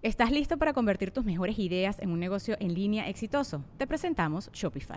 ¿Estás 0.03 0.33
listo 0.33 0.57
para 0.57 0.73
convertir 0.73 1.13
tus 1.13 1.25
mejores 1.25 1.59
ideas 1.61 2.01
en 2.01 2.11
un 2.11 2.19
negocio 2.19 2.57
en 2.59 2.75
línea 2.75 3.09
exitoso? 3.09 3.65
Te 3.79 3.87
presentamos 3.87 4.51
Shopify. 4.53 4.97